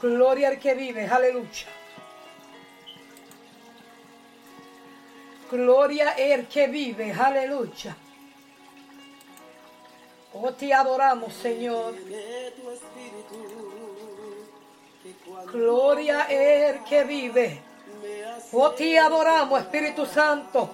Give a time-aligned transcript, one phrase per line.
[0.00, 1.66] Gloria al que vive, aleluya.
[5.50, 7.96] Gloria al que vive, aleluya.
[10.34, 11.94] Oh, te adoramos, Señor.
[15.52, 17.62] Gloria al que vive.
[18.52, 20.70] Oh, te adoramos, Espíritu Santo.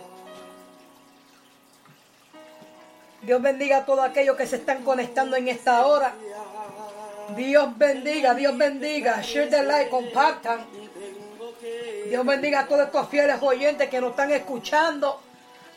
[3.23, 6.15] Dios bendiga a todos aquellos que se están conectando en esta hora.
[7.31, 9.21] Dios bendiga, Dios bendiga.
[9.23, 10.67] Share the like, compartan.
[12.09, 15.21] Dios bendiga a todos estos fieles oyentes que nos están escuchando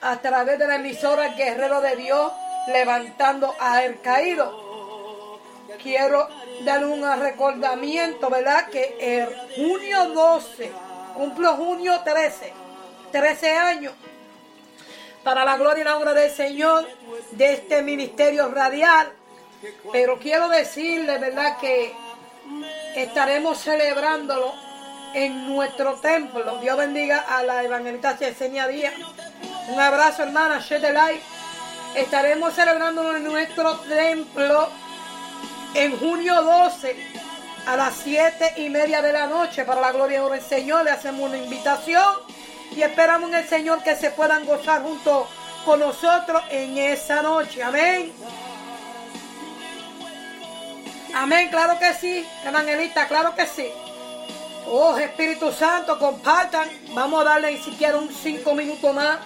[0.02, 2.32] a través de la emisora Guerrero de Dios,
[2.68, 5.40] levantando a el caído.
[5.82, 6.28] Quiero
[6.66, 8.68] dar un recordamiento, ¿verdad?
[8.70, 10.72] Que el junio 12,
[11.16, 12.54] cumplo junio 13,
[13.12, 13.94] 13 años,
[15.24, 16.88] para la gloria y la obra del Señor
[17.32, 19.12] de este ministerio radial.
[19.92, 21.58] Pero quiero decirle, ¿verdad?
[21.60, 21.94] Que
[22.96, 24.54] estaremos celebrándolo
[25.14, 26.58] en nuestro templo.
[26.58, 28.94] Dios bendiga a la evangelista Yesenia Díaz.
[29.70, 31.22] Un abrazo, hermana, share the light.
[31.96, 34.70] Estaremos celebrándolo en nuestro templo
[35.74, 36.96] en junio 12
[37.66, 39.66] a las 7 y media de la noche.
[39.66, 42.14] Para la gloria del Señor, le hacemos una invitación
[42.76, 45.28] y esperamos en el Señor que se puedan gozar junto
[45.66, 47.64] con nosotros en esa noche.
[47.64, 48.14] Amén.
[51.20, 53.68] Amén, claro que sí, evangelista, claro que sí.
[54.68, 56.70] Oh, Espíritu Santo, compartan.
[56.94, 59.18] Vamos a darle siquiera un cinco minutos más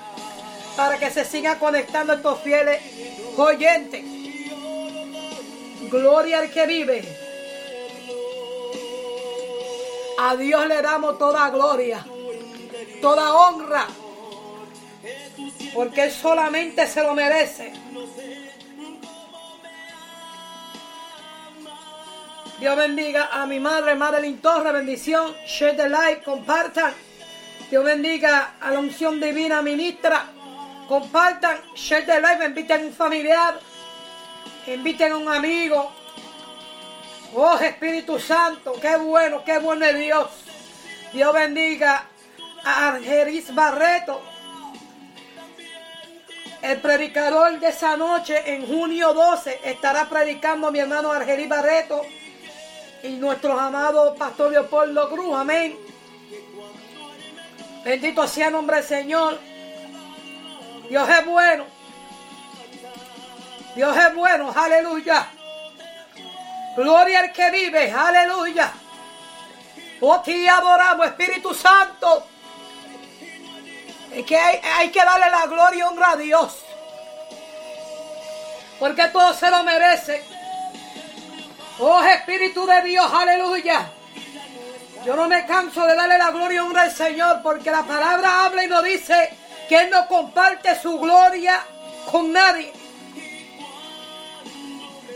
[0.77, 2.81] para que se sigan conectando estos fieles
[3.35, 4.05] oyentes.
[5.91, 7.03] Gloria al que vive.
[10.17, 12.05] A Dios le damos toda gloria,
[13.01, 13.87] toda honra,
[15.73, 17.73] porque solamente se lo merece.
[22.61, 25.35] Dios bendiga a mi madre, Madeline Torre, bendición.
[25.47, 26.93] Share the like, compartan.
[27.71, 30.27] Dios bendiga a la unción divina ministra.
[30.87, 33.59] Compartan, share the like, inviten a un familiar,
[34.67, 35.91] inviten a un amigo.
[37.33, 40.29] Oh Espíritu Santo, qué bueno, qué bueno es Dios.
[41.13, 42.05] Dios bendiga
[42.63, 44.21] a Argeris Barreto,
[46.61, 52.03] el predicador de esa noche en junio 12 estará predicando mi hermano Argeris Barreto
[53.03, 55.35] y nuestro amado pastor Leopoldo Cruz.
[55.35, 55.77] Amén.
[57.83, 59.39] Bendito sea el nombre del Señor.
[60.89, 61.65] Dios es bueno.
[63.75, 64.53] Dios es bueno.
[64.55, 65.27] Aleluya.
[66.75, 67.91] Gloria al que vive.
[67.91, 68.71] Aleluya.
[70.01, 72.27] Oh, te adoramos, Espíritu Santo.
[74.11, 76.57] Es que hay, hay que darle la gloria y honra a Dios.
[78.79, 80.30] Porque todo se lo merece.
[81.79, 83.89] Oh Espíritu de Dios, aleluya.
[85.05, 88.45] Yo no me canso de darle la gloria y honra al Señor porque la palabra
[88.45, 89.33] habla y nos dice
[89.67, 91.59] que Él no comparte su gloria
[92.11, 92.71] con nadie.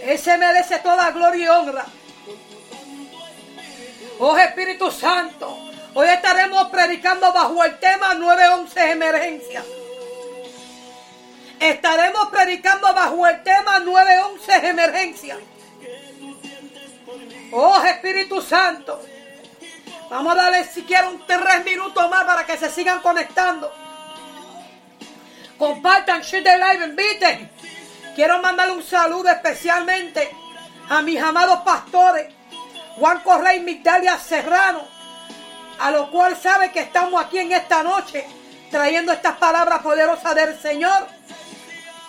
[0.01, 1.85] Él merece toda gloria y honra.
[4.19, 5.57] Oh Espíritu Santo,
[5.93, 9.63] hoy estaremos predicando bajo el tema 911 emergencia.
[11.59, 15.37] Estaremos predicando bajo el tema 911 emergencia.
[17.57, 19.01] Oh Espíritu Santo.
[20.09, 23.73] Vamos a darle siquiera un tres minutos más para que se sigan conectando.
[25.57, 27.49] Compartan, share the live, inviten.
[28.13, 30.29] Quiero mandarle un saludo especialmente
[30.89, 32.27] a mis amados pastores,
[32.97, 34.81] Juan Correa y Migdalia Serrano,
[35.79, 38.27] a lo cual sabe que estamos aquí en esta noche
[38.69, 41.07] trayendo estas palabras poderosas del Señor.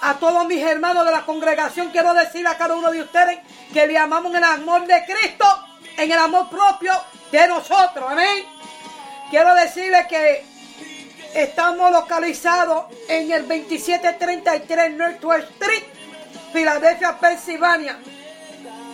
[0.00, 3.38] A todos mis hermanos de la congregación quiero decir a cada uno de ustedes
[3.72, 5.46] que le amamos en el amor de Cristo,
[5.96, 6.92] en el amor propio
[7.32, 8.04] de nosotros.
[8.08, 8.44] Amén.
[9.30, 10.44] Quiero decirle que
[11.34, 15.84] estamos localizados en el 2733 Northwest Street,
[16.52, 17.98] Filadelfia, Pensilvania.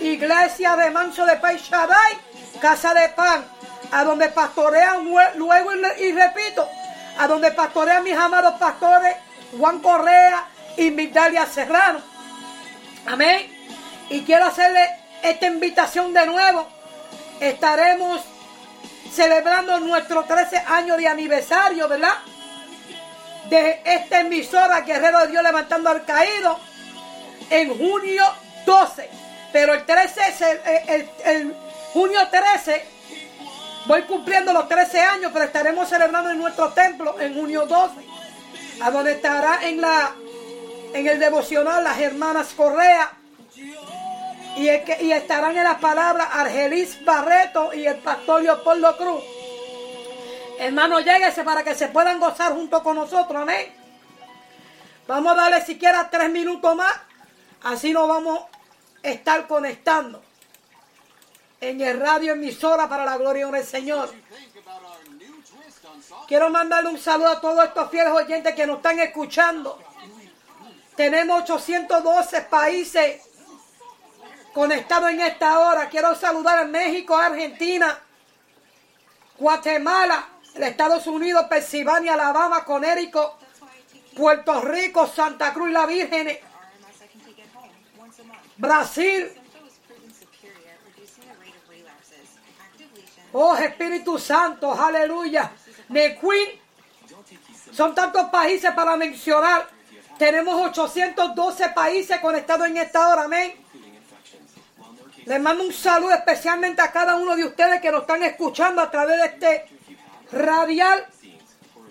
[0.00, 2.18] Iglesia de Manso de Shaddai,
[2.60, 3.44] Casa de Pan,
[3.92, 5.04] a donde pastorean
[5.36, 6.68] luego y repito,
[7.18, 9.16] a donde pastorean mis amados pastores
[9.56, 10.46] Juan Correa
[10.76, 12.00] y Migdalia Serrano.
[13.06, 13.50] Amén.
[14.10, 14.88] Y quiero hacerle
[15.22, 16.68] esta invitación de nuevo.
[17.40, 18.22] Estaremos
[19.12, 22.14] celebrando nuestro 13 años de aniversario, ¿verdad?
[23.48, 26.58] De esta emisora Guerrero de Dios levantando al caído
[27.50, 28.24] en junio
[28.64, 29.10] 12.
[29.52, 30.40] Pero el 13 es
[31.24, 31.54] el,
[31.92, 32.92] junio 13
[33.84, 37.94] Voy cumpliendo los 13 años, pero estaremos celebrando en nuestro templo en junio 12,
[38.80, 40.14] a donde estará en la
[40.94, 43.12] en el devocional las hermanas Correa
[44.56, 49.22] Y, y estarán en las palabras Argelis Barreto y el pastor Leopoldo Cruz.
[50.58, 53.42] Hermano, lléguese para que se puedan gozar junto con nosotros.
[53.42, 53.72] Amén.
[55.08, 56.92] Vamos a darle siquiera tres minutos más.
[57.62, 58.40] Así nos vamos
[59.02, 60.22] a estar conectando
[61.60, 64.12] en el radio emisora para la gloria del Señor.
[66.28, 69.78] Quiero mandarle un saludo a todos estos fieles oyentes que nos están escuchando.
[71.02, 73.22] Tenemos 812 países
[74.54, 75.88] conectados en esta hora.
[75.88, 77.98] Quiero saludar a México, Argentina,
[79.36, 83.36] Guatemala, Estados Unidos, Pensilvania, Alabama, Conérico,
[84.14, 86.38] Puerto Rico, Santa Cruz la Virgen,
[88.58, 89.32] Brasil.
[93.32, 95.50] Oh Espíritu Santo, aleluya.
[95.88, 96.60] Queen.
[97.72, 99.71] Son tantos países para mencionar.
[100.22, 103.54] Tenemos 812 países conectados en esta hora, amén.
[105.24, 108.88] Les mando un saludo especialmente a cada uno de ustedes que nos están escuchando a
[108.88, 109.66] través de este
[110.30, 111.04] radial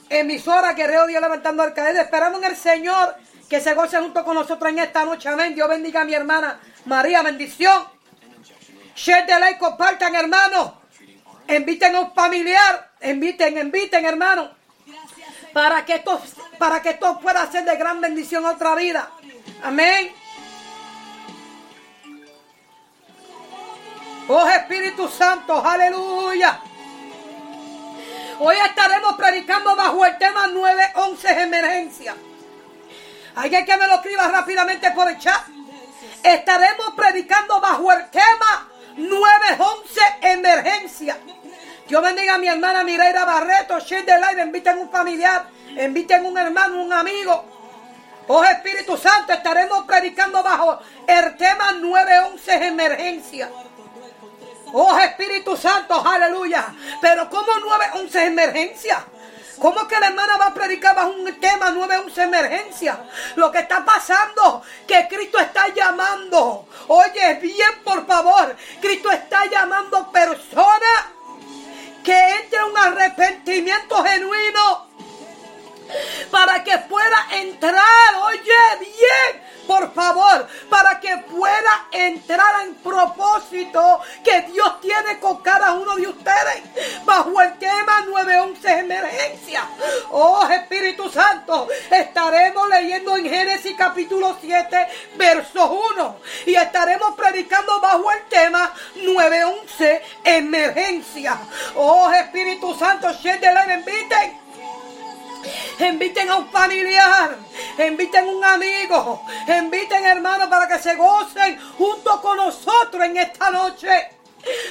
[0.08, 1.98] emisora Guerrero Dios levantando al caer.
[1.98, 3.18] Esperamos en el Señor
[3.50, 5.28] que se goce junto con nosotros en esta noche.
[5.28, 5.54] Amén.
[5.54, 7.24] Dios bendiga a mi hermana María.
[7.24, 7.84] Bendición.
[8.96, 10.80] Share de like, compartan, hermano.
[11.50, 12.92] Inviten a un familiar.
[13.02, 14.52] Inviten, inviten, hermano.
[15.52, 16.22] Para que esto,
[16.62, 19.10] para que esto pueda ser de gran bendición a otra vida.
[19.64, 20.14] Amén.
[24.28, 26.62] Oh Espíritu Santo, aleluya.
[28.38, 32.16] Hoy estaremos predicando bajo el tema 911 emergencia.
[33.38, 35.42] Alguien que me lo escriba rápidamente por el chat.
[36.22, 41.18] Estaremos predicando bajo el tema 911 emergencia.
[41.88, 45.48] Dios bendiga a mi hermana Mireira Barreto, share de live, inviten un familiar,
[45.80, 47.46] inviten un hermano, un amigo.
[48.28, 53.50] Oh Espíritu Santo, estaremos predicando bajo el tema 911 emergencia.
[54.74, 56.74] Oh Espíritu Santo, aleluya.
[57.02, 59.06] Pero ¿cómo 911 emergencia?
[59.60, 62.98] ¿Cómo que la hermana va a predicar bajo un tema 911 emergencia?
[63.36, 66.68] Lo que está pasando, que Cristo está llamando.
[66.88, 68.56] Oye, bien, por favor.
[68.80, 71.06] Cristo está llamando personas
[72.04, 74.91] que entre un arrepentimiento genuino
[76.30, 84.42] para que pueda entrar, oye bien, por favor, para que pueda entrar en propósito que
[84.52, 86.64] Dios tiene con cada uno de ustedes
[87.06, 89.64] bajo el tema 911 emergencia.
[90.12, 96.18] Oh Espíritu Santo, estaremos leyendo en Génesis capítulo 7, verso 1
[96.48, 101.38] y estaremos predicando bajo el tema 911 emergencia.
[101.76, 104.51] Oh Espíritu Santo, de la inviten
[105.80, 107.38] Inviten a un familiar,
[107.78, 113.90] inviten un amigo, inviten hermanos para que se gocen junto con nosotros en esta noche.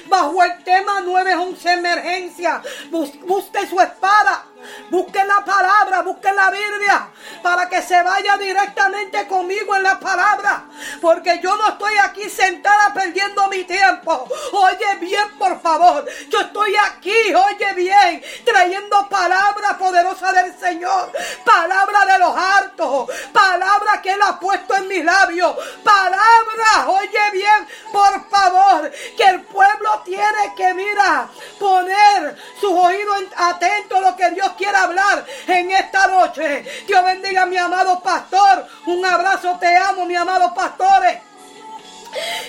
[0.06, 4.49] Bajo el tema 911 emergencia, busque su espada
[4.90, 7.08] Busquen la palabra, busquen la Biblia
[7.42, 10.64] para que se vaya directamente conmigo en la palabra.
[11.00, 14.28] Porque yo no estoy aquí sentada perdiendo mi tiempo.
[14.52, 16.04] Oye bien, por favor.
[16.28, 21.12] Yo estoy aquí, oye bien, trayendo palabra poderosa del Señor.
[21.44, 23.10] Palabra de los hartos.
[23.32, 25.56] Palabra que Él ha puesto en mis labios.
[25.82, 28.90] Palabra, oye bien, por favor.
[29.16, 34.76] Que el pueblo tiene que, mira, poner sus oídos atentos a lo que Dios quiere
[34.76, 36.64] hablar en esta noche.
[36.86, 38.66] Dios bendiga a mi amado pastor.
[38.86, 41.29] Un abrazo, te amo, mi amado pastores.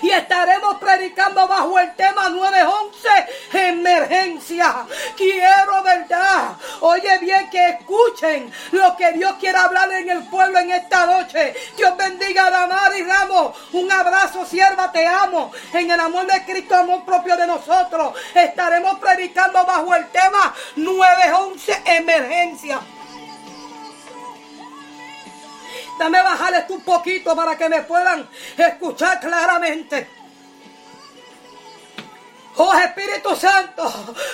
[0.01, 3.09] Y estaremos predicando bajo el tema 911,
[3.53, 4.85] emergencia.
[5.15, 6.55] Quiero, ¿verdad?
[6.81, 11.53] Oye bien que escuchen lo que Dios quiere hablar en el pueblo en esta noche.
[11.77, 13.55] Dios bendiga a y Ramos.
[13.73, 15.51] Un abrazo, sierva, te amo.
[15.73, 18.13] En el amor de Cristo, amor propio de nosotros.
[18.33, 22.79] Estaremos predicando bajo el tema 911, emergencia.
[25.99, 30.21] Dame bajarles un poquito para que me puedan escuchar claramente.
[32.57, 33.89] Oh Espíritu Santo,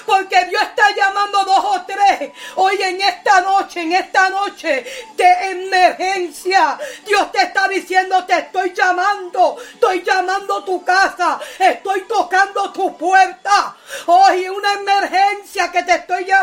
[0.05, 4.85] porque Dios está llamando dos o tres hoy en esta noche, en esta noche
[5.15, 6.79] de emergencia.
[7.05, 13.75] Dios te está diciendo, te estoy llamando, estoy llamando tu casa, estoy tocando tu puerta.
[14.07, 16.36] Hoy una emergencia que te estoy llamando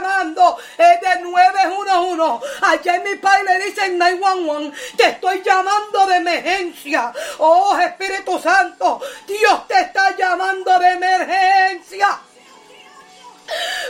[2.25, 2.47] 911.
[2.63, 4.97] Allá en mi país le dicen 911.
[4.97, 7.13] Te estoy llamando de emergencia.
[7.39, 12.19] Oh Espíritu Santo, Dios te está llamando de emergencia.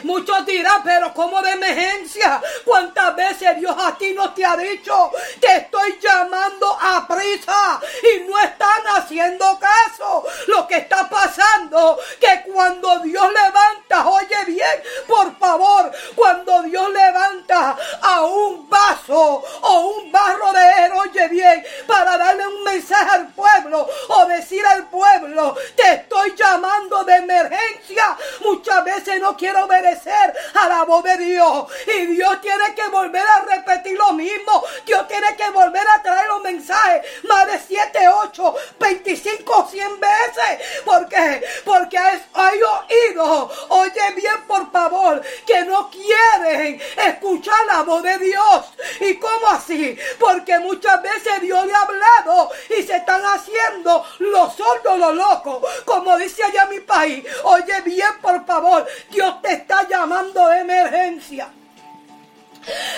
[0.02, 2.40] Muchos Mira, pero como de emergencia.
[2.64, 7.80] ¿Cuántas veces Dios a ti no te ha dicho, te estoy llamando a prisa
[8.14, 10.24] y no están haciendo caso?
[10.46, 17.76] Lo que está pasando, que cuando Dios levanta, oye bien, por favor, cuando Dios levanta
[18.00, 23.26] a un vaso o un barro de él, oye bien, para darle un mensaje al
[23.32, 28.16] pueblo o decir al pueblo, te estoy llamando de emergencia.
[28.42, 33.22] Muchas veces no quiero obedecer a la voz de Dios y Dios tiene que volver
[33.26, 34.64] a repetir lo mismo.
[34.86, 40.82] Dios tiene que volver a traer los mensajes más de 7, 8, 25, 100 veces.
[40.84, 41.44] ¿Por qué?
[41.64, 43.50] Porque hay oído.
[43.70, 48.64] Oye bien, por favor, que no quieren escuchar la voz de Dios.
[49.00, 49.98] ¿Y cómo así?
[50.18, 55.62] Porque muchas veces Dios le ha hablado y se están haciendo los sordos, los locos.
[55.84, 61.48] Como dice allá mi país, oye bien, por favor, Dios te está llamando de emergencia.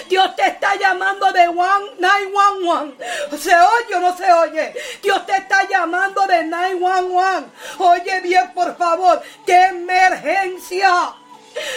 [0.08, 3.38] Dios te está llamando de 911.
[3.38, 4.72] ¿Se oye o no se oye?
[5.02, 7.50] Dios te está llamando de 911.
[7.78, 11.16] Oye bien, por favor, de emergencia.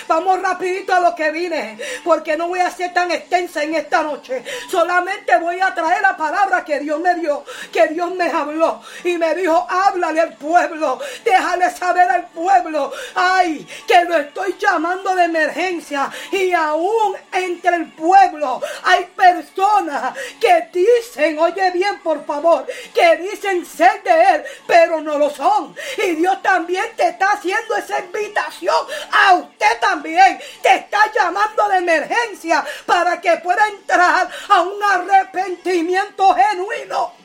[0.08, 4.04] Vamos rapidito a lo que vine, porque no voy a ser tan extensa en esta
[4.04, 4.44] noche.
[4.70, 9.18] Solamente voy a traer la palabra que Dios me dio, que Dios me habló y
[9.18, 15.24] me dijo, háblale al pueblo, déjale saber al pueblo, ay, que lo estoy llamando de
[15.26, 23.18] emergencia y aún entre el pueblo hay personas que dicen, oye bien por favor, que
[23.18, 25.76] dicen ser de Él, pero no lo son.
[25.98, 28.76] Y Dios también te está haciendo esa invitación
[29.12, 36.36] a usted también te está llamando de emergencia para que pueda entrar a un arrepentimiento
[36.36, 37.19] genuino.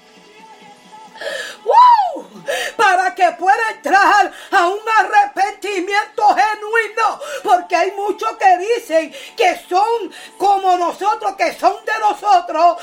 [2.76, 7.20] Para que pueda entrar a un arrepentimiento genuino.
[7.42, 12.82] Porque hay muchos que dicen que son como nosotros, que son de nosotros.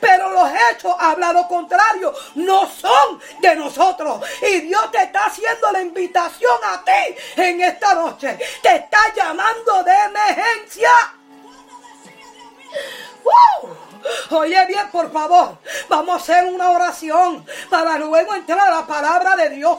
[0.00, 2.12] Pero los hechos hablan lo contrario.
[2.34, 4.22] No son de nosotros.
[4.42, 8.38] Y Dios te está haciendo la invitación a ti en esta noche.
[8.62, 10.90] Te está llamando de emergencia.
[14.30, 19.36] Oye bien, por favor, vamos a hacer una oración para luego entrar a la palabra
[19.36, 19.78] de Dios.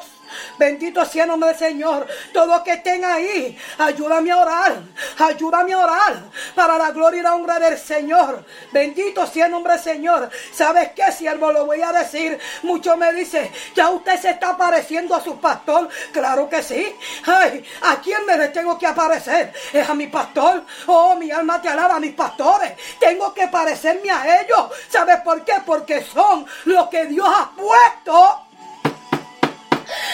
[0.58, 2.08] Bendito sea el nombre del Señor.
[2.34, 4.82] Todos que estén ahí, ayúdame a orar.
[5.18, 6.24] Ayúdame a orar
[6.56, 8.46] para la gloria y la honra del Señor.
[8.72, 10.30] Bendito sea el nombre del Señor.
[10.52, 11.52] ¿Sabes qué, siervo?
[11.52, 12.40] Lo voy a decir.
[12.64, 15.90] Muchos me dicen, ya usted se está pareciendo a su pastor.
[16.12, 16.96] Claro que sí.
[17.26, 19.54] Ay, ¿a quién me le tengo que aparecer?
[19.74, 20.64] Es a mi pastor.
[20.88, 22.74] Oh, mi alma te alaba mis pastores.
[23.00, 24.70] Tengo que parecerme a ellos.
[24.90, 25.54] ¿Sabes por qué?
[25.66, 28.49] Porque son lo que Dios ha puesto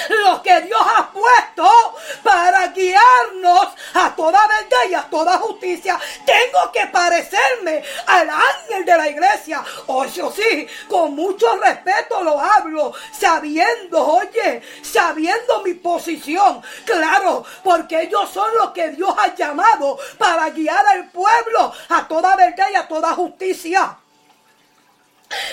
[0.10, 1.70] lo que Dios ha puesto
[2.24, 6.00] para guiarnos a toda verdad y a toda justicia.
[6.26, 9.64] Tengo que parecerme al ángel de la iglesia.
[9.88, 16.62] O eso sí, con mucho respeto lo hablo, sabiendo, oye, sabiendo mi posición.
[16.86, 22.36] Claro, porque ellos son los que Dios ha llamado para guiar al pueblo a toda
[22.36, 23.98] verdad y a toda justicia.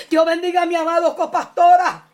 [0.09, 2.12] Dios bendiga a mi amado copastora.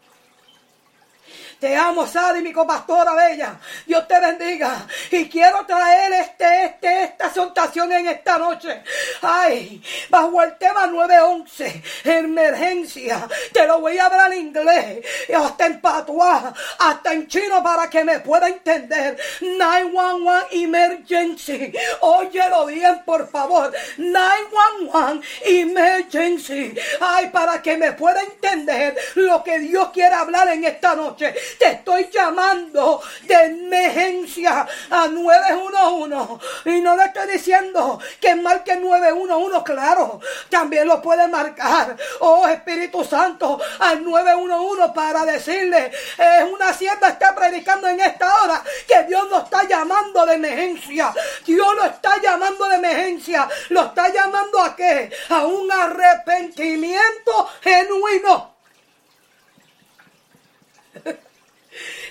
[1.59, 3.59] Te amo, Sadi, mi copastora bella.
[3.85, 4.87] Dios te bendiga.
[5.11, 8.83] Y quiero traer este, este, esta exhortación en esta noche.
[9.23, 13.29] Ay, bajo el tema 911, emergencia.
[13.53, 15.05] Te lo voy a hablar en inglés,
[15.37, 19.19] hasta en patuá, hasta en chino para que me pueda entender.
[19.41, 21.73] 911 emergency.
[22.01, 23.73] Óyelo bien, por favor.
[23.97, 26.75] 911 emergency.
[27.01, 31.35] Ay, para que me pueda entender lo que Dios quiere hablar en esta noche.
[31.59, 36.45] Te estoy llamando de emergencia a 911.
[36.67, 40.21] Y no le estoy diciendo que marque 911, claro.
[40.51, 41.97] También lo puede marcar.
[42.21, 48.63] Oh Espíritu Santo, al 911 para decirle, es una sierva está predicando en esta hora
[48.87, 51.13] que Dios lo está llamando de emergencia.
[51.45, 53.49] Dios lo está llamando de emergencia.
[53.71, 55.11] Lo está llamando a qué?
[55.31, 58.58] A un arrepentimiento genuino.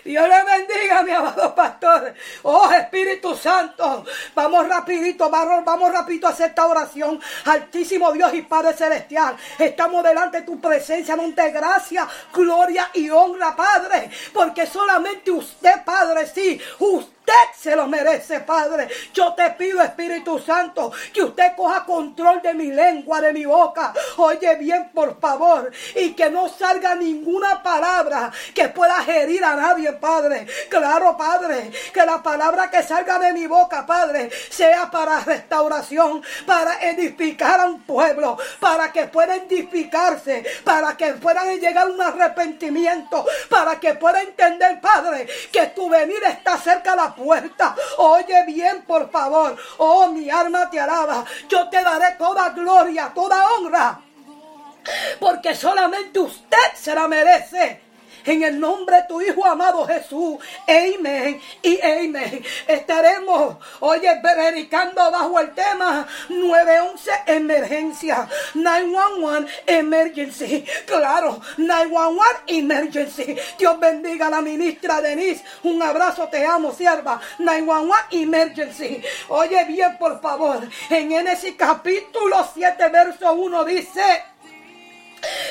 [0.07, 2.13] Dios le bendiga, mi amado pastor.
[2.43, 4.05] Oh Espíritu Santo.
[4.33, 7.19] Vamos rapidito, vamos, rapidito a hacer esta oración.
[7.43, 9.35] Altísimo Dios y Padre Celestial.
[9.59, 14.09] Estamos delante de tu presencia, monte gracia, gloria y honra, Padre.
[14.33, 17.16] Porque solamente usted, Padre, sí, usted
[17.57, 18.87] se lo merece, Padre.
[19.13, 23.93] Yo te pido, Espíritu Santo, que usted coja control de mi lengua, de mi boca.
[24.17, 29.91] Oye bien, por favor, y que no salga ninguna palabra que pueda herir a nadie,
[29.93, 30.47] Padre.
[30.69, 36.81] Claro, Padre, que la palabra que salga de mi boca, Padre, sea para restauración, para
[36.83, 43.25] edificar a un pueblo, para que puedan edificarse, para que puedan llegar a un arrepentimiento,
[43.49, 47.75] para que pueda entender, Padre, que tu venida está cerca de la puerta.
[47.97, 49.57] Oye bien, por favor.
[49.77, 51.25] Oh, mi alma te alaba.
[51.49, 53.99] Yo te daré toda gloria, toda honra.
[55.19, 57.86] Porque solamente usted se la merece
[58.27, 60.37] en el nombre de tu Hijo amado Jesús.
[60.67, 62.43] Amén y amén.
[62.67, 68.27] Estaremos, oye, predicando bajo el tema 911 emergencia.
[68.53, 70.65] 911 emergency.
[70.85, 73.37] Claro, 911 emergency.
[73.57, 75.43] Dios bendiga a la ministra Denise.
[75.63, 77.19] Un abrazo, te amo, sierva.
[77.39, 79.01] 911 emergency.
[79.29, 80.67] Oye bien, por favor.
[80.89, 84.36] En ese capítulo 7, verso 1 dice.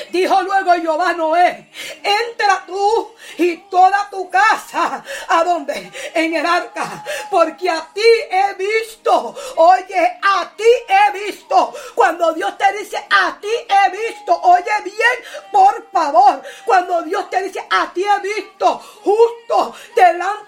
[0.09, 1.69] Dijo luego Jehová Noé,
[2.03, 5.91] entra tú y toda tu casa, ¿a dónde?
[6.13, 12.57] En el arca, porque a ti he visto, oye, a ti he visto, cuando Dios
[12.57, 17.91] te dice, a ti he visto, oye bien, por favor, cuando Dios te dice, a
[17.93, 20.46] ti he visto, justo delante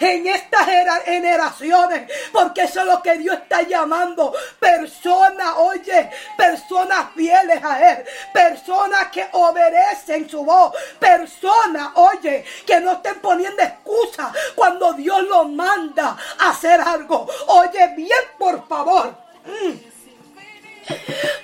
[0.00, 0.66] en estas
[1.04, 4.32] generaciones, porque eso es lo que Dios está llamando.
[4.58, 12.92] Personas, oye, personas fieles a Él, personas que obedecen su voz, personas, oye, que no
[12.92, 17.28] estén poniendo excusas cuando Dios los manda a hacer algo.
[17.48, 19.16] Oye, bien, por favor.
[19.44, 19.88] Mm.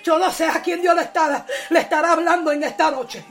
[0.03, 1.11] Yo no sé a quién Dios le
[1.71, 3.25] le estará hablando en esta noche.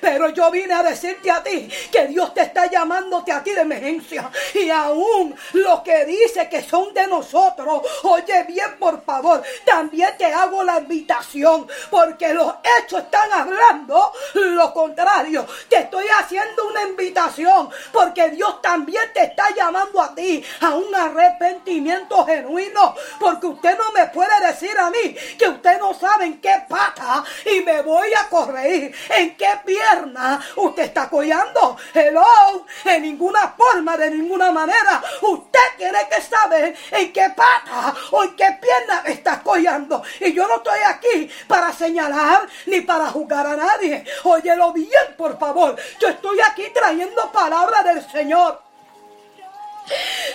[0.00, 3.62] Pero yo vine a decirte a ti que Dios te está llamándote a ti de
[3.62, 4.30] emergencia.
[4.54, 10.26] Y aún lo que dice que son de nosotros, oye bien por favor, también te
[10.26, 11.66] hago la invitación.
[11.90, 15.46] Porque los hechos están hablando lo contrario.
[15.68, 17.70] Te estoy haciendo una invitación.
[17.92, 22.94] Porque Dios también te está llamando a ti a un arrepentimiento genuino.
[23.18, 27.24] Porque usted no me puede decir a mí que usted no sabe en qué pata
[27.44, 28.94] y me voy a corregir.
[29.10, 31.76] En qué pierna usted está collando.
[31.92, 35.02] Hello, en ninguna forma, de ninguna manera.
[35.22, 40.02] Usted tiene que saber en qué pata o en qué pierna está collando.
[40.20, 44.04] Y yo no estoy aquí para señalar ni para juzgar a nadie.
[44.24, 45.76] Óyelo bien, por favor.
[46.00, 48.63] Yo estoy aquí trayendo palabra del Señor.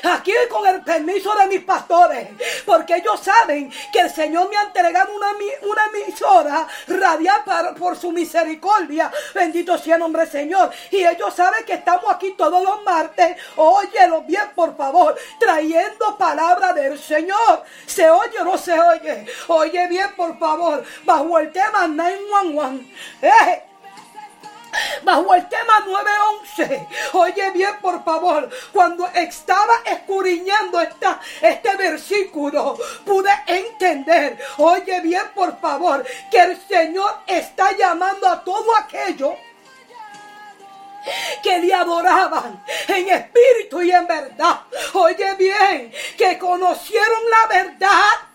[0.04, 2.30] Aquí con el permiso de mis pastores,
[2.66, 5.28] porque ellos saben que el Señor me ha entregado una,
[5.64, 7.44] una emisora radial
[7.78, 9.12] por su misericordia.
[9.34, 10.72] Bendito sea el nombre del Señor.
[10.92, 13.38] Y ellos saben que estamos aquí todos los martes.
[13.56, 17.64] Óyelo bien, por favor, trayendo palabra del Señor.
[17.86, 19.26] ¿Se oye o no se oye?
[19.48, 22.86] Oye bien, por favor, bajo el tema 911.
[23.22, 23.69] Eh,
[25.04, 26.88] bajo el tema 911.
[27.14, 35.60] Oye bien, por favor, cuando estaba escudriñando esta, este versículo, pude entender, oye bien, por
[35.60, 39.36] favor, que el Señor está llamando a todo aquello
[41.42, 44.62] que le adoraban en espíritu y en verdad.
[44.94, 48.29] Oye bien, que conocieron la verdad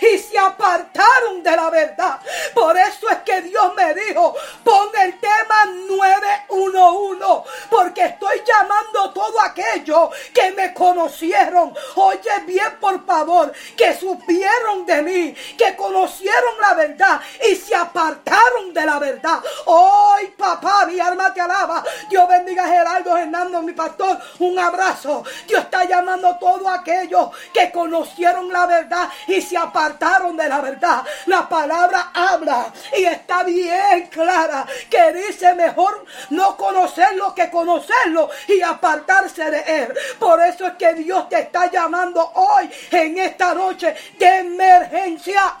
[0.00, 2.20] y se apartaron de la verdad.
[2.54, 9.40] Por eso es que Dios me dijo, pon el tema 911, porque estoy llamando todo
[9.40, 11.74] aquello que me conocieron.
[11.96, 18.72] Oye bien, por favor, que supieron de mí, que conocieron la verdad y se apartaron
[18.72, 19.40] de la verdad.
[19.66, 21.84] Hoy, papá, mi alma te alaba.
[22.08, 24.18] Dios bendiga a Gerardo Hernando, mi pastor.
[24.38, 25.24] Un abrazo.
[25.46, 30.60] Dios está llamando todo aquello que conocieron la verdad y se apartaron apartaron de la
[30.60, 31.02] verdad.
[31.26, 38.60] La palabra habla y está bien clara que dice mejor no conocerlo que conocerlo y
[38.60, 39.94] apartarse de él.
[40.18, 45.54] Por eso es que Dios te está llamando hoy en esta noche de emergencia.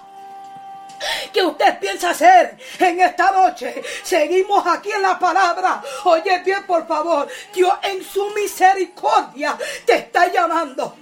[1.32, 3.82] ¿Qué usted piensa hacer en esta noche?
[4.02, 5.80] Seguimos aquí en la palabra.
[6.04, 7.28] Oye bien, por favor.
[7.54, 10.96] Dios en su misericordia te está llamando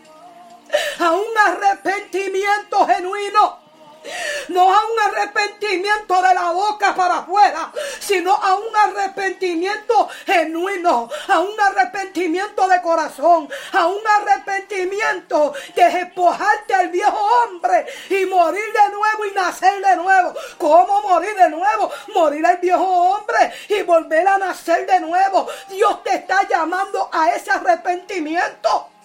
[0.99, 3.67] a un arrepentimiento genuino
[4.49, 11.41] no a un arrepentimiento de la boca para afuera, sino a un arrepentimiento genuino, a
[11.41, 18.95] un arrepentimiento de corazón, a un arrepentimiento de despojarte al viejo hombre y morir de
[18.95, 20.35] nuevo y nacer de nuevo.
[20.59, 21.91] ¿Cómo morir de nuevo?
[22.15, 25.49] Morir al viejo hombre y volver a nacer de nuevo.
[25.69, 28.96] Dios te está llamando a ese arrepentimiento.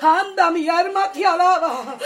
[0.00, 1.96] Anda, mi alma te alaba.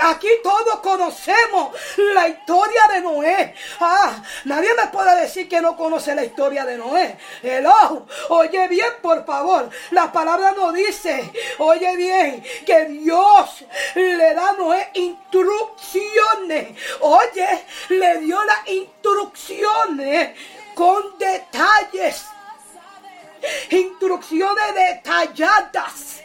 [0.00, 3.54] Aquí todos conocemos la historia de Noé.
[3.80, 7.16] Ah, nadie me puede decir que no conoce la historia de Noé.
[7.42, 9.70] Hello, oye bien, por favor.
[9.90, 16.78] La palabra no dice, oye bien, que Dios le da a Noé instrucciones.
[17.00, 20.38] Oye, le dio las instrucciones
[20.74, 22.26] con detalles.
[23.70, 26.22] Instrucciones detalladas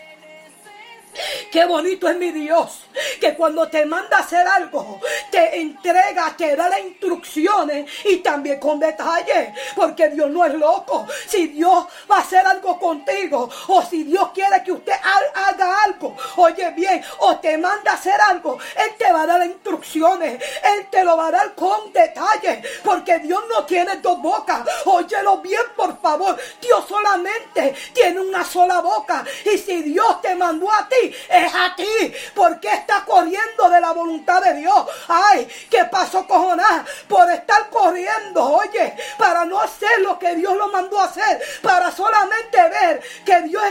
[1.52, 2.82] Qué bonito es mi Dios,
[3.20, 5.00] que cuando te manda a hacer algo,
[5.32, 11.08] te entrega, te da las instrucciones y también con detalle, porque Dios no es loco.
[11.28, 16.16] Si Dios va a hacer algo contigo, o si Dios quiere que usted haga algo,
[16.38, 20.44] oye bien, o te manda a hacer algo, Él te va a dar las instrucciones,
[20.64, 24.62] Él te lo va a dar con detalle, porque Dios no tiene dos bocas.
[24.86, 26.38] Óyelo bien, por favor.
[26.62, 29.24] Dios solamente tiene una sola boca.
[29.46, 32.14] Y si Dios te mandó a ti, es a ti.
[32.36, 34.86] porque está corriendo de la voluntad de Dios?
[35.08, 36.60] Ay, ¿qué pasó con?
[37.08, 41.92] Por estar corriendo, oye, para no hacer lo que Dios lo mandó a hacer, para
[41.92, 43.64] solamente ver que Dios,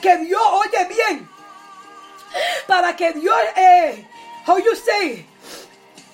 [0.00, 1.28] que Dios, oye bien,
[2.66, 4.06] para que Dios, eh,
[4.46, 4.74] how you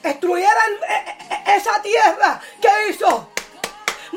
[0.02, 2.40] destruyera eh, eh, esa tierra.
[2.60, 3.28] ¿Qué hizo?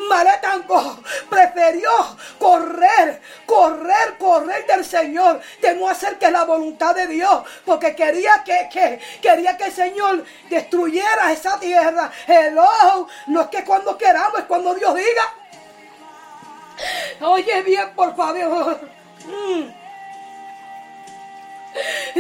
[0.08, 1.92] Maletango prefirió
[2.38, 8.44] correr, correr, correr del Señor, de no hacer que la voluntad de Dios, porque quería
[8.44, 12.12] que, que, quería que el Señor destruyera esa tierra.
[12.28, 15.34] Hello, no es que cuando queramos, es cuando Dios diga.
[17.22, 18.80] Oye bien, por favor.
[19.26, 19.80] Mm.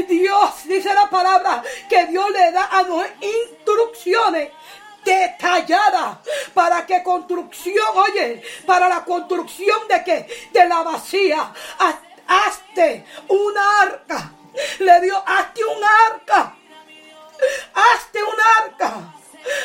[0.07, 4.51] Dios, dice la palabra, que Dios le da a Noé instrucciones
[5.03, 6.21] detallada
[6.53, 11.53] para que construcción, oye, para la construcción de que de la vacía,
[12.27, 14.31] hazte una arca.
[14.79, 16.55] Le dio, hazte un arca.
[17.73, 19.18] Hazte un arca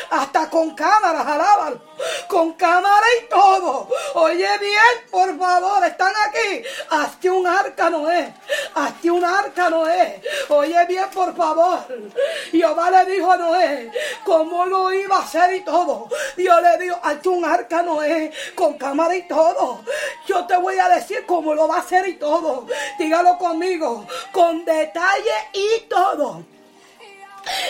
[0.09, 1.81] hasta con cámaras, alábalo,
[2.27, 3.87] con cámara y todo.
[4.15, 6.63] Oye bien, por favor, están aquí.
[6.89, 8.33] Hazte un arca, Noé.
[8.73, 10.21] Hazte un arca, Noé.
[10.49, 11.79] Oye bien, por favor.
[12.51, 13.91] Jehová le dijo a Noé
[14.23, 16.07] cómo lo iba a hacer y todo.
[16.35, 19.81] Dios le dijo, hazte un arca, Noé, con cámara y todo.
[20.27, 22.67] Yo te voy a decir cómo lo va a hacer y todo.
[22.97, 26.54] Dígalo conmigo, con detalle y todo.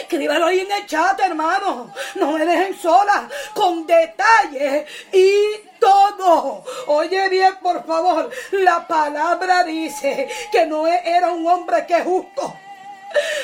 [0.01, 1.93] Escríbalo ahí en el chat, hermano.
[2.15, 3.27] No me dejen sola.
[3.53, 5.35] Con detalle y
[5.79, 6.63] todo.
[6.88, 8.29] Oye bien, por favor.
[8.51, 12.55] La palabra dice que Noé era un hombre que es justo.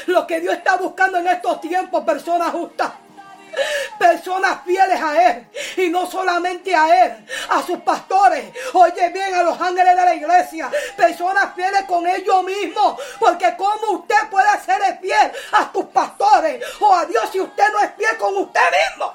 [0.08, 2.92] Lo que Dios está buscando en estos tiempos, personas justas
[3.98, 5.48] personas fieles a Él.
[5.78, 8.46] Y no solamente a Él, a sus pastores.
[8.74, 10.72] Oye bien, a los ángeles de la iglesia.
[10.96, 13.00] Personas fieles con ellos mismos.
[13.20, 17.80] Porque como usted puede ser fiel a tus pastores o a Dios si usted no
[17.80, 19.14] es fiel con usted mismo.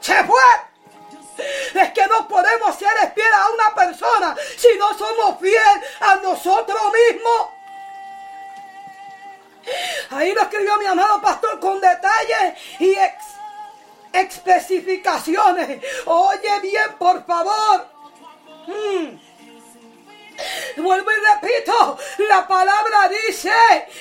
[0.00, 0.68] Se fue.
[1.74, 6.82] Es que no podemos ser fieles a una persona si no somos fieles a nosotros
[6.92, 7.57] mismos.
[10.10, 12.94] Ahí lo escribió mi amado pastor con detalles y
[14.12, 15.82] especificaciones.
[16.06, 17.86] Oye bien, por favor.
[18.66, 19.18] Hmm.
[20.76, 23.52] Vuelvo y repito, la palabra dice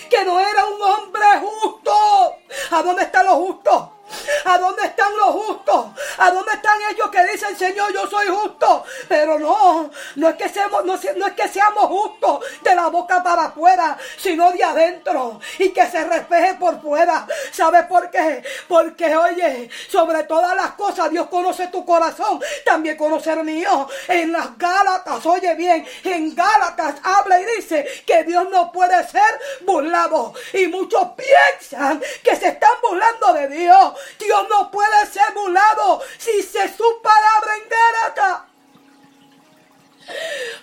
[0.10, 2.36] que no era un hombre justo.
[2.72, 3.97] ¿A dónde están los justos?
[4.46, 5.86] ¿A dónde están los justos?
[6.18, 8.84] ¿A dónde están ellos que dicen, Señor, yo soy justo?
[9.08, 13.46] Pero no, no es que seamos, no, es que seamos justos de la boca para
[13.46, 17.28] afuera, sino de adentro y que se refleje por fuera.
[17.52, 18.44] ¿Sabes por qué?
[18.68, 23.88] Porque, oye, sobre todas las cosas, Dios conoce tu corazón, también conoce el mío.
[24.08, 29.40] En las Gálatas, oye bien, en Gálatas habla y dice que Dios no puede ser
[29.62, 30.34] burlado.
[30.54, 33.94] Y muchos piensan que se están burlando de Dios.
[34.20, 38.42] Dios no puede ser burlado si se su palabra en Gálatas.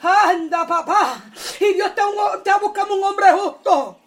[0.03, 1.23] Anda, papá.
[1.61, 3.99] Y Dios está, buscando un hombre justo.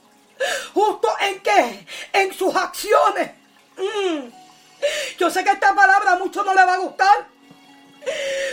[0.73, 1.87] ¿Justo en qué?
[2.13, 3.31] En sus acciones.
[3.77, 4.29] Mm.
[5.17, 7.27] Yo sé que esta palabra a muchos no le va a gustar.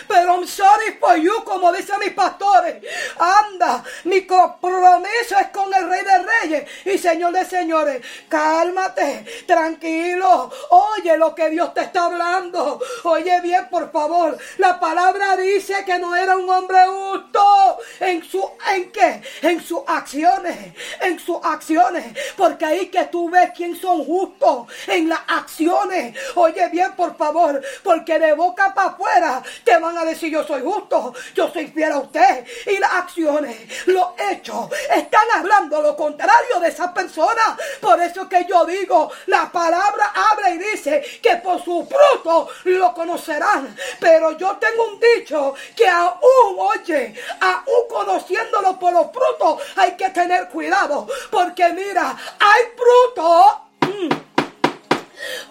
[0.09, 2.83] Pero I'm sorry for you, como dicen mis pastores.
[3.19, 8.03] Anda, mi compromiso es con el Rey de Reyes y Señor de Señores.
[8.29, 10.51] Cálmate, tranquilo.
[10.71, 12.81] Oye lo que Dios te está hablando.
[13.05, 14.37] Oye bien, por favor.
[14.59, 17.79] La palabra dice que no era un hombre justo.
[18.01, 19.23] en su en qué?
[19.43, 22.05] En sus acciones, en sus acciones,
[22.37, 26.17] porque ahí que tú ves quién son justos en las acciones.
[26.35, 30.63] Oye bien, por favor, porque de boca para afuera te van a decir yo soy
[30.63, 36.61] justo, yo soy fiel a usted y las acciones, los hechos están hablando lo contrario
[36.61, 37.57] de esa persona.
[37.81, 42.95] Por eso que yo digo, la palabra habla y dice que por su fruto lo
[42.95, 43.77] conocerán.
[44.01, 50.11] Pero yo tengo un dicho que aún, oye, aún conociéndolo por los frutos, hay que
[50.11, 51.07] tener cuidado.
[51.31, 53.47] Porque mira, hay frutos.
[53.81, 54.34] Mm,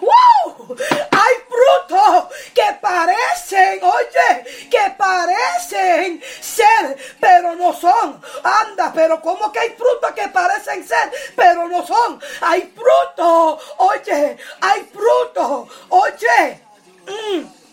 [0.00, 0.76] ¡Wow!
[1.10, 8.22] Hay frutos que parecen, oye, que parecen ser, pero no son.
[8.42, 12.20] Anda, pero ¿cómo que hay frutos que parecen ser, pero no son?
[12.40, 16.60] Hay frutos, oye, hay frutos, oye.
[17.06, 17.63] Mm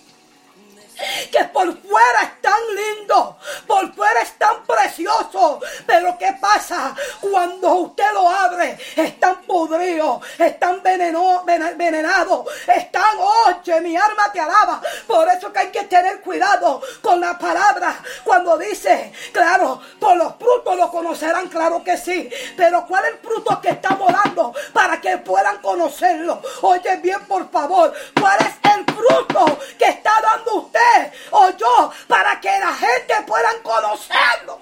[1.32, 3.38] que por fuera es tan lindo,
[3.68, 8.78] por fuera es tan precioso, pero ¿qué pasa cuando usted lo abre?
[8.96, 14.82] Están podridos, están veneno, venenados, están, oye, mi alma te alaba.
[15.08, 20.36] Por eso que hay que tener cuidado con la palabra cuando dice, claro, por los
[20.36, 25.00] frutos lo conocerán, claro que sí, pero ¿cuál es el fruto que estamos dando para
[25.00, 26.42] que puedan conocerlo?
[26.62, 31.14] Oye bien, por favor, ¿cuál es el fruto que está dando usted?
[31.32, 34.60] o yo para que la gente pueda conocerlo.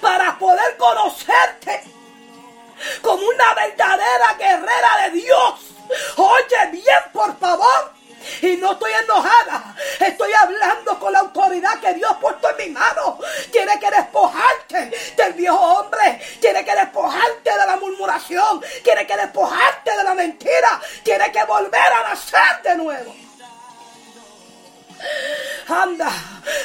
[0.00, 1.84] Para poder conocerte
[3.02, 5.54] como una verdadera guerrera de Dios.
[6.16, 7.92] Oye bien, por favor.
[8.42, 9.74] Y no estoy enojada.
[10.00, 13.18] Estoy hablando con la autoridad que Dios ha puesto en mi mano.
[13.50, 16.20] Tiene que despojarte del viejo hombre.
[16.40, 18.62] Tiene que despojarte de la murmuración.
[18.82, 20.80] Tiene que despojarte de la mentira.
[21.02, 23.14] Tiene que volver a nacer de nuevo.
[25.68, 26.10] Anda,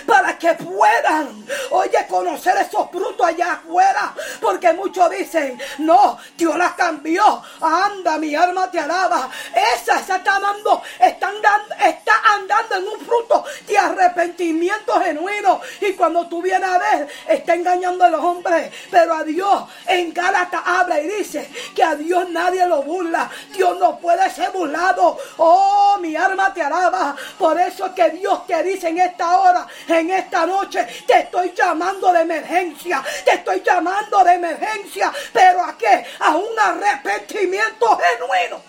[0.05, 4.13] para que puedan, oye, conocer esos frutos allá afuera.
[4.41, 7.41] Porque muchos dicen, no, Dios las cambió.
[7.61, 9.29] Anda, mi alma te alaba.
[9.73, 15.61] Esa está dando, dando, está andando en un fruto de arrepentimiento genuino.
[15.81, 18.71] Y cuando tú vienes a ver, está engañando a los hombres.
[18.89, 23.29] Pero a Dios en Gálatas habla y dice que a Dios nadie lo burla.
[23.53, 25.17] Dios no puede ser burlado.
[25.37, 27.15] Oh, mi alma te alaba.
[27.37, 31.53] Por eso es que Dios te dice en esta hora, en esta noche, te estoy
[31.55, 36.05] llamando de emergencia, te estoy llamando de emergencia, pero ¿a qué?
[36.19, 38.61] A un arrepentimiento genuino.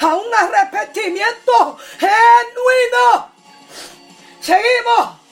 [0.00, 3.30] A un arrepentimiento genuino.
[4.40, 5.23] Seguimos.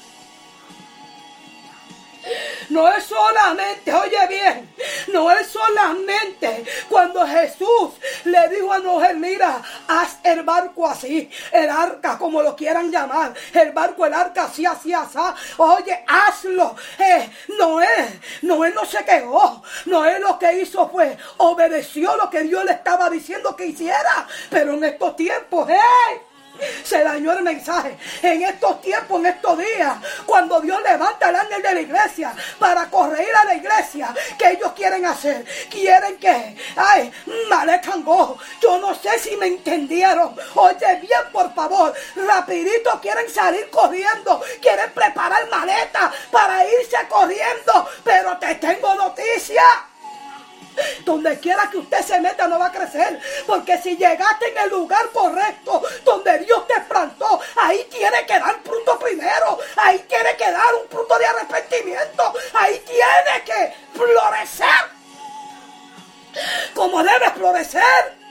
[2.71, 4.75] No es solamente, oye bien,
[5.13, 7.93] no es solamente cuando Jesús
[8.25, 13.35] le dijo a Noé, mira, haz el barco así, el arca, como lo quieran llamar,
[13.53, 15.19] el barco, el arca, así, así, así.
[15.59, 16.77] Oye, hazlo.
[16.99, 19.63] Eh, Noé, Noé no se quejó.
[19.87, 24.27] Noé lo que hizo fue obedeció lo que Dios le estaba diciendo que hiciera.
[24.51, 26.32] Pero en estos tiempos, ¡hey!
[26.85, 27.97] Se dañó el mensaje.
[28.23, 29.97] En estos tiempos, en estos días,
[30.27, 34.73] cuando Dios levanta al ángel de la iglesia para corregir a la iglesia, que ellos
[34.73, 35.45] quieren hacer?
[35.71, 37.13] Quieren que, ay,
[38.05, 38.39] go.
[38.61, 40.35] Yo no sé si me entendieron.
[40.55, 48.39] Oye, bien, por favor, rapidito quieren salir corriendo, quieren preparar maleta para irse corriendo, pero
[48.39, 49.63] te tengo noticia.
[51.05, 53.21] Donde quiera que usted se meta no va a crecer.
[53.47, 58.61] Porque si llegaste en el lugar correcto, donde Dios te plantó, ahí tiene que dar
[58.65, 59.59] fruto primero.
[59.77, 62.33] Ahí tiene que dar un fruto de arrepentimiento.
[62.55, 64.93] Ahí tiene que florecer.
[66.75, 68.22] Como debe florecer.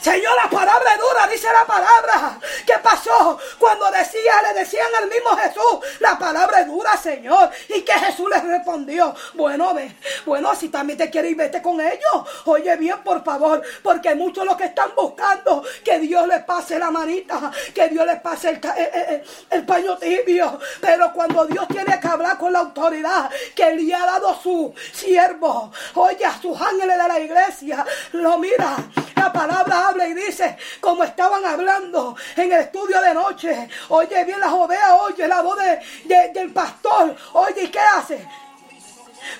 [0.00, 2.38] Señor, la palabra es dura, dice la palabra.
[2.66, 3.38] ¿Qué pasó?
[3.58, 7.50] Cuando decía, le decían al mismo Jesús, la palabra es dura, Señor.
[7.68, 11.80] Y que Jesús les respondió, bueno, ve, bueno, si también te quieres ir, vete con
[11.82, 12.00] ellos.
[12.46, 16.90] Oye bien, por favor, porque muchos los que están buscando que Dios les pase la
[16.90, 20.58] manita, que Dios les pase el, eh, eh, eh, paño tibio.
[20.80, 25.70] Pero cuando Dios tiene que hablar con la autoridad que le ha dado su siervo,
[25.94, 28.76] oye, a sus ángeles de la iglesia, lo mira,
[29.20, 34.52] la palabra y dice, como estaban hablando en el estudio de noche, oye bien la
[34.54, 35.58] ovejas, oye la voz
[36.06, 38.26] del pastor, oye, ¿y qué hace?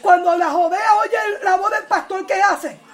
[0.03, 2.90] Cuando la ovejas oye la voz del pastor, ¿qué hace?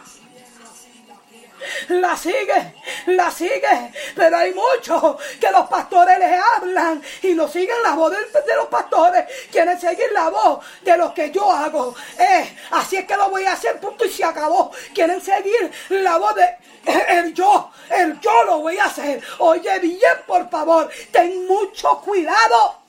[1.88, 2.74] La sigue,
[3.06, 3.92] la sigue.
[4.14, 8.66] Pero hay muchos que los pastores les hablan y no siguen la voz de, los
[8.66, 9.24] pastores.
[9.50, 11.94] Quieren seguir la voz de lo que yo hago.
[12.18, 14.70] Eh, así es que lo voy a hacer, punto y se acabó.
[14.94, 19.22] Quieren seguir la voz de el yo, el yo lo voy a hacer.
[19.38, 22.85] Oye bien, por favor, ten mucho cuidado.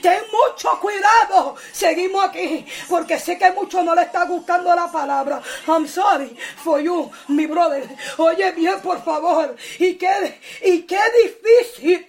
[0.00, 1.56] Ten mucho cuidado.
[1.72, 2.66] Seguimos aquí.
[2.88, 5.42] Porque sé que a muchos no le está gustando la palabra.
[5.66, 7.88] I'm sorry for you, mi brother.
[8.18, 9.56] Oye bien, por favor.
[9.78, 12.06] Y qué, y qué difícil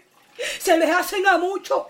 [0.59, 1.83] se les hacen a muchos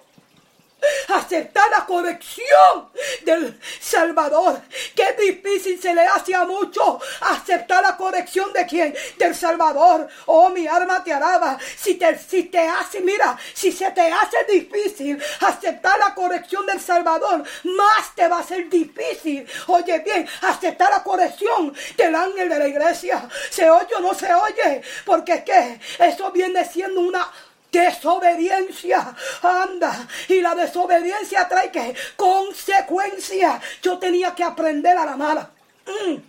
[1.09, 2.89] aceptar la corrección
[3.23, 4.61] del Salvador.
[4.95, 8.95] Qué difícil se le hace a muchos aceptar la corrección de quién?
[9.17, 10.07] Del Salvador.
[10.25, 11.57] Oh, mi alma te alaba.
[11.77, 16.79] Si te, si te hace, mira, si se te hace difícil aceptar la corrección del
[16.79, 19.47] Salvador, más te va a ser difícil.
[19.67, 23.27] Oye bien, aceptar la corrección del ángel de la iglesia.
[23.49, 24.81] ¿Se oye o no se oye?
[25.05, 27.29] Porque es que eso viene siendo una
[27.71, 29.15] desobediencia.
[29.41, 30.07] Anda.
[30.27, 33.61] Y la desobediencia trae que consecuencia.
[33.81, 35.51] Yo tenía que aprender a la mala.
[35.85, 36.28] Mm.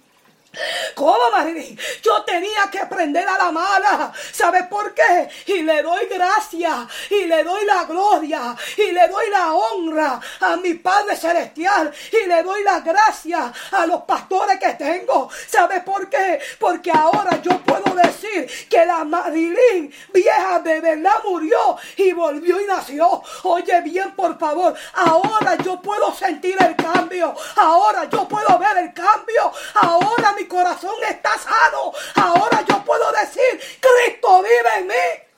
[0.95, 1.79] ¿Cómo, Marilyn?
[2.03, 4.13] Yo tenía que aprender a la mala.
[4.33, 5.29] ¿Sabes por qué?
[5.47, 10.57] Y le doy gracia, y le doy la gloria, y le doy la honra a
[10.57, 15.31] mi Padre Celestial, y le doy la gracia a los pastores que tengo.
[15.47, 16.41] ¿Sabes por qué?
[16.59, 22.67] Porque ahora yo puedo decir que la Marilyn vieja de verdad murió y volvió y
[22.67, 23.23] nació.
[23.45, 27.35] Oye bien, por favor, ahora yo puedo sentir el cambio.
[27.57, 29.53] Ahora yo puedo ver el cambio.
[29.75, 31.93] Ahora mi corazón está sano.
[32.17, 35.30] Ahora yo puedo decir, Cristo vive en mí.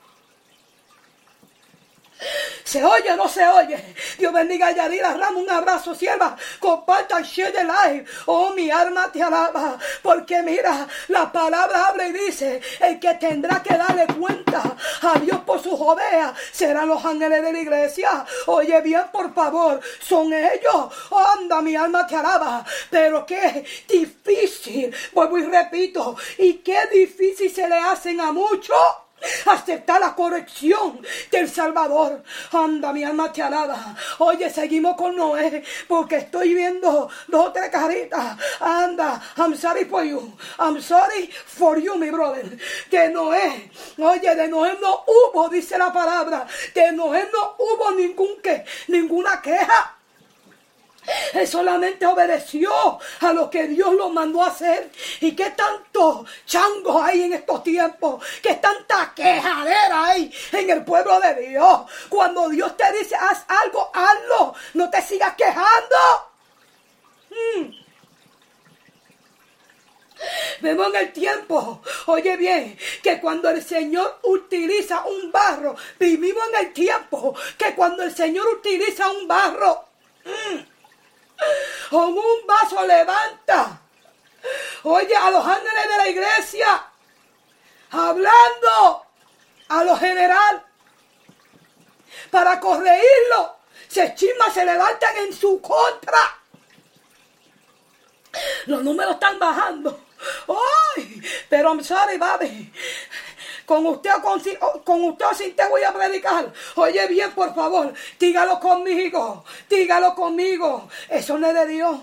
[2.63, 3.95] ¿Se oye o no se oye?
[4.17, 5.43] Dios bendiga a Yarila Ramos.
[5.43, 6.35] Un abrazo, sierva.
[6.59, 8.05] Compartan, share the live.
[8.25, 9.77] Oh, mi alma te alaba.
[10.01, 14.61] Porque mira, la palabra habla y dice: el que tendrá que darle cuenta
[15.01, 18.25] a Dios por sus ovejas serán los ángeles de la iglesia.
[18.47, 20.89] Oye bien, por favor, son ellos.
[21.11, 22.65] anda, mi alma te alaba.
[22.89, 24.93] Pero qué difícil.
[25.13, 26.15] Vuelvo y repito.
[26.37, 28.77] Y qué difícil se le hacen a muchos
[29.45, 30.99] aceptar la corrección
[31.31, 32.23] del Salvador.
[32.51, 33.95] Anda, mi alma te.
[34.19, 38.37] Oye, seguimos con Noé, porque estoy viendo dos o tres caritas.
[38.59, 40.33] Anda, I'm sorry for you.
[40.59, 42.57] I'm sorry for you, mi brother.
[42.89, 46.45] De Noé, oye, de Noé no hubo, dice la palabra.
[46.73, 49.92] De Noé no hubo ningún que, ninguna queja.
[51.33, 52.71] Él solamente obedeció
[53.19, 54.91] a lo que Dios lo mandó a hacer.
[55.21, 58.23] ¿Y qué tanto chango hay en estos tiempos?
[58.41, 61.81] ¿Qué tanta quejadera hay en el pueblo de Dios?
[62.09, 64.55] Cuando Dios te dice, haz algo, hazlo.
[64.75, 65.95] No te sigas quejando.
[67.29, 67.83] Hmm.
[70.61, 76.67] Vemos en el tiempo, oye bien, que cuando el Señor utiliza un barro, vivimos en
[76.67, 79.85] el tiempo que cuando el Señor utiliza un barro,
[80.23, 80.72] hmm,
[81.89, 83.79] con un vaso levanta.
[84.83, 86.85] Oye, a los ángeles de la iglesia,
[87.91, 89.05] hablando
[89.69, 90.65] a lo general,
[92.29, 96.19] para corregirlo, se chismas se levantan en su contra.
[98.65, 100.05] Los números están bajando.
[100.95, 101.21] ¡Ay!
[101.49, 102.73] Pero I'm sorry, baby.
[103.65, 104.41] Con usted o con,
[104.83, 106.51] con usted sin te voy a predicar.
[106.75, 109.43] Oye bien, por favor, dígalo conmigo.
[109.69, 110.89] Dígalo conmigo.
[111.09, 111.99] Eso no es de Dios.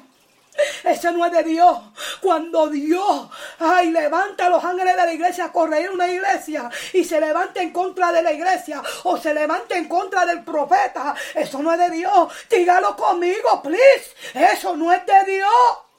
[0.85, 1.79] Eso no es de Dios.
[2.21, 7.05] Cuando Dios, ay, levanta a los ángeles de la iglesia a correr una iglesia y
[7.05, 11.63] se levanta en contra de la iglesia o se levanta en contra del profeta, eso
[11.63, 12.33] no es de Dios.
[12.49, 14.15] Dígalo conmigo, please.
[14.35, 15.90] Eso no es de Dios.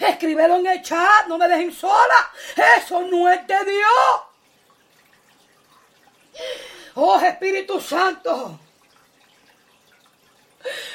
[0.00, 2.30] Escríbelo en el chat, no me dejen sola.
[2.76, 4.20] Eso no es de Dios.
[6.94, 8.58] Oh Espíritu Santo.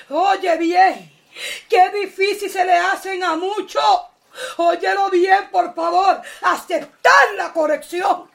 [0.09, 1.11] Oye bien,
[1.69, 4.01] qué difícil se le hacen a muchos.
[4.57, 6.21] Óyelo bien, por favor.
[6.41, 8.28] Aceptar la corrección.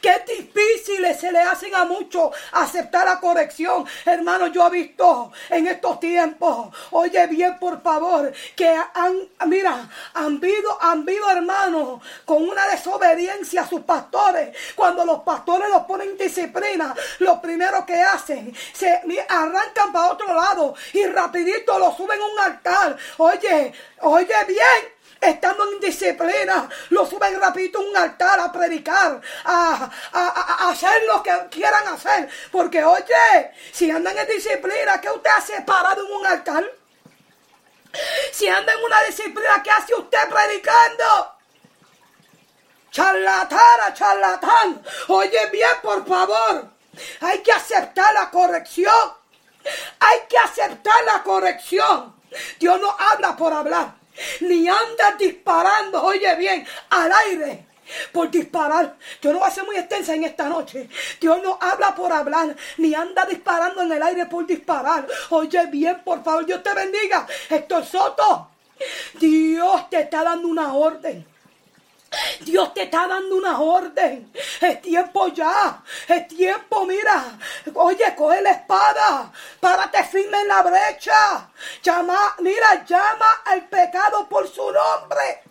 [0.00, 3.86] Qué difíciles se le hacen a muchos aceptar la corrección.
[4.04, 10.40] Hermano, yo he visto en estos tiempos, oye bien por favor, que han, mira, han
[10.40, 14.56] visto, han visto hermanos con una desobediencia a sus pastores.
[14.74, 20.34] Cuando los pastores los ponen en disciplina, lo primero que hacen, se arrancan para otro
[20.34, 22.96] lado y rapidito lo suben a un altar.
[23.18, 29.90] Oye, oye bien estando en disciplina, lo suben rapidito a un altar a predicar, a,
[30.70, 32.28] hacer lo que quieran hacer.
[32.50, 36.64] Porque oye, si andan en disciplina, ¿qué usted hace parado en un altar?
[38.32, 41.34] Si anda en una disciplina, ¿qué hace usted predicando?
[42.90, 44.82] Charlatana, charlatán.
[45.08, 46.70] Oye bien, por favor.
[47.20, 49.14] Hay que aceptar la corrección.
[50.00, 52.14] Hay que aceptar la corrección.
[52.58, 53.99] Dios no habla por hablar.
[54.40, 57.66] Ni anda disparando, oye bien, al aire
[58.12, 58.96] por disparar.
[59.20, 60.88] Yo no voy a ser muy extensa en esta noche.
[61.20, 65.06] Dios no habla por hablar, ni anda disparando en el aire por disparar.
[65.30, 67.26] Oye bien, por favor, Dios te bendiga.
[67.48, 68.50] Héctor Soto,
[69.18, 71.26] Dios te está dando una orden.
[72.40, 74.32] Dios te está dando una orden.
[74.60, 75.82] Es tiempo ya.
[76.08, 77.38] Es tiempo, mira.
[77.74, 79.32] Oye, coge la espada.
[79.60, 81.50] Párate firme en la brecha.
[81.82, 85.49] Llama, mira, llama al pecado por su nombre.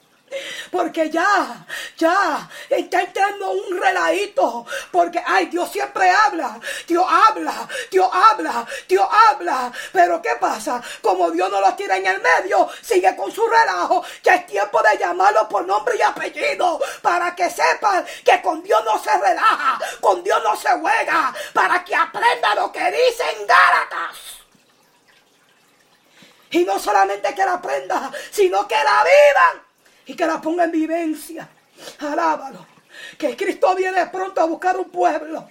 [0.71, 1.65] Porque ya,
[1.97, 4.65] ya, está entrando un relajito.
[4.91, 6.59] Porque, ay, Dios siempre habla.
[6.87, 9.71] Dios habla, Dios habla, Dios habla.
[9.91, 10.81] Pero ¿qué pasa?
[11.01, 14.03] Como Dios no lo tira en el medio, sigue con su relajo.
[14.23, 16.79] Ya es tiempo de llamarlo por nombre y apellido.
[17.01, 21.33] Para que sepan que con Dios no se relaja, con Dios no se juega.
[21.53, 24.39] Para que aprenda lo que dicen Gálatas.
[26.51, 29.68] Y no solamente que la aprenda, sino que la vivan
[30.09, 31.47] y que la ponga en vivencia.
[31.99, 32.65] Alábalo.
[33.15, 35.47] Que Cristo viene pronto a buscar un pueblo.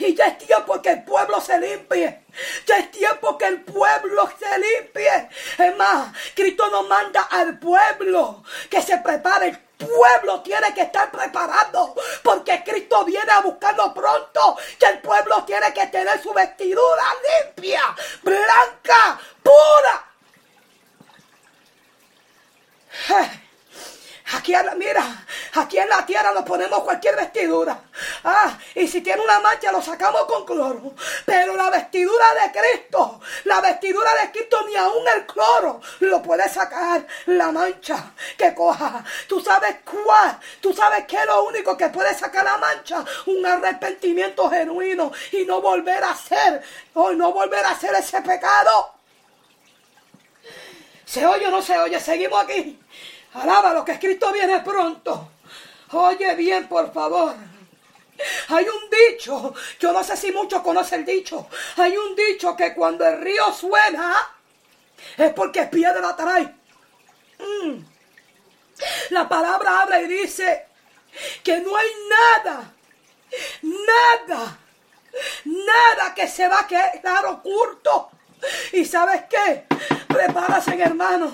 [0.00, 2.24] Y ya es tiempo que el pueblo se limpie.
[2.66, 5.30] Ya es tiempo que el pueblo se limpie.
[5.56, 9.48] Es más, Cristo nos manda al pueblo que se prepare.
[9.48, 9.58] El
[9.88, 11.94] pueblo tiene que estar preparado.
[12.22, 14.58] Porque Cristo viene a buscarlo pronto.
[14.78, 17.04] Que el pueblo tiene que tener su vestidura
[17.46, 20.11] limpia, blanca, pura.
[24.34, 27.78] Aquí, mira, aquí en la tierra nos ponemos cualquier vestidura.
[28.24, 30.94] Ah, y si tiene una mancha lo sacamos con cloro.
[31.26, 36.48] Pero la vestidura de Cristo, la vestidura de Cristo ni aún el cloro lo puede
[36.48, 39.04] sacar la mancha que coja.
[39.28, 43.04] Tú sabes cuál, tú sabes qué es lo único que puede sacar la mancha.
[43.26, 46.62] Un arrepentimiento genuino y no volver a hacer,
[46.94, 49.01] o no volver a hacer ese pecado.
[51.12, 52.00] ¿Se oye o no se oye?
[52.00, 52.80] Seguimos aquí.
[53.34, 55.32] Alaba lo que Cristo viene pronto.
[55.90, 57.34] Oye bien, por favor.
[58.48, 61.48] Hay un dicho, yo no sé si muchos conocen el dicho.
[61.76, 64.14] Hay un dicho que cuando el río suena
[65.18, 66.44] es porque piedra trae.
[67.40, 67.84] Mm.
[69.10, 70.66] La palabra habla y dice
[71.44, 72.72] que no hay nada,
[73.60, 74.58] nada,
[75.44, 78.11] nada que se va a quedar oculto.
[78.72, 79.64] ¿Y sabes qué?
[80.08, 81.30] Prepárase, hermano,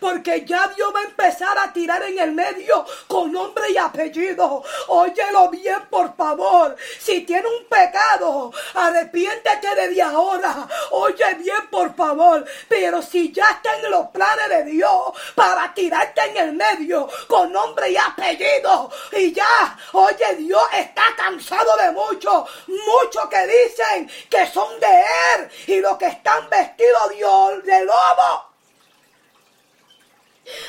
[0.00, 4.62] porque ya Dios va a empezar a tirar en el medio con nombre y apellido.
[4.88, 6.76] Óyelo bien, por favor.
[7.00, 10.68] Si tiene un pecado, arrepiéntete desde ahora.
[10.92, 12.44] Oye bien, por favor.
[12.68, 17.52] Pero si ya está en los planes de Dios para tirarte en el medio con
[17.52, 24.46] nombre y apellido, y ya, oye, Dios está cansado de muchos, muchos que dicen que
[24.46, 25.04] son de
[25.34, 28.53] Él y los que están vestidos Dios de lobo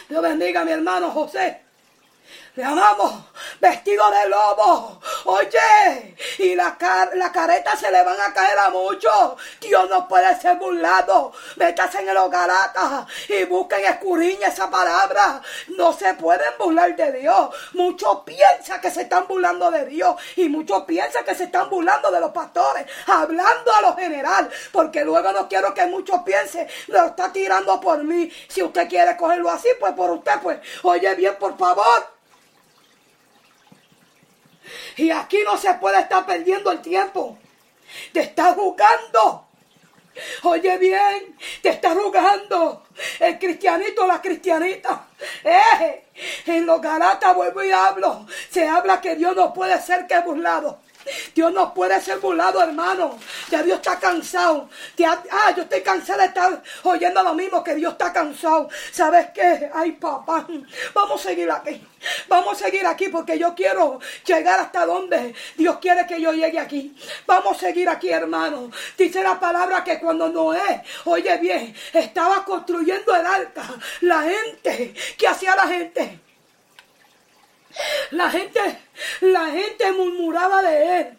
[0.10, 1.62] Dios bendiga a mi hermano José.
[2.56, 3.12] Le amamos,
[3.60, 5.02] vestido de lobo.
[5.26, 6.78] Oye, y la,
[7.16, 9.34] la careta se le van a caer a muchos.
[9.60, 11.34] Dios no puede ser burlado.
[11.58, 15.42] Métase en el hogarata y busquen escuriña esa palabra.
[15.76, 17.50] No se pueden burlar de Dios.
[17.74, 22.10] Muchos piensan que se están burlando de Dios y muchos piensan que se están burlando
[22.10, 27.08] de los pastores, hablando a lo general, porque luego no quiero que muchos piensen, lo
[27.08, 28.32] está tirando por mí.
[28.48, 32.15] Si usted quiere cogerlo así, pues por usted, pues, oye bien, por favor.
[34.98, 37.38] Y aquí no se puede estar perdiendo el tiempo.
[38.12, 39.48] Te está jugando.
[40.44, 42.86] Oye bien, te está rogando
[43.20, 45.08] el cristianito, la cristianita.
[45.44, 46.06] Eh,
[46.46, 48.26] en los Galatas vuelvo y hablo.
[48.50, 50.80] Se habla que Dios no puede ser que burlado.
[51.34, 53.18] Dios no puede ser burlado, hermano.
[53.50, 54.70] Ya Dios está cansado.
[55.32, 58.70] ah, yo estoy cansado de estar oyendo lo mismo que Dios está cansado.
[58.92, 59.70] ¿Sabes qué?
[59.74, 60.48] Ay, papá.
[60.94, 61.82] Vamos a seguir aquí.
[62.28, 66.60] Vamos a seguir aquí porque yo quiero llegar hasta donde Dios quiere que yo llegue
[66.60, 66.96] aquí.
[67.26, 68.72] Vamos a seguir aquí, hermano.
[68.98, 73.64] Dice la palabra que cuando Noé, oye bien, estaba construyendo el arca,
[74.02, 76.25] la gente, ¿qué hacía la gente?
[78.12, 78.60] La gente,
[79.22, 81.18] la gente murmuraba de él.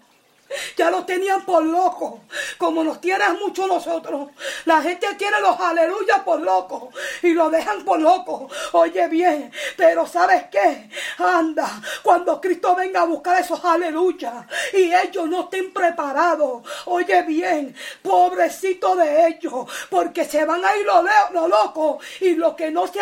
[0.76, 2.20] Ya lo tenían por loco,
[2.58, 4.28] como nos tienen mucho nosotros.
[4.64, 6.90] La gente tiene los aleluyas por loco
[7.22, 8.48] y lo dejan por loco.
[8.72, 10.90] Oye bien, pero ¿sabes qué?
[11.18, 16.62] Anda, cuando Cristo venga a buscar esos aleluyas y ellos no estén preparados.
[16.86, 20.86] Oye bien, pobrecito de ellos, porque se van a ir
[21.32, 23.00] lo, loco y lo que no se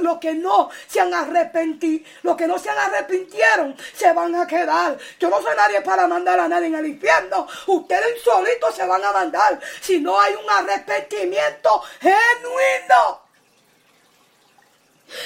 [0.00, 4.46] lo que no se han arrepentido, lo que no se han arrepintieron, se van a
[4.46, 4.98] quedar.
[5.18, 7.46] Yo no soy nadie para mandar a nadie en el infierno.
[7.66, 13.26] Ustedes solitos se van a mandar si no hay un arrepentimiento genuino.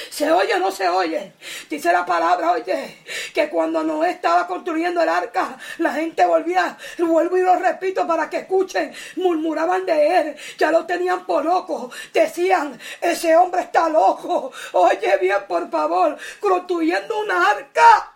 [0.09, 1.33] ¿Se oye o no se oye?
[1.67, 7.37] Dice la palabra, oye, que cuando no estaba construyendo el arca, la gente volvía, vuelvo
[7.37, 12.79] y lo repito para que escuchen, murmuraban de él, ya lo tenían por loco, decían,
[13.01, 18.13] ese hombre está loco, oye bien, por favor, construyendo una arca.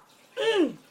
[0.59, 0.84] Mm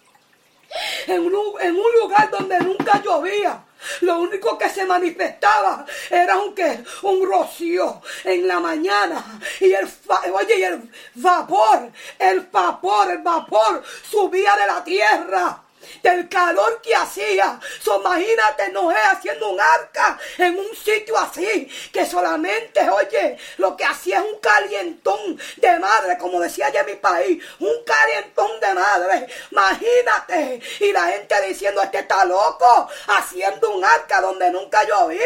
[1.07, 3.65] en un, en un lugar donde nunca llovía.
[4.01, 6.55] Lo único que se manifestaba era un,
[7.03, 9.41] un rocío en la mañana.
[9.61, 9.89] Y el,
[10.33, 15.64] oye, el vapor, el vapor, el vapor subía de la tierra
[16.03, 17.59] del calor que hacía.
[17.81, 23.85] So, imagínate Noé haciendo un arca en un sitio así, que solamente, oye, lo que
[23.85, 29.27] hacía es un calientón de madre, como decía en mi país, un calientón de madre.
[29.51, 30.61] Imagínate.
[30.81, 35.19] Y la gente diciendo, este está loco, haciendo un arca donde nunca llovió.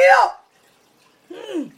[1.29, 1.71] Hmm.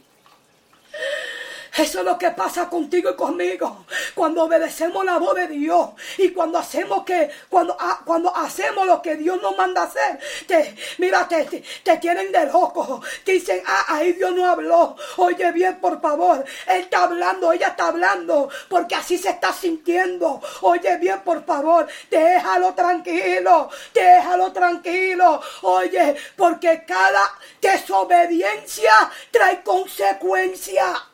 [1.77, 3.85] Eso es lo que pasa contigo y conmigo.
[4.13, 9.01] Cuando obedecemos la voz de Dios y cuando hacemos que, cuando, ah, cuando hacemos lo
[9.01, 13.01] que Dios nos manda hacer, te, mira, te, te, tienen de loco.
[13.25, 14.97] Dicen, ah, ahí Dios no habló.
[15.17, 16.43] Oye bien, por favor.
[16.67, 20.41] Él está hablando, ella está hablando, porque así se está sintiendo.
[20.61, 21.87] Oye bien, por favor.
[22.09, 23.69] Déjalo tranquilo.
[23.93, 25.41] Déjalo tranquilo.
[25.61, 27.23] Oye, porque cada
[27.61, 28.91] desobediencia
[29.31, 31.10] trae consecuencias.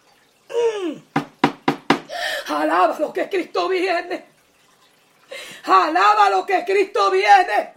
[2.48, 4.26] Alaba lo que Cristo viene.
[5.66, 7.74] Alaba lo que Cristo viene.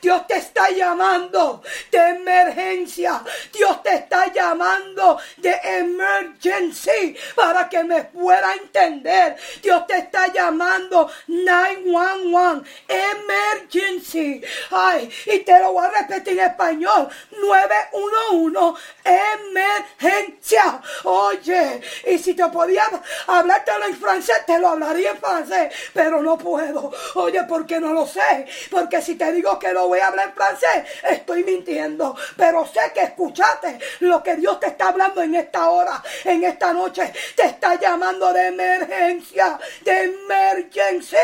[0.00, 3.22] Dios te está llamando de emergencia.
[3.52, 9.36] Dios te está llamando de emergency para que me pueda entender.
[9.62, 14.42] Dios te está llamando 911 emergency.
[14.70, 17.08] Ay, y te lo voy a repetir en español.
[17.40, 20.80] 911 emergencia.
[21.04, 22.84] Oye, y si te podía
[23.26, 26.92] hablártelo en francés, te lo hablaría en francés, pero no puedo.
[27.14, 28.46] Oye, porque no lo sé.
[28.70, 32.16] Porque si te digo que lo voy a hablar francés, estoy mintiendo.
[32.36, 36.72] Pero sé que escuchaste lo que Dios te está hablando en esta hora, en esta
[36.72, 37.12] noche.
[37.34, 41.18] Te está llamando de emergencia, de emergencia.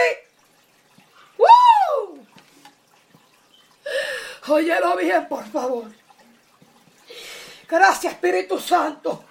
[1.39, 2.27] ¡Woo!
[4.49, 5.87] Óyelo bien, por favor.
[7.69, 9.25] Gracias, Espíritu Santo.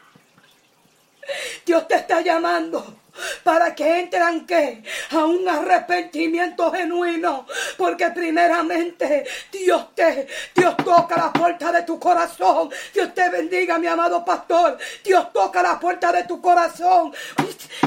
[1.66, 3.03] Dios te está llamando
[3.43, 7.45] para que entren que a un arrepentimiento genuino,
[7.78, 12.70] porque primeramente Dios te Dios toca la puerta de tu corazón.
[12.93, 14.78] Dios te bendiga, mi amado pastor.
[15.03, 17.14] Dios toca la puerta de tu corazón.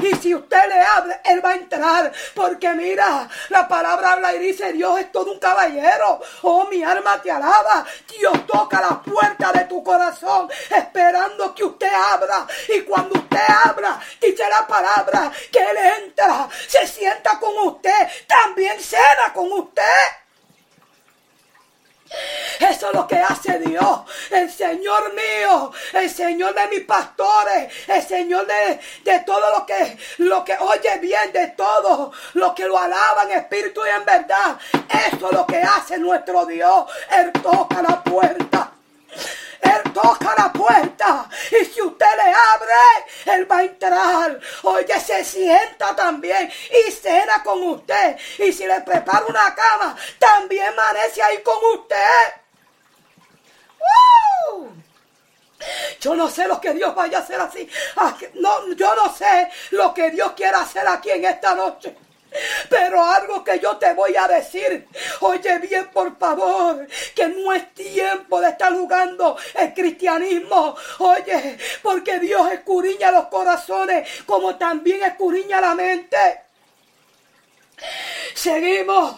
[0.03, 4.39] Y, si usted le abre, él va a entrar, porque mira, la palabra habla y
[4.39, 6.21] dice, Dios es todo un caballero.
[6.43, 7.85] Oh, mi alma te alaba.
[8.19, 12.47] Dios toca la puerta de tu corazón, esperando que usted abra.
[12.69, 15.16] Y cuando usted abra, dice la palabra
[15.53, 19.83] que Él entra, se sienta con usted, también cena con usted.
[22.61, 24.01] Eso es lo que hace Dios,
[24.31, 29.99] el Señor mío, el Señor de mis pastores, el Señor de, de todo lo que,
[30.19, 34.57] lo que oye bien, de todo lo que lo alaban en espíritu y en verdad.
[34.89, 36.85] Eso es lo que hace nuestro Dios.
[37.11, 38.73] Él toca la puerta.
[39.67, 44.41] Él toca la puerta y si usted le abre, Él va a entrar.
[44.63, 48.17] Oye, se sienta también y cena con usted.
[48.39, 52.47] Y si le prepara una cama, también amanece ahí con usted.
[56.01, 57.69] Yo no sé lo que Dios vaya a hacer así.
[57.97, 61.97] Ah, no, yo no sé lo que Dios quiera hacer aquí en esta noche.
[62.69, 64.87] Pero algo que yo te voy a decir,
[65.21, 70.77] oye bien por favor, que no es tiempo de estar jugando el cristianismo.
[70.99, 76.17] Oye, porque Dios escudriña los corazones como también escudriña la mente.
[78.35, 79.17] Seguimos.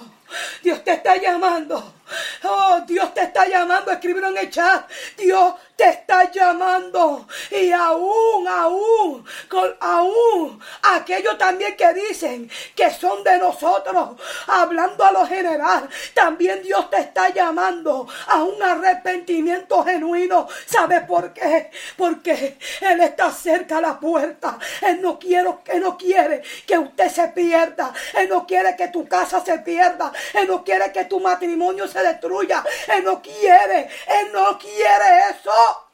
[0.62, 1.97] Dios te está llamando.
[2.44, 3.90] Oh, Dios te está llamando.
[3.90, 4.88] Escríbelo en el chat.
[5.16, 7.26] Dios te está llamando.
[7.50, 15.12] Y aún, aún, con, aún, aquellos también que dicen que son de nosotros, hablando a
[15.12, 20.48] lo general, también Dios te está llamando a un arrepentimiento genuino.
[20.66, 21.70] ¿Sabe por qué?
[21.96, 24.58] Porque Él está cerca a la puerta.
[24.82, 27.92] Él no quiere, Él no quiere que usted se pierda.
[28.14, 30.12] Él no quiere que tu casa se pierda.
[30.34, 32.64] Él no quiere que tu matrimonio se destruya.
[32.88, 35.84] Él no quiere, Él no quiere eso.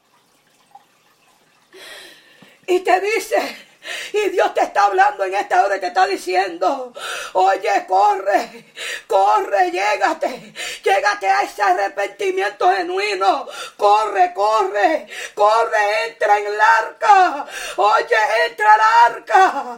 [2.67, 3.64] Y te dice,
[4.13, 6.93] y Dios te está hablando en esta hora y te está diciendo,
[7.33, 8.73] oye, corre,
[9.07, 13.47] corre, llégate, llégate a ese arrepentimiento genuino.
[13.77, 17.45] Corre, corre, corre, entra en el arca.
[17.77, 18.17] Oye,
[18.47, 19.77] entra al arca,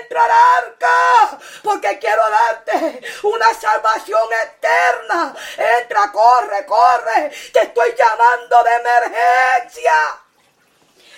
[0.00, 5.34] entra al arca, porque quiero darte una salvación eterna.
[5.80, 9.94] Entra, corre, corre, te estoy llamando de emergencia.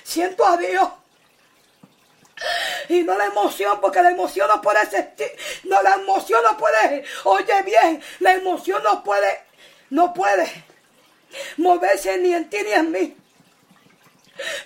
[0.02, 0.88] Siento a Dios
[2.88, 5.30] y no la emoción, porque la emoción no puede existir.
[5.64, 7.04] No, la emoción no puede.
[7.24, 9.44] Oye bien, la emoción no puede.
[9.90, 10.64] No puede
[11.56, 13.16] moverse ni en ti ni en mí.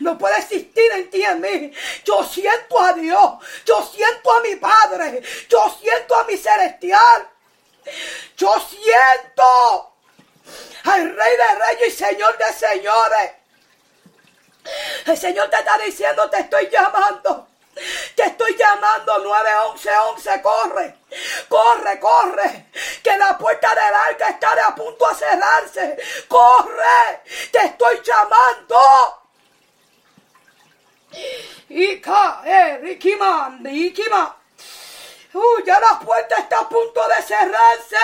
[0.01, 1.73] No puede existir en ti y en mí.
[2.05, 3.35] Yo siento a Dios.
[3.65, 5.23] Yo siento a mi Padre.
[5.49, 7.29] Yo siento a mi celestial.
[8.37, 9.95] Yo siento
[10.85, 13.33] al Rey de Reyes y Señor de Señores.
[15.07, 17.49] El Señor te está diciendo, te estoy llamando.
[18.15, 20.97] Te estoy llamando 911, corre.
[21.49, 22.67] Corre, corre.
[23.03, 25.99] Que la puerta del arca está a punto de cerrarse.
[26.29, 27.23] Corre.
[27.51, 28.79] Te estoy llamando.
[31.69, 34.37] Ika, eh, Rikima, Rikima.
[35.35, 37.97] Uh, ya la puerta está a punto de cerrarse.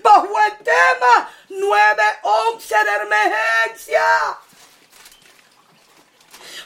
[0.00, 4.38] Bajo el tema 911 de emergencia.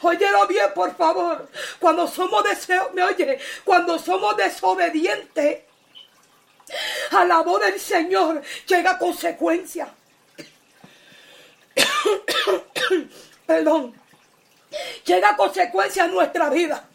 [0.02, 1.48] Óyelo bien, por favor.
[1.78, 5.62] Cuando somos deseo, me oye, cuando somos desobedientes
[7.10, 9.92] a la voz del Señor, llega consecuencia.
[13.46, 13.94] Perdón.
[15.04, 16.88] Llega consecuencia a nuestra vida.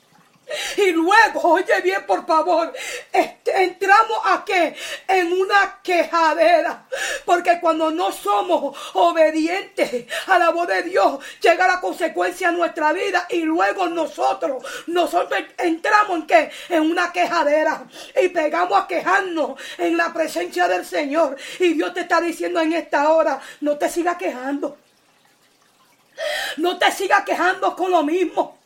[0.77, 2.71] Y luego, oye bien, por favor,
[3.11, 4.75] este, entramos a qué?
[5.07, 6.85] En una quejadera.
[7.25, 12.93] Porque cuando no somos obedientes a la voz de Dios, llega la consecuencia a nuestra
[12.93, 13.25] vida.
[13.29, 16.51] Y luego nosotros, nosotros entramos en qué?
[16.69, 17.85] En una quejadera.
[18.21, 21.35] Y pegamos a quejarnos en la presencia del Señor.
[21.59, 24.77] Y Dios te está diciendo en esta hora, no te sigas quejando.
[26.57, 28.59] No te sigas quejando con lo mismo.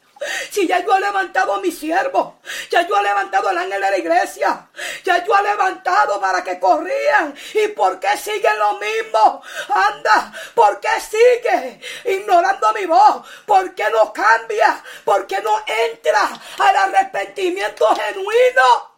[0.51, 2.39] Si ya yo he levantado a mi siervo,
[2.69, 4.67] ya yo he levantado al ángel de la iglesia,
[5.03, 7.33] ya yo he levantado para que corrían.
[7.53, 9.41] ¿Y por qué siguen lo mismo?
[9.69, 13.25] Anda, ¿por qué sigue ignorando mi voz?
[13.45, 14.83] ¿Por qué no cambia?
[15.05, 18.89] ¿Por qué no entra al arrepentimiento genuino?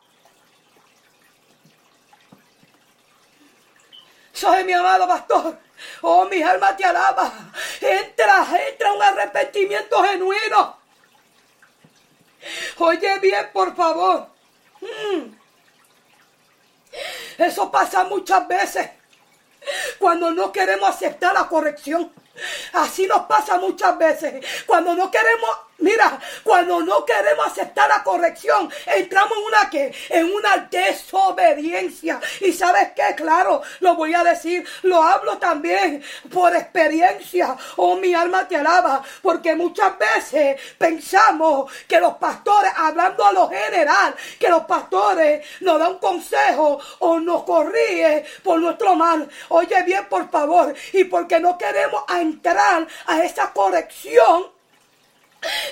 [4.34, 5.60] Soy mi amado pastor.
[6.02, 7.32] Oh, mi alma te alaba.
[7.80, 10.81] Entra, entra un arrepentimiento genuino.
[12.78, 14.28] Oye bien, por favor.
[14.82, 15.36] Mm.
[17.38, 18.90] Eso pasa muchas veces
[20.00, 22.12] cuando no queremos aceptar la corrección.
[22.74, 24.46] Así nos pasa muchas veces.
[24.66, 25.50] Cuando no queremos
[25.82, 29.70] Mira, cuando no queremos aceptar la corrección, entramos en una
[30.10, 32.20] en una desobediencia.
[32.40, 37.58] Y sabes qué, claro, lo voy a decir, lo hablo también por experiencia.
[37.78, 43.50] Oh, mi alma te alaba, porque muchas veces pensamos que los pastores, hablando a lo
[43.50, 49.28] general, que los pastores nos dan un consejo o nos corrige por nuestro mal.
[49.50, 54.61] Oye bien, por favor, y porque no queremos entrar a esa corrección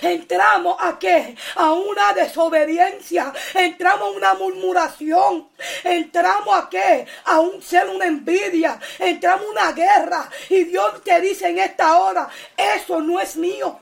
[0.02, 1.36] Entramos a qué?
[1.56, 3.32] A una desobediencia.
[3.54, 5.50] Entramos a una murmuración.
[5.84, 7.06] Entramos a qué?
[7.26, 8.80] A un ser, una envidia.
[8.98, 10.30] Entramos a una guerra.
[10.50, 13.80] Y Dios te dice en esta hora, eso no es mío.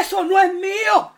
[0.00, 1.12] Eso no es mío.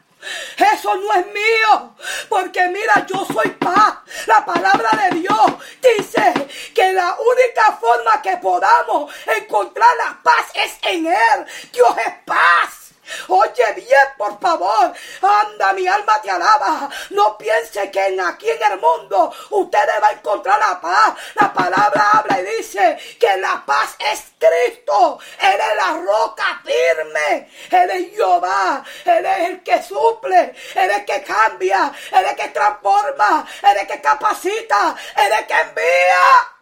[0.57, 1.97] Eso no es mío.
[2.29, 3.99] Porque mira, yo soy paz.
[4.27, 5.47] La palabra de Dios
[5.81, 11.47] dice que la única forma que podamos encontrar la paz es en Él.
[11.73, 12.82] Dios es paz.
[13.29, 14.93] Oye bien, por favor.
[15.23, 16.89] Anda, mi alma te alaba.
[17.11, 21.15] No piense que en aquí en el mundo usted va a encontrar la paz.
[21.35, 25.19] La palabra habla y dice que la paz es Cristo.
[25.41, 27.51] Él es la roca firme.
[27.71, 28.85] Él es Jehová.
[29.05, 30.55] Él es el que suple.
[30.75, 31.93] Él es el que cambia.
[32.13, 33.47] Él es el que transforma.
[33.63, 34.97] Él es el que capacita.
[35.17, 36.53] Él es el que envía.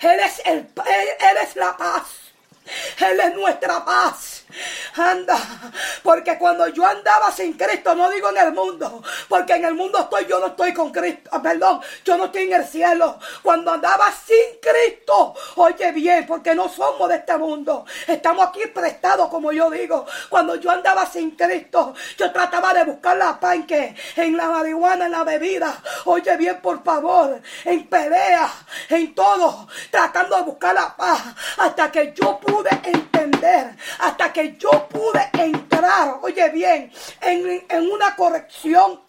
[0.00, 2.23] Él es, el, él es la paz.
[3.00, 4.43] Él es nuestra paz.
[4.96, 5.36] Anda,
[6.02, 9.98] porque cuando yo andaba sin Cristo, no digo en el mundo, porque en el mundo
[9.98, 13.18] estoy, yo no estoy con Cristo, ah, perdón, yo no estoy en el cielo.
[13.42, 19.28] Cuando andaba sin Cristo, oye bien, porque no somos de este mundo, estamos aquí prestados,
[19.28, 20.06] como yo digo.
[20.28, 24.48] Cuando yo andaba sin Cristo, yo trataba de buscar la paz en que, en la
[24.48, 28.52] marihuana, en la bebida, oye bien, por favor, en pelea,
[28.90, 31.20] en todo, tratando de buscar la paz,
[31.58, 38.14] hasta que yo pude entender, hasta que yo pude entrar, oye bien, en, en una
[38.16, 39.00] corrección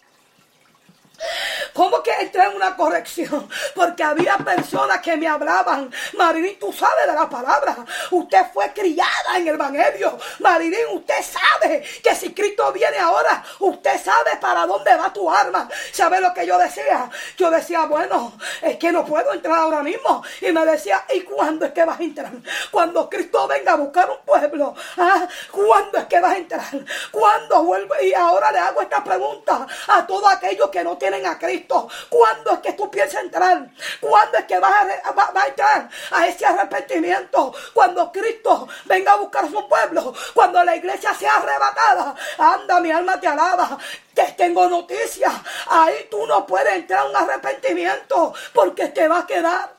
[1.72, 3.48] ¿Cómo que entré en una corrección?
[3.74, 5.90] Porque había personas que me hablaban.
[6.14, 7.76] Marilyn, tú sabes de la palabra.
[8.10, 10.18] Usted fue criada en el Evangelio.
[10.40, 15.68] Marilyn, usted sabe que si Cristo viene ahora, usted sabe para dónde va tu arma.
[15.92, 17.10] ¿Sabe lo que yo decía?
[17.36, 20.22] Yo decía, bueno, es que no puedo entrar ahora mismo.
[20.40, 22.32] Y me decía, ¿y cuándo es que vas a entrar?
[22.70, 24.74] Cuando Cristo venga a buscar un pueblo.
[24.96, 25.26] ¿ah?
[25.50, 26.64] ¿Cuándo es que vas a entrar?
[27.10, 28.08] ¿Cuándo vuelve?
[28.08, 31.88] Y ahora le hago esta pregunta a todos aquellos que no tienen a Cristo.
[32.08, 33.68] ¿Cuándo es que tú piensas entrar?
[34.00, 37.54] ¿Cuándo es que vas a, entrar a ese arrepentimiento?
[37.72, 40.12] Cuando Cristo venga a buscar su pueblo.
[40.34, 42.14] Cuando la iglesia sea arrebatada.
[42.38, 43.78] Anda, mi alma te alaba.
[44.14, 45.32] Te tengo noticias.
[45.68, 49.76] Ahí tú no puedes entrar a un arrepentimiento porque te va a quedar.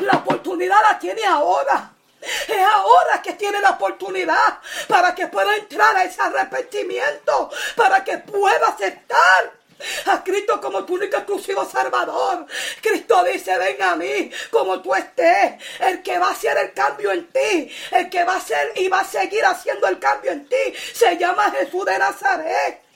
[0.00, 1.92] La oportunidad la tiene ahora.
[2.20, 8.18] Es ahora que tiene la oportunidad para que pueda entrar a ese arrepentimiento, para que
[8.18, 9.58] pueda aceptar
[10.06, 12.46] a Cristo como tu único exclusivo Salvador.
[12.80, 15.54] Cristo dice, ven a mí como tú estés.
[15.78, 18.88] El que va a hacer el cambio en ti, el que va a hacer y
[18.88, 22.87] va a seguir haciendo el cambio en ti, se llama Jesús de Nazaret.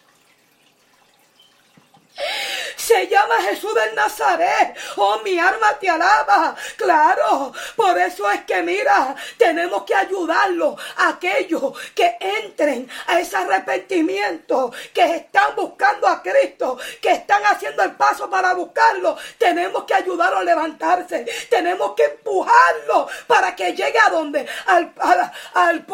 [2.76, 4.76] Se llama Jesús del Nazaret.
[4.96, 6.54] Oh, mi alma te alaba.
[6.76, 13.36] Claro, por eso es que mira, tenemos que ayudarlo a aquellos que entren a ese
[13.36, 19.16] arrepentimiento, que están buscando a Cristo, que están haciendo el paso para buscarlo.
[19.38, 21.24] Tenemos que ayudarlo a levantarse.
[21.48, 24.92] Tenemos que empujarlo para que llegue a donde, al,
[25.54, 25.86] al,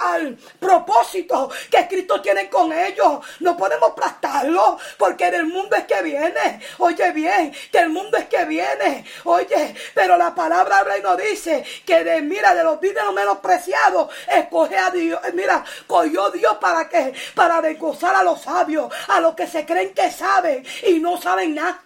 [0.00, 3.18] al propósito que Cristo tiene con ellos.
[3.40, 6.60] No podemos aplastarlo porque en el mundo es que viene.
[6.78, 9.04] Oye bien, que el mundo es que viene.
[9.24, 14.14] Oye, pero la palabra habla y nos dice que de, mira, de los menos menospreciados,
[14.28, 15.20] escoge a Dios.
[15.34, 19.94] Mira, cogió Dios para que, para desgozar a los sabios, a los que se creen
[19.94, 21.80] que saben y no saben nada.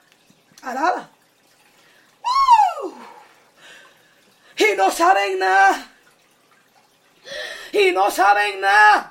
[0.63, 1.11] Alaba.
[4.57, 5.87] Y no saben nada.
[7.73, 9.10] Y no saben nada.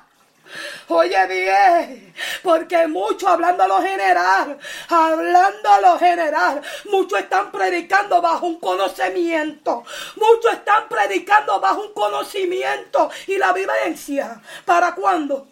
[0.92, 8.20] Oye bien, porque muchos hablando a lo general, hablando a lo general, muchos están predicando
[8.20, 9.84] bajo un conocimiento,
[10.16, 15.46] muchos están predicando bajo un conocimiento y la vivencia, ¿para cuándo?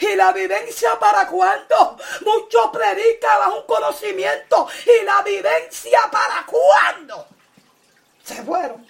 [0.00, 1.96] ¿Y la vivencia para cuándo?
[2.24, 4.66] Muchos predican bajo un conocimiento.
[4.86, 7.26] ¿Y la vivencia para cuándo?
[8.24, 8.84] Se fueron.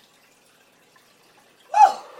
[1.86, 2.13] ¡Oh!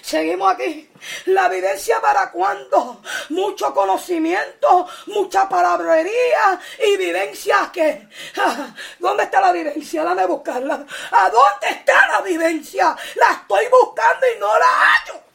[0.00, 0.90] Seguimos aquí.
[1.26, 8.08] La evidencia para cuando mucho conocimiento, mucha palabrería y vivencia que.
[8.98, 10.04] ¿Dónde está la vivencia?
[10.04, 10.86] Dame buscarla.
[11.12, 12.96] ¿A dónde está la vivencia?
[13.16, 15.27] La estoy buscando y no la hallo.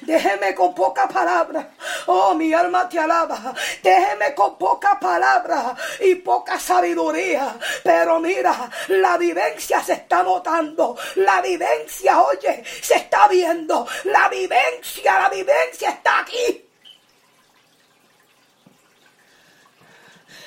[0.00, 1.70] Déjeme con poca palabra.
[2.06, 3.54] Oh, mi alma te alaba.
[3.82, 7.56] Déjeme con poca palabra y poca sabiduría.
[7.82, 10.96] Pero mira, la vivencia se está notando.
[11.16, 13.86] La vivencia, oye, se está viendo.
[14.04, 16.61] La vivencia, la vivencia está aquí.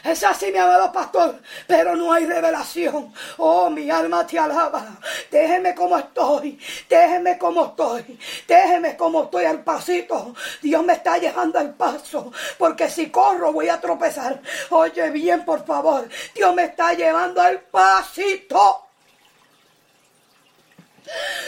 [0.05, 3.11] Es así, mi amado pastor, pero no hay revelación.
[3.37, 4.85] Oh, mi alma te alaba.
[5.31, 6.59] Déjeme como estoy.
[6.87, 8.19] Déjeme como estoy.
[8.47, 10.35] Déjeme como estoy al pasito.
[10.61, 12.31] Dios me está llevando al paso.
[12.59, 14.39] Porque si corro voy a tropezar.
[14.69, 16.07] Oye bien, por favor.
[16.35, 18.84] Dios me está llevando al pasito.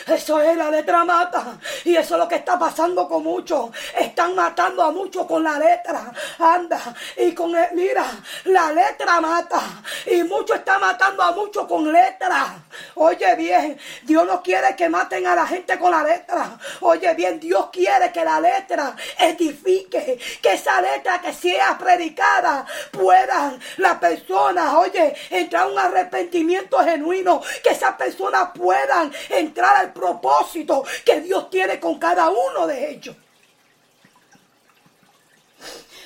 [0.06, 1.58] Eso es la letra mata.
[1.84, 3.70] Y eso es lo que está pasando con muchos.
[3.98, 6.12] Están matando a muchos con la letra.
[6.40, 6.96] Anda.
[7.18, 8.06] Y con el, mira,
[8.46, 9.62] la letra mata.
[10.06, 12.58] Y muchos están matando a muchos con letra.
[12.96, 16.58] Oye bien, Dios no quiere que maten a la gente con la letra.
[16.82, 20.20] Oye bien, Dios quiere que la letra edifique.
[20.42, 27.42] Que esa letra que sea predicada puedan las personas, oye, entrar a un arrepentimiento genuino.
[27.64, 29.47] Que esas personas puedan entrar
[29.78, 33.16] al propósito que Dios tiene con cada uno de ellos.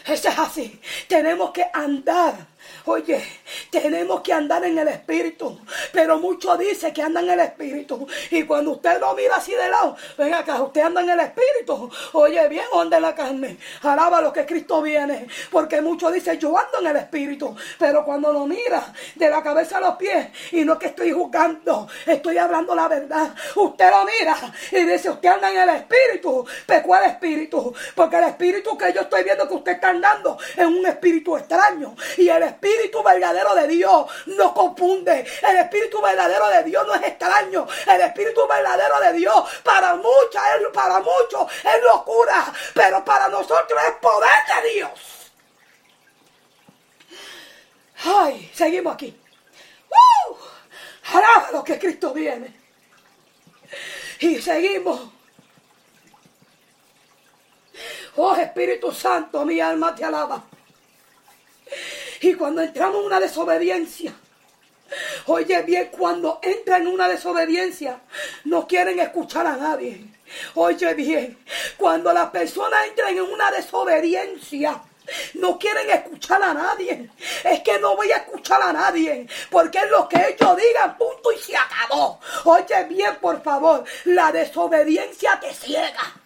[0.05, 0.81] Eso es así.
[1.07, 2.50] Tenemos que andar.
[2.85, 3.23] Oye,
[3.69, 5.59] Tenemos que andar en el Espíritu.
[5.91, 8.07] Pero muchos dicen que andan en el Espíritu.
[8.29, 11.89] Y cuando usted lo mira así de lado, venga acá, usted anda en el Espíritu.
[12.13, 13.57] Oye, bien, anda en la carne.
[13.81, 15.27] Alaba lo que Cristo viene.
[15.49, 17.55] Porque muchos dicen, yo ando en el Espíritu.
[17.79, 21.87] Pero cuando lo mira de la cabeza a los pies, y no que estoy juzgando,
[22.05, 23.33] estoy hablando la verdad.
[23.55, 24.37] Usted lo mira
[24.71, 26.45] y dice, usted anda en el Espíritu.
[26.65, 27.73] ¿Pero cuál Espíritu?
[27.95, 31.95] Porque el Espíritu que yo estoy viendo que usted está andando es un Espíritu extraño.
[32.17, 32.70] Y el Espíritu
[33.03, 35.25] verdadero de Dios no confunde.
[35.41, 37.67] El Espíritu verdadero de Dios no es extraño.
[37.87, 40.43] El Espíritu verdadero de Dios para muchas,
[40.73, 42.53] para muchos es locura.
[42.73, 44.91] Pero para nosotros es poder de Dios.
[48.03, 49.17] Ay, seguimos aquí.
[49.89, 50.35] ¡Uh!
[51.51, 52.55] lo que Cristo viene.
[54.19, 55.09] Y seguimos.
[58.15, 60.43] Oh Espíritu Santo, mi alma te alaba.
[62.21, 64.13] Y cuando entramos en una desobediencia,
[65.25, 67.99] oye bien, cuando entran en una desobediencia,
[68.45, 70.05] no quieren escuchar a nadie.
[70.53, 71.37] Oye bien,
[71.77, 74.81] cuando las personas entran en una desobediencia,
[75.33, 77.09] no quieren escuchar a nadie.
[77.43, 79.27] Es que no voy a escuchar a nadie.
[79.49, 82.19] Porque es lo que ellos digan, punto y se acabó.
[82.45, 86.21] Oye bien, por favor, la desobediencia te ciega.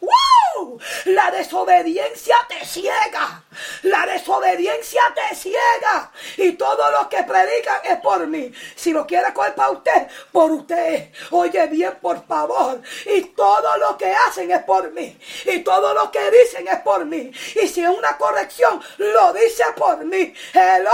[0.00, 0.78] ¡Wow!
[1.06, 3.42] La desobediencia te ciega.
[3.82, 6.12] La desobediencia te ciega.
[6.36, 8.52] Y todo lo que predican es por mí.
[8.76, 11.10] Si lo quiere coger para usted, por usted.
[11.30, 12.80] Oye bien, por favor.
[13.06, 15.18] Y todo lo que hacen es por mí.
[15.44, 17.30] Y todo lo que dicen es por mí.
[17.60, 20.32] Y si es una corrección, lo dice por mí.
[20.52, 20.90] Hello.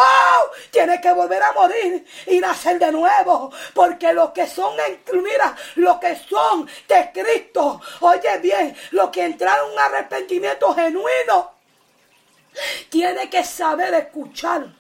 [0.71, 3.53] Tiene que volver a morir y nacer de nuevo.
[3.75, 7.81] Porque los que son, en, mira, los que son de Cristo.
[8.01, 11.51] Oye bien, los que entraron en un arrepentimiento genuino,
[12.89, 14.73] tiene que saber escuchar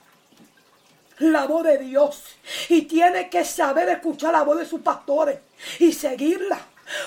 [1.19, 2.23] la voz de Dios
[2.69, 5.41] y tiene que saber escuchar la voz de sus pastores
[5.81, 6.61] y seguirla.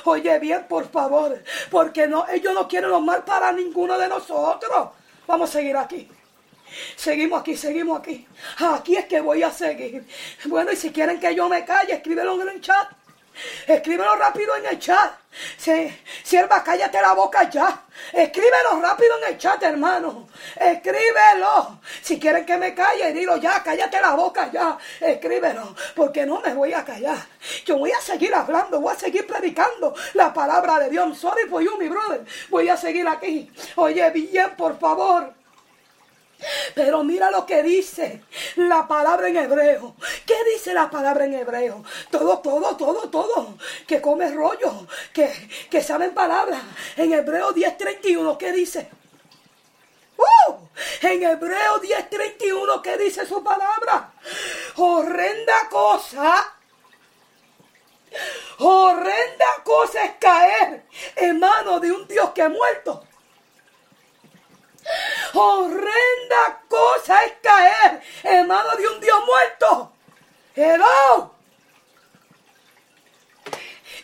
[0.03, 1.41] Oye bien, por favor,
[1.71, 4.89] porque no, ellos no quieren lo mal para ninguno de nosotros.
[5.25, 6.09] Vamos a seguir aquí.
[6.97, 8.27] Seguimos aquí, seguimos aquí.
[8.59, 10.05] Aquí es que voy a seguir.
[10.45, 12.89] Bueno, y si quieren que yo me calle, escríbelo en el chat.
[13.67, 15.11] Escríbelo rápido en el chat.
[16.23, 17.83] sierva, cállate la boca ya.
[18.13, 20.27] Escríbelo rápido en el chat, hermano.
[20.55, 21.79] Escríbelo.
[22.01, 24.77] Si quieren que me calle, dilo ya, cállate la boca ya.
[24.99, 27.17] Escríbelo, porque no me voy a callar.
[27.65, 31.17] Yo voy a seguir hablando, voy a seguir predicando la palabra de Dios.
[31.17, 32.25] sorry for you, mi brother.
[32.49, 33.51] Voy a seguir aquí.
[33.75, 35.36] Oye, bien, por favor.
[36.75, 38.23] Pero mira lo que dice
[38.55, 39.95] la palabra en hebreo.
[40.25, 41.83] ¿Qué dice la palabra en hebreo?
[42.11, 43.57] Todo, todo, todo, todo.
[43.87, 45.31] Que come rollo, que,
[45.69, 46.61] que saben palabras.
[46.95, 48.89] En hebreo 10.31, ¿qué dice?
[50.17, 50.67] ¡Uh!
[51.01, 54.11] En Hebreo 10:31, ¿qué dice su palabra?
[54.75, 56.53] Horrenda cosa.
[58.59, 60.85] Horrenda cosa es caer
[61.15, 63.06] en manos de un Dios que ha muerto.
[65.33, 69.93] Horrenda cosa es caer en manos de un Dios muerto.
[70.55, 71.37] Hello.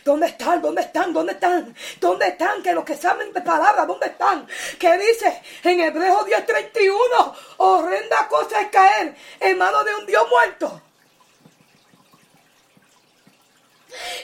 [0.04, 0.60] ¿Dónde están?
[0.60, 1.12] ¿Dónde están?
[1.14, 1.74] ¿Dónde están?
[1.98, 2.62] ¿Dónde están?
[2.62, 4.46] Que los que saben de palabras, ¿dónde están?
[4.78, 7.34] ¿Qué dice en Hebreos 10:31?
[7.56, 10.82] Horrenda cosa es caer en manos de un Dios muerto.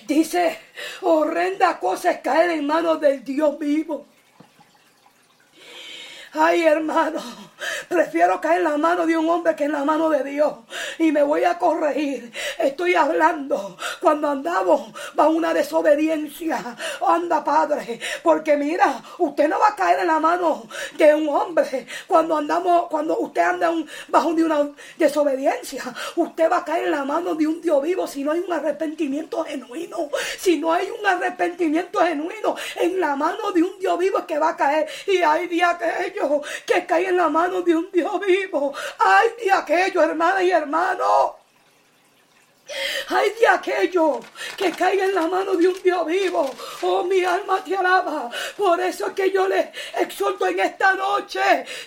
[0.03, 0.59] Dice,
[1.03, 4.07] horrenda cosa es caer en manos del Dios vivo.
[6.33, 7.21] Ay, hermano,
[7.89, 10.55] prefiero caer en la mano de un hombre que en la mano de Dios.
[10.99, 12.33] Y me voy a corregir.
[12.57, 16.77] Estoy hablando cuando andamos bajo una desobediencia.
[17.05, 21.87] Anda, Padre, porque mira, usted no va a caer en la mano de un hombre
[22.07, 23.73] cuando andamos, cuando usted anda
[24.07, 25.83] bajo una desobediencia.
[26.15, 28.53] Usted va a caer en la mano de un Dios vivo si no hay un
[28.53, 30.11] arrepentimiento genuino.
[30.39, 34.39] Si no hay un arrepentimiento genuino en la mano de un Dios vivo es que
[34.39, 34.89] va a caer.
[35.09, 36.20] Y hay días que
[36.67, 38.75] que cae en la mano de un Dios vivo.
[38.99, 41.41] Ay de aquello, hermana y hermano.
[43.09, 44.21] Ay de aquello
[44.57, 46.49] que caiga en la mano de un Dios vivo.
[46.83, 48.31] Oh, mi alma te alaba.
[48.57, 51.41] Por eso es que yo le exhorto en esta noche.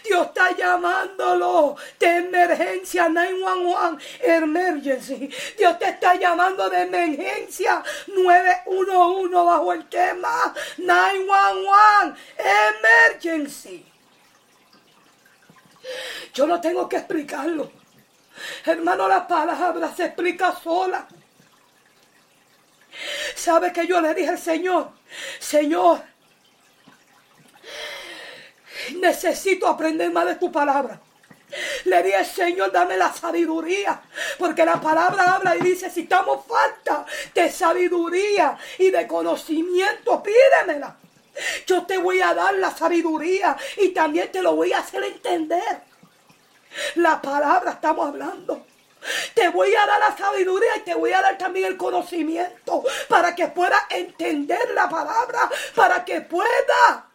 [0.03, 5.29] Dios está llamándolo de emergencia 911 emergency.
[5.57, 12.19] Dios te está llamando de emergencia 911 bajo el tema 911
[13.13, 13.92] emergency.
[16.33, 17.71] Yo no tengo que explicarlo.
[18.65, 21.07] Hermano, la palabra se explica sola.
[23.35, 24.91] ¿Sabe que yo le dije al Señor?
[25.39, 26.01] Señor,
[28.95, 30.99] necesito aprender más de tu palabra.
[31.85, 34.01] Le dije, Señor, dame la sabiduría.
[34.39, 40.97] Porque la palabra habla y dice, si estamos falta de sabiduría y de conocimiento, pídemela.
[41.65, 45.81] Yo te voy a dar la sabiduría y también te lo voy a hacer entender.
[46.95, 48.65] La palabra estamos hablando.
[49.33, 53.35] Te voy a dar la sabiduría y te voy a dar también el conocimiento para
[53.35, 57.12] que puedas entender la palabra, para que pueda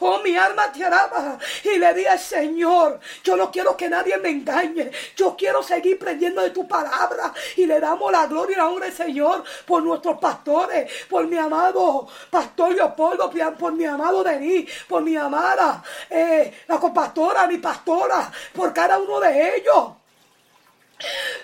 [0.00, 1.38] Oh, mi alma te alaba.
[1.64, 4.90] Y le dije, Señor, yo no quiero que nadie me engañe.
[5.16, 7.32] Yo quiero seguir prendiendo de tu palabra.
[7.56, 11.36] Y le damos la gloria y la honra al Señor por nuestros pastores, por mi
[11.38, 18.30] amado pastor Leopoldo, por mi amado Denis, por mi amada, eh, la compastora, mi pastora,
[18.52, 19.92] por cada uno de ellos.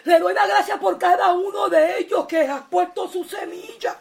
[0.05, 3.99] Le doy la gracia por cada uno de ellos que ha puesto su semilla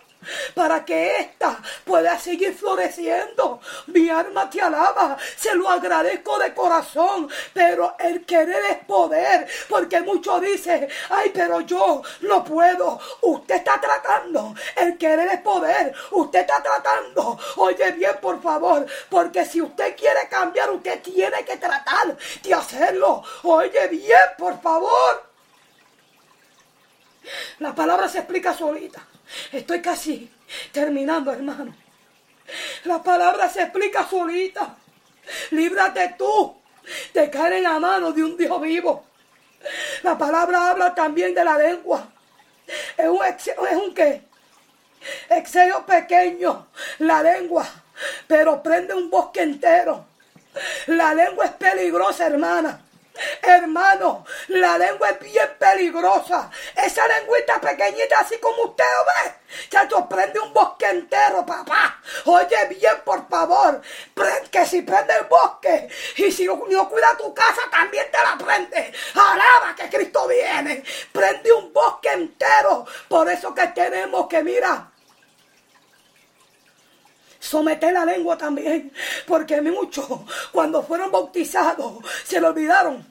[0.53, 3.61] para que ésta pueda seguir floreciendo.
[3.87, 10.01] Mi alma te alaba, se lo agradezco de corazón, pero el querer es poder, porque
[10.01, 12.99] muchos dicen, ay, pero yo no puedo.
[13.21, 17.39] Usted está tratando, el querer es poder, usted está tratando.
[17.57, 23.23] Oye bien, por favor, porque si usted quiere cambiar, usted tiene que tratar de hacerlo.
[23.43, 25.27] Oye bien, por favor.
[27.59, 29.05] La palabra se explica solita.
[29.51, 30.31] Estoy casi
[30.71, 31.75] terminando, hermano.
[32.85, 34.75] La palabra se explica solita.
[35.51, 36.55] Líbrate tú
[37.13, 39.05] de caer en la mano de un Dios vivo.
[40.03, 42.07] La palabra habla también de la lengua.
[42.97, 44.21] Es un, es un qué?
[45.29, 46.67] Exceso pequeño,
[46.99, 47.65] la lengua,
[48.27, 50.05] pero prende un bosque entero.
[50.87, 52.81] La lengua es peligrosa, hermana.
[53.41, 56.49] Hermano, la lengua es bien peligrosa.
[56.75, 59.35] Esa lengüita pequeñita, así como usted lo ve,
[59.69, 62.01] ya prende un bosque entero, papá.
[62.25, 63.81] Oye bien, por favor,
[64.51, 68.93] que si prende el bosque y si no cuida tu casa, también te la prende.
[69.13, 70.83] Alaba que Cristo viene.
[71.11, 72.85] Prende un bosque entero.
[73.07, 74.96] Por eso que tenemos que mirar
[77.47, 78.91] someter la lengua también,
[79.25, 80.05] porque muchos
[80.51, 83.05] cuando fueron bautizados se le olvidaron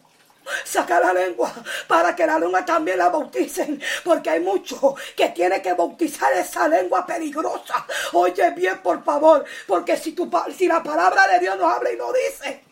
[0.65, 1.53] sacar la lengua
[1.89, 4.79] para que la lengua también la bauticen, porque hay muchos
[5.17, 7.85] que tienen que bautizar esa lengua peligrosa.
[8.13, 11.97] Oye bien, por favor, porque si, tu, si la palabra de Dios nos habla y
[11.97, 12.66] nos dice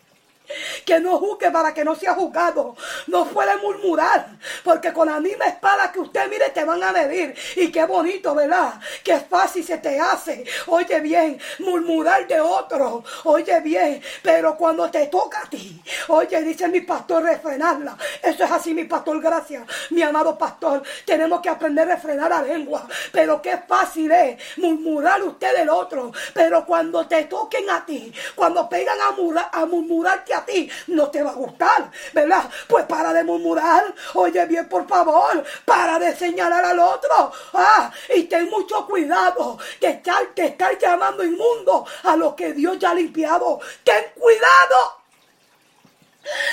[0.84, 2.76] que no juzgue para que no sea juzgado.
[3.06, 4.26] No puede murmurar,
[4.62, 7.34] porque con la misma espada que usted mire te van a medir.
[7.56, 8.74] Y qué bonito, ¿verdad?
[9.02, 10.44] Qué fácil se te hace.
[10.66, 13.04] Oye bien, murmurar de otro.
[13.24, 17.96] Oye bien, pero cuando te toca a ti, oye, dice mi pastor, refrenarla.
[18.22, 19.64] Eso es así, mi pastor, gracias.
[19.90, 22.86] Mi amado pastor, tenemos que aprender a refrenar la lengua.
[23.12, 26.12] Pero qué fácil es murmurar usted del otro.
[26.32, 31.10] Pero cuando te toquen a ti, cuando pegan a, murmurar, a murmurarte a ti no
[31.10, 32.50] te va a gustar, ¿verdad?
[32.68, 38.24] Pues para de murmurar, oye bien por favor, para de señalar al otro, ah, y
[38.24, 42.94] ten mucho cuidado que estar, te estar llamando inmundo a lo que Dios ya ha
[42.94, 45.04] limpiado, ten cuidado.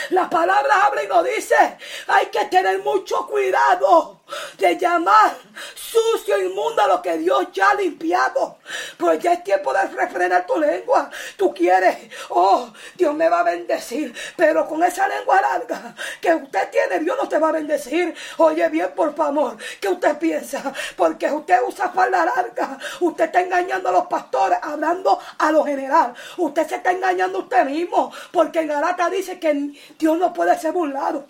[0.10, 1.78] La palabra habla y nos dice,
[2.08, 4.21] hay que tener mucho cuidado
[4.58, 5.36] de llamar
[5.76, 8.58] sucio, inmundo a lo que Dios ya ha limpiado.
[8.98, 11.10] Pues ya es tiempo de refrenar tu lengua.
[11.38, 11.98] Tú quieres,
[12.30, 14.14] oh, Dios me va a bendecir.
[14.36, 18.16] Pero con esa lengua larga que usted tiene, Dios no te va a bendecir.
[18.38, 20.74] Oye bien, por favor, ¿qué usted piensa?
[20.96, 22.78] Porque usted usa falda larga.
[23.00, 26.14] Usted está engañando a los pastores, hablando a lo general.
[26.38, 28.12] Usted se está engañando a usted mismo.
[28.32, 31.26] Porque en Galata dice que Dios no puede ser burlado.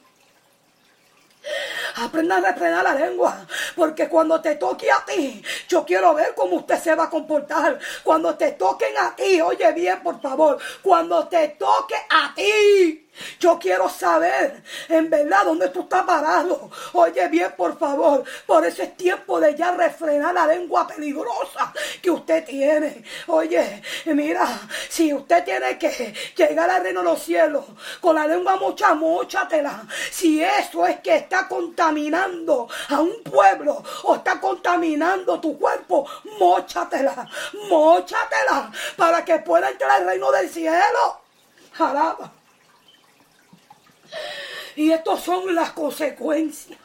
[1.95, 3.45] Aprenda a refrenar la lengua.
[3.75, 7.79] Porque cuando te toque a ti, yo quiero ver cómo usted se va a comportar.
[8.03, 10.57] Cuando te toquen a ti, oye bien, por favor.
[10.81, 13.00] Cuando te toque a ti.
[13.39, 16.69] Yo quiero saber en verdad dónde tú estás parado.
[16.93, 18.23] Oye bien, por favor.
[18.45, 23.03] Por eso es tiempo de ya refrenar la lengua peligrosa que usted tiene.
[23.27, 24.47] Oye, mira,
[24.89, 27.65] si usted tiene que llegar al reino de los cielos
[27.99, 29.85] con la lengua mucha, mochatela.
[30.09, 36.07] Si eso es que está contaminando a un pueblo o está contaminando tu cuerpo,
[36.39, 37.27] mochatela,
[37.69, 41.21] mochatela para que pueda entrar al reino del cielo.
[41.77, 42.40] Alaba.
[44.75, 46.79] Y estas son las consecuencias.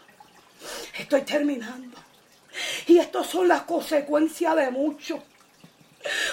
[0.98, 1.96] Estoy terminando.
[2.86, 5.22] Y estas son las consecuencias de mucho.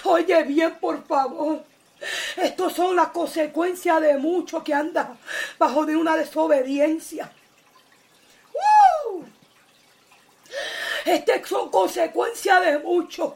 [0.04, 1.64] Oye bien, por favor.
[2.36, 5.16] Estas son las consecuencias de mucho que anda
[5.58, 7.32] bajo de una desobediencia.
[11.06, 13.36] Estas son consecuencias de mucho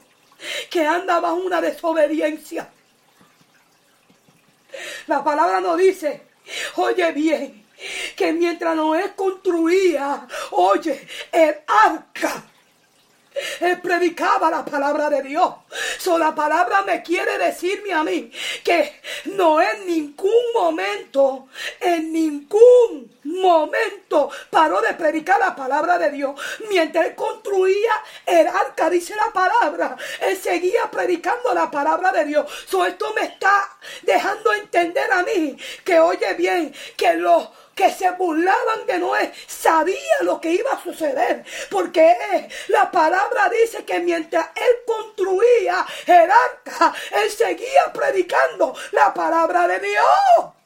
[0.70, 2.70] que anda bajo una desobediencia.
[5.08, 6.28] La palabra nos dice
[6.76, 7.66] Oye bien,
[8.16, 12.44] que mientras Noé construía, oye, el arca,
[13.60, 15.54] él predicaba la palabra de Dios.
[15.98, 18.32] So, la palabra me quiere decirme a mí
[18.64, 21.48] que no en ningún momento,
[21.80, 26.40] en ningún momento paró de predicar la palabra de Dios.
[26.70, 27.92] Mientras él construía
[28.26, 32.52] el arca, dice la palabra, él seguía predicando la palabra de Dios.
[32.68, 34.47] So, esto me está dejando
[34.78, 40.42] entender a mí que oye bien, que los que se burlaban de Noé sabía lo
[40.42, 41.46] que iba a suceder.
[41.70, 42.16] Porque
[42.70, 49.80] la palabra dice que mientras él construía el arca, él seguía predicando la palabra de
[49.80, 50.57] Dios.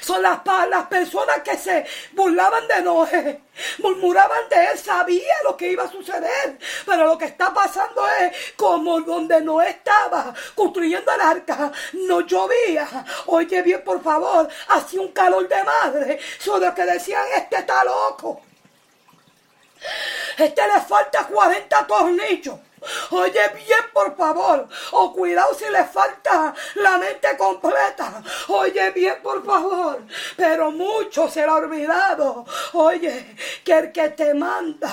[0.00, 0.40] Son las,
[0.70, 3.42] las personas que se burlaban de Noé,
[3.78, 6.58] murmuraban de él, sabía lo que iba a suceder.
[6.86, 13.04] Pero lo que está pasando es como donde Noé estaba construyendo el arca, no llovía.
[13.26, 16.20] Oye bien, por favor, hacía un calor de madre.
[16.46, 18.42] Los que decían, este está loco.
[20.36, 22.58] Este le falta 40 tornillos.
[23.10, 24.68] Oye bien, por favor.
[24.92, 28.22] O cuidado si le falta la mente completa.
[28.48, 30.02] Oye bien, por favor.
[30.36, 32.44] Pero mucho se le ha olvidado.
[32.74, 34.90] Oye, que el que te manda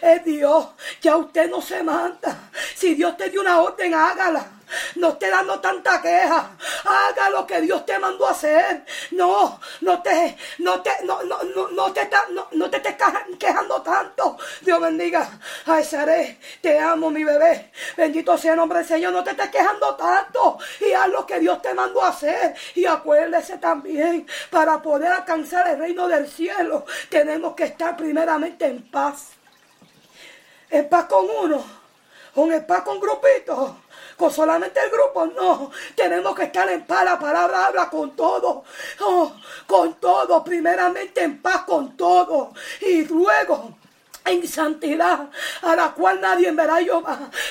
[0.00, 0.68] es Dios.
[1.00, 2.50] Ya usted no se manda.
[2.74, 4.61] Si Dios te dio una orden, hágala.
[4.96, 6.56] No esté dando tanta queja.
[6.84, 8.84] Haga lo que Dios te mandó a hacer.
[9.12, 12.96] No, no te, no te, no, no, no, no te, no, no te estés
[13.38, 14.38] quejando tanto.
[14.60, 15.28] Dios bendiga.
[15.66, 17.72] Ay, Saré, te amo, mi bebé.
[17.96, 19.12] Bendito sea el nombre del Señor.
[19.12, 20.58] No te estés quejando tanto.
[20.80, 22.54] Y haz lo que Dios te mandó a hacer.
[22.74, 28.90] Y acuérdese también, para poder alcanzar el reino del cielo, tenemos que estar primeramente en
[28.90, 29.28] paz.
[30.70, 31.64] En paz con uno.
[32.34, 33.81] en paz con grupitos
[34.16, 35.70] con solamente el grupo, no.
[35.94, 37.04] Tenemos que estar en paz.
[37.04, 38.64] La palabra habla con todo.
[39.00, 39.32] Oh,
[39.66, 40.42] con todo.
[40.44, 42.52] Primeramente en paz con todo.
[42.80, 43.76] Y luego
[44.24, 45.28] en santidad,
[45.62, 47.02] a la cual nadie verá yo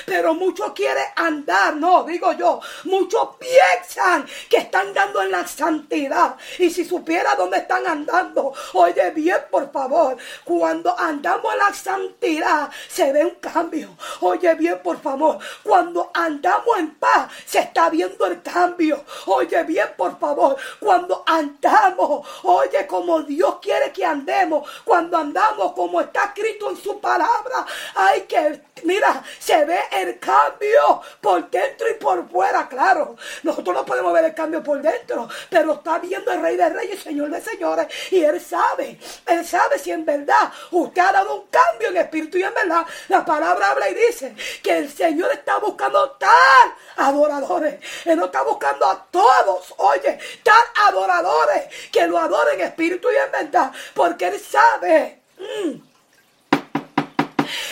[0.06, 6.36] Pero muchos quieren andar, no, digo yo, muchos piensan que están andando en la santidad.
[6.58, 12.70] Y si supiera dónde están andando, oye bien, por favor, cuando andamos en la santidad,
[12.88, 13.96] se ve un cambio.
[14.20, 19.04] Oye bien, por favor, cuando andamos en paz, se está viendo el cambio.
[19.26, 26.00] Oye bien, por favor, cuando andamos, oye como Dios quiere que andemos, cuando andamos como
[26.00, 27.66] está escrito en su palabra.
[27.94, 33.16] Hay que, mira, se ve el cambio por dentro y por fuera, claro.
[33.42, 37.02] Nosotros no podemos ver el cambio por dentro, pero está viendo el Rey de Reyes,
[37.02, 41.46] Señor de Señores, y Él sabe, Él sabe si en verdad usted ha dado un
[41.48, 45.58] cambio en espíritu y en verdad la palabra habla y dice que el Señor está
[45.58, 47.80] buscando tal adoradores.
[48.04, 53.16] Él no está buscando a todos, oye, tal adoradores que lo adoren en espíritu y
[53.16, 55.22] en verdad, porque Él sabe.
[55.38, 55.91] Mm,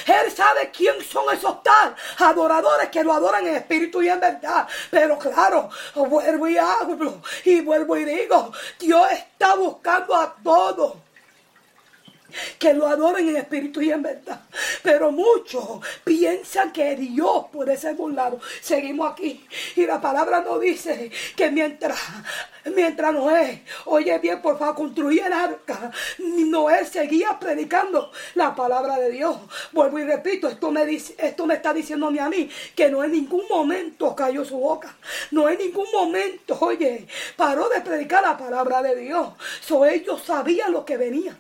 [0.06, 4.66] él sabe quién son esos tal adoradores que lo adoran en espíritu y en verdad.
[4.90, 10.94] Pero claro, vuelvo y hablo y vuelvo y digo, Dios está buscando a todos
[12.58, 14.40] que lo adoren en espíritu y en verdad.
[14.82, 18.40] Pero muchos piensan que Dios puede ser burlado.
[18.60, 19.44] Seguimos aquí.
[19.76, 21.98] Y la palabra nos dice que mientras,
[22.74, 29.10] mientras Noé, oye bien, por favor, construía el arca, Noé seguía predicando la palabra de
[29.10, 29.36] Dios.
[29.72, 33.44] Vuelvo y repito, esto me, esto me está diciéndome a mí que no en ningún
[33.48, 34.96] momento cayó su boca.
[35.30, 37.06] No en ningún momento, oye,
[37.36, 39.28] paró de predicar la palabra de Dios.
[39.60, 41.36] So ellos sabían lo que venía.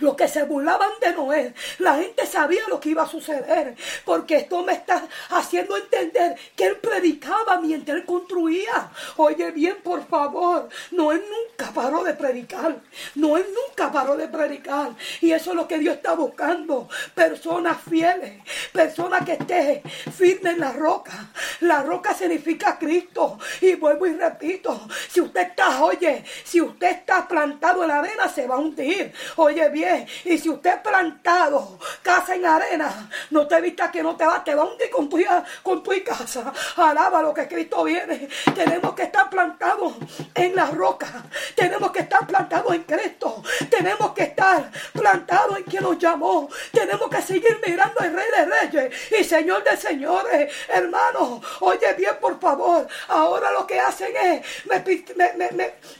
[0.00, 4.36] Los que se burlaban de Noé, la gente sabía lo que iba a suceder, porque
[4.36, 8.90] esto me está haciendo entender que él predicaba mientras él construía.
[9.16, 12.80] Oye bien, por favor, Noé nunca paró de predicar.
[13.14, 14.94] Noé nunca paró de predicar.
[15.20, 16.88] Y eso es lo que Dios está buscando.
[17.14, 18.42] Personas fieles,
[18.72, 19.82] personas que estén
[20.12, 21.30] firmes en la roca.
[21.60, 23.38] La roca significa Cristo.
[23.60, 28.28] Y vuelvo y repito, si usted está, oye, si usted está plantado en la arena,
[28.28, 29.12] se va a hundir.
[29.36, 30.06] Oye, bien.
[30.24, 34.54] Y si usted plantado casa en arena, no te vista que no te va, te
[34.54, 35.18] va a hundir con tu,
[35.62, 36.52] con tu casa.
[36.76, 38.28] Alaba lo que Cristo viene.
[38.54, 39.94] Tenemos que estar plantados
[40.34, 41.24] en la roca.
[41.54, 43.42] Tenemos que estar plantados en Cristo.
[43.70, 46.48] Tenemos que estar plantados en quien nos llamó.
[46.72, 50.52] Tenemos que seguir mirando al Rey de Reyes y Señor de Señores.
[50.68, 52.86] Hermanos, oye bien, por favor.
[53.08, 54.46] Ahora lo que hacen es,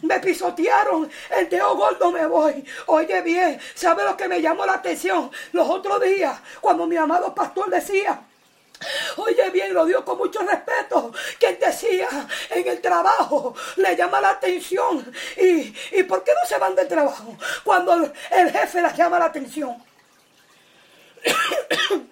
[0.02, 2.64] me, pisotearon el dedo gordo, me voy.
[2.86, 3.41] Oye bien,
[3.74, 5.30] ¿Sabe lo que me llamó la atención?
[5.52, 8.20] Los otros días, cuando mi amado pastor decía,
[9.16, 11.12] Oye bien, lo dio con mucho respeto.
[11.38, 12.08] Que decía
[12.50, 15.12] en el trabajo, le llama la atención.
[15.36, 17.36] ¿Y, ¿Y por qué no se van del trabajo?
[17.64, 17.94] Cuando
[18.30, 19.76] el jefe les llama la atención.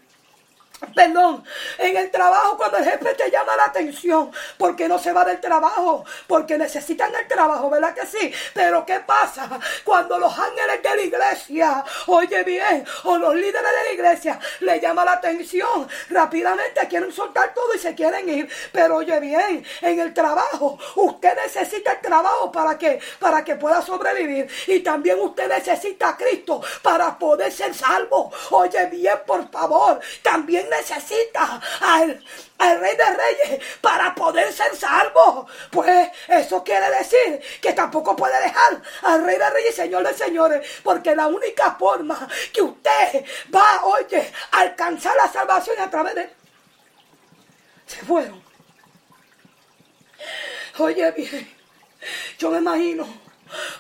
[0.95, 1.45] Perdón,
[1.79, 5.41] en el trabajo cuando el jefe te llama la atención, porque no se va del
[5.41, 8.33] trabajo, porque necesitan el trabajo, ¿verdad que sí?
[8.55, 13.89] Pero ¿qué pasa cuando los ángeles de la iglesia, oye bien, o los líderes de
[13.89, 18.97] la iglesia le llama la atención, rápidamente quieren soltar todo y se quieren ir, pero
[18.97, 24.49] oye bien, en el trabajo, usted necesita el trabajo para que para que pueda sobrevivir
[24.67, 28.33] y también usted necesita a Cristo para poder ser salvo.
[28.51, 32.25] Oye bien, por favor, también necesita al,
[32.59, 35.47] Rey de Reyes para poder ser salvo.
[35.71, 40.81] Pues eso quiere decir que tampoco puede dejar al Rey de Reyes Señor de Señores,
[40.83, 43.25] porque la única forma que usted
[43.55, 46.31] va, oye, a alcanzar la salvación a través de...
[47.87, 48.51] Se fueron.
[50.79, 51.49] Oye bien,
[52.39, 53.07] yo me imagino,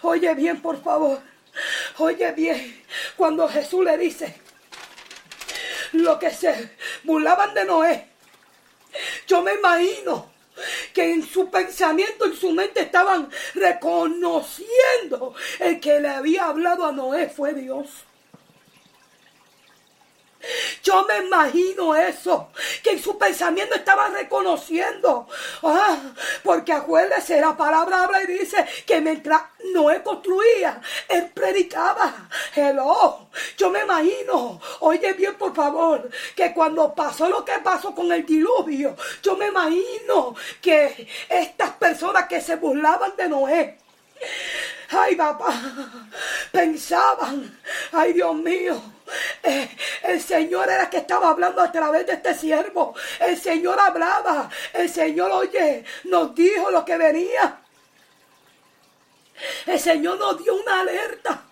[0.02, 1.20] oye bien por favor,
[1.98, 2.84] oye bien,
[3.16, 4.34] cuando Jesús le dice,
[5.92, 6.70] lo que se
[7.04, 8.06] burlaban de Noé.
[9.26, 10.30] Yo me imagino
[10.92, 16.92] que en su pensamiento, en su mente estaban reconociendo el que le había hablado a
[16.92, 17.88] Noé fue Dios.
[20.82, 22.50] Yo me imagino eso,
[22.82, 25.28] que en su pensamiento estaba reconociendo.
[25.62, 25.98] Ah,
[26.42, 29.42] porque acuérdese, la palabra habla y dice que mientras
[29.74, 32.28] Noé construía, él predicaba.
[32.54, 38.10] Hello, yo me imagino, oye bien por favor, que cuando pasó lo que pasó con
[38.10, 43.78] el diluvio, yo me imagino que estas personas que se burlaban de Noé,
[44.90, 45.54] Ay, papá,
[46.50, 47.58] pensaban,
[47.92, 48.82] ay Dios mío,
[49.42, 49.68] eh,
[50.10, 52.94] el Señor era que estaba hablando a través de este siervo.
[53.20, 57.60] El Señor hablaba, el Señor, oye, nos dijo lo que venía.
[59.66, 61.42] El Señor nos dio una alerta.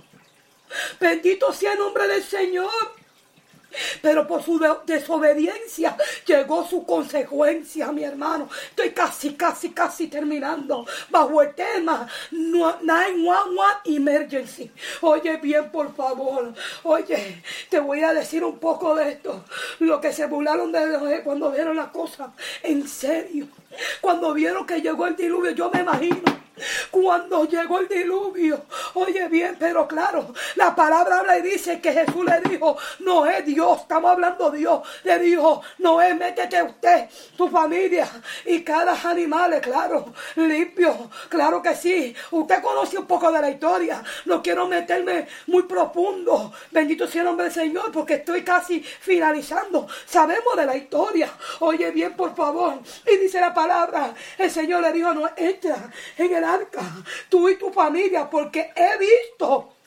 [1.00, 2.97] Bendito sea el nombre del Señor.
[4.00, 5.96] Pero por su desobediencia
[6.26, 8.48] llegó su consecuencia, mi hermano.
[8.70, 10.86] Estoy casi, casi, casi terminando.
[11.10, 14.70] Bajo el tema 911 Emergency.
[15.02, 16.52] Oye bien, por favor.
[16.84, 19.44] Oye, te voy a decir un poco de esto.
[19.80, 22.32] Lo que se burlaron de cuando vieron la cosa
[22.62, 23.48] en serio.
[24.00, 26.47] Cuando vieron que llegó el diluvio, yo me imagino
[26.90, 28.64] cuando llegó el diluvio.
[28.94, 33.44] Oye bien, pero claro, la palabra habla y dice que Jesús le dijo, no es
[33.44, 34.80] Dios, estamos hablando Dios.
[35.04, 38.08] Le dijo, no es, métete usted, tu familia
[38.44, 41.10] y cada animal, claro, limpio.
[41.28, 42.14] Claro que sí.
[42.30, 44.02] Usted conoce un poco de la historia.
[44.24, 46.52] No quiero meterme muy profundo.
[46.70, 49.86] Bendito sea el nombre del Señor, porque estoy casi finalizando.
[50.06, 51.30] Sabemos de la historia.
[51.60, 52.80] Oye bien, por favor.
[53.06, 56.44] Y dice la palabra, el Señor le dijo, no entra en el
[57.28, 59.77] tú y tu familia, porque he visto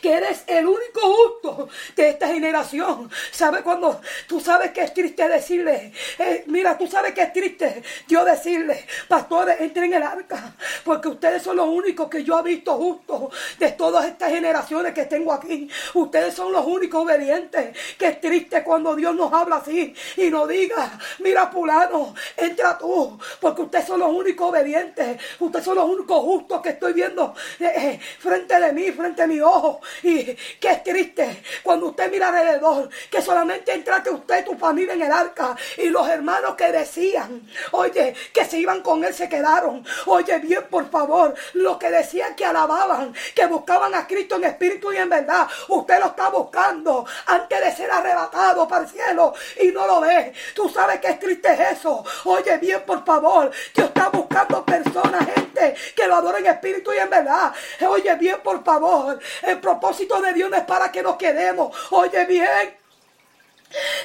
[0.00, 3.10] que eres el único justo de esta generación.
[3.30, 5.92] ¿Sabe cuando tú sabes que es triste decirle?
[6.18, 11.08] Eh, mira, tú sabes que es triste yo decirle, pastores, entren en el arca, porque
[11.08, 15.32] ustedes son los únicos que yo he visto justos de todas estas generaciones que tengo
[15.32, 15.68] aquí.
[15.94, 17.76] Ustedes son los únicos obedientes.
[17.98, 23.18] Que es triste cuando Dios nos habla así y nos diga, mira, fulano, entra tú,
[23.40, 25.20] porque ustedes son los únicos obedientes.
[25.38, 29.26] Ustedes son los únicos justos que estoy viendo eh, eh, frente de mí, frente a
[29.26, 29.63] mi ojo.
[30.02, 35.02] Y qué triste cuando usted mira alrededor que solamente entraste usted y tu familia en
[35.02, 39.84] el arca y los hermanos que decían, oye, que se iban con él se quedaron.
[40.06, 44.92] Oye, bien, por favor, los que decían que alababan, que buscaban a Cristo en espíritu
[44.92, 49.68] y en verdad, usted lo está buscando antes de ser arrebatado para el cielo y
[49.68, 50.32] no lo ve.
[50.54, 52.04] Tú sabes que es triste eso.
[52.24, 56.98] Oye, bien, por favor, Dios está buscando personas, gente, que lo adoren en espíritu y
[56.98, 57.52] en verdad.
[57.88, 61.76] Oye, bien, por favor, el propósito de Dios no es para que nos quedemos.
[61.90, 62.76] Oye bien.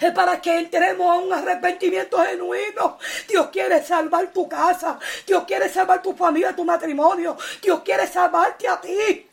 [0.02, 2.98] Es para que entremos a un arrepentimiento genuino.
[3.28, 5.00] Dios quiere salvar tu casa.
[5.28, 7.38] Dios quiere salvar tu familia, tu matrimonio.
[7.62, 9.28] Dios quiere salvarte a ti.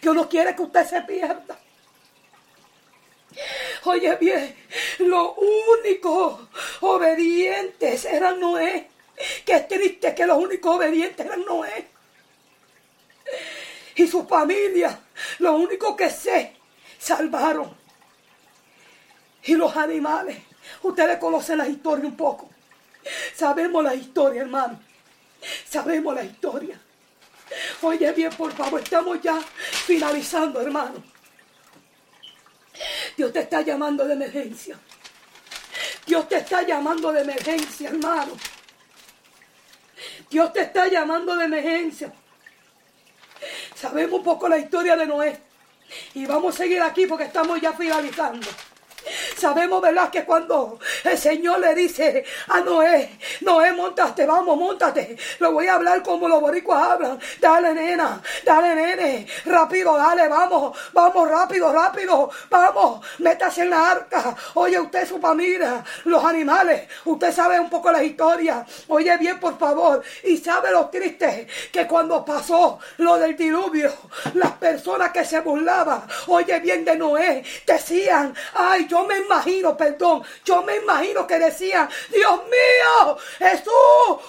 [0.00, 1.58] Dios no quiere que usted se pierda.
[3.84, 4.56] Oye bien,
[5.00, 5.34] los
[5.78, 6.48] únicos
[6.80, 8.88] obedientes eran Noé.
[9.44, 11.98] Qué triste que los únicos obedientes eran Noé
[13.98, 14.98] y su familia,
[15.38, 16.56] lo único que sé,
[16.98, 17.76] salvaron.
[19.44, 20.38] Y los animales,
[20.82, 22.50] ustedes conocen la historia un poco.
[23.34, 24.80] Sabemos la historia, hermano.
[25.68, 26.78] Sabemos la historia.
[27.82, 31.02] Oye bien, por favor, estamos ya finalizando, hermano.
[33.16, 34.78] Dios te está llamando de emergencia.
[36.06, 38.32] Dios te está llamando de emergencia, hermano.
[40.30, 42.12] Dios te está llamando de emergencia.
[43.80, 45.38] Sabemos un poco la historia de Noé.
[46.14, 48.48] Y vamos a seguir aquí porque estamos ya finalizando.
[49.36, 50.10] Sabemos, ¿verdad?
[50.10, 55.16] Que cuando el Señor le dice a Noé, Noé, montate, vamos, montate.
[55.38, 57.18] Lo voy a hablar como los boricuas hablan.
[57.40, 59.26] Dale, nena, dale, nene.
[59.44, 62.30] Rápido, dale, vamos, vamos, rápido, rápido.
[62.50, 64.36] Vamos, métase en la arca.
[64.54, 66.88] Oye, usted, su familia, los animales.
[67.04, 68.64] Usted sabe un poco la historia.
[68.88, 70.02] Oye bien, por favor.
[70.24, 73.92] Y sabe lo triste que cuando pasó lo del diluvio,
[74.34, 80.22] las personas que se burlaban, oye bien de Noé, decían, ay, yo me imagino, perdón,
[80.44, 83.72] yo me imagino que decían, Dios mío, Jesús,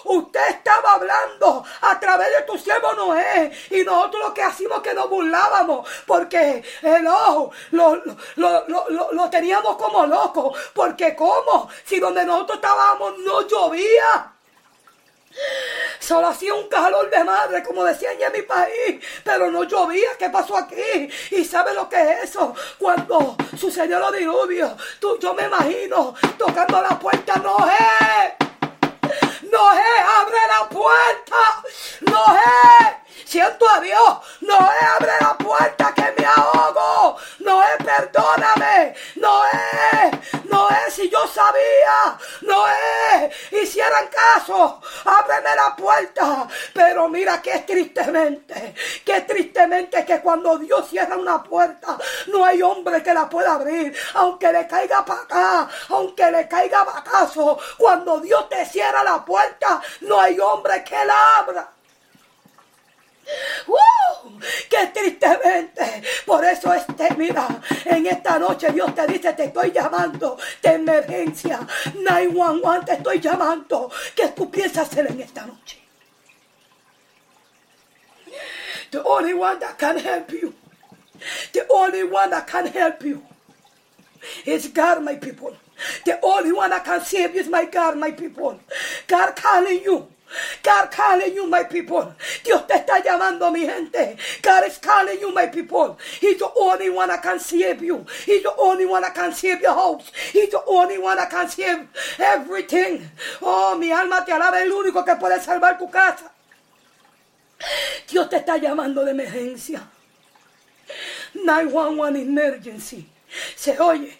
[0.05, 4.93] usted estaba hablando a través de tu siervo Noé y nosotros lo que hacíamos que
[4.93, 8.01] nos burlábamos porque el ojo lo,
[8.35, 14.33] lo teníamos como loco, porque como si donde nosotros estábamos no llovía.
[15.99, 20.09] Solo hacía un calor de madre, como decían en mi país, pero no llovía.
[20.17, 21.09] ¿Qué pasó aquí?
[21.31, 22.53] ¿Y sabe lo que es eso?
[22.77, 28.48] Cuando sucedió lo diluvio, tú, yo me imagino tocando la puerta, no es.
[29.51, 31.43] Noé, abre la puerta.
[32.01, 32.97] Noé,
[33.29, 34.17] siento a Dios.
[34.41, 37.17] Noé, abre la puerta que me ahogo.
[37.39, 38.95] Noé, perdóname.
[39.15, 40.11] Noé,
[40.45, 42.17] Noé, si yo sabía.
[42.41, 44.81] Noé, hicieran caso.
[45.05, 46.47] Ábreme la puerta.
[46.73, 48.73] Pero mira que tristemente,
[49.05, 51.97] que tristemente que cuando Dios cierra una puerta,
[52.27, 53.95] no hay hombre que la pueda abrir.
[54.15, 57.59] Aunque le caiga para acá, aunque le caiga acaso.
[57.77, 61.78] Cuando Dios te cierra la puerta, no hay hombre que la abra.
[63.67, 64.39] ¡Uh!
[64.69, 66.03] ¡Qué tristemente!
[66.25, 67.47] Por eso este, mira,
[67.85, 71.59] en esta noche Dios te dice, te estoy llamando de emergencia.
[71.95, 73.91] 911 te estoy llamando.
[74.15, 75.79] ¿Qué tú piensas hacer en esta noche?
[78.91, 80.53] The only one that can help you.
[81.53, 83.21] The only one that can help you
[84.45, 85.55] is God, my people.
[86.05, 88.59] The only one that can save you is my God, my people.
[89.07, 90.07] God calling you.
[90.63, 92.13] God calling you, my people.
[92.43, 94.17] Dios te está llamando, mi gente.
[94.41, 95.97] God is calling you, my people.
[96.19, 98.05] He's the only one that can save you.
[98.25, 100.11] He's the only one that can save your house.
[100.31, 101.87] He's the only one that can save
[102.19, 103.09] everything.
[103.41, 106.31] Oh, mi alma te alaba, el único que puede salvar tu casa.
[108.07, 109.81] Dios te está llamando de emergencia.
[111.33, 113.09] 911 emergency.
[113.55, 114.19] Se oye.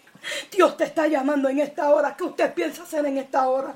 [0.52, 2.16] Dios te está llamando en esta hora.
[2.16, 3.76] ¿Qué usted piensa hacer en esta hora?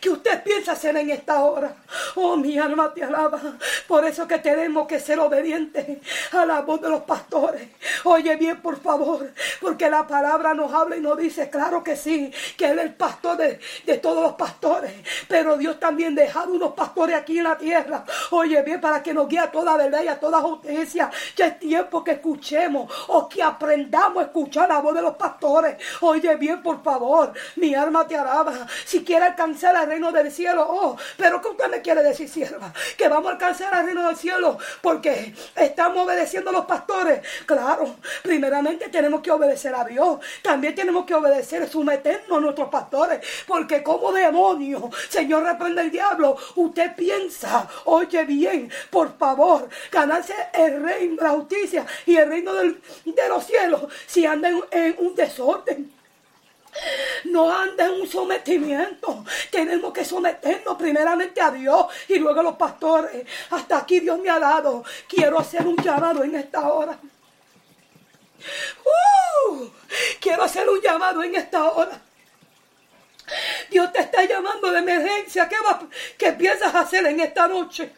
[0.00, 1.74] ¿Qué usted piensa hacer en esta hora?
[2.14, 3.40] Oh, mi alma te alaba.
[3.86, 5.98] Por eso que tenemos que ser obedientes
[6.32, 7.68] a la voz de los pastores.
[8.04, 12.32] Oye bien, por favor, porque la palabra nos habla y nos dice, claro que sí,
[12.56, 14.92] que Él es el pastor de, de todos los pastores.
[15.26, 18.04] Pero Dios también dejado unos pastores aquí en la tierra.
[18.30, 21.10] Oye bien, para que nos guíe a toda verdad y a toda justicia.
[21.34, 25.76] Que es tiempo que escuchemos o que aprendamos a escuchar la voz de los pastores.
[26.00, 28.66] Oye bien, por favor, mi alma te alaba.
[28.84, 32.72] Si quiere alcanzar el reino del cielo, oh, pero ¿qué usted me quiere decir, sierva?
[32.96, 37.20] Que vamos a alcanzar el reino del cielo porque estamos obedeciendo a los pastores.
[37.46, 40.20] Claro, primeramente tenemos que obedecer a Dios.
[40.42, 43.20] También tenemos que obedecer, someternos a nuestros pastores.
[43.46, 46.36] Porque como demonio, Señor, reprende el diablo.
[46.56, 53.28] Usted piensa, oye bien, por favor, ganarse el reino, la justicia y el reino de
[53.28, 55.97] los cielos si andan en un desorden
[57.24, 59.24] no anda en un sometimiento.
[59.50, 63.26] Tenemos que someternos primeramente a Dios y luego a los pastores.
[63.50, 64.84] Hasta aquí Dios me ha dado.
[65.08, 66.98] Quiero hacer un llamado en esta hora.
[68.84, 69.68] Uh,
[70.20, 72.00] quiero hacer un llamado en esta hora.
[73.70, 75.48] Dios te está llamando de emergencia.
[75.48, 75.56] ¿Qué,
[76.16, 77.92] ¿Qué piensas hacer en esta noche?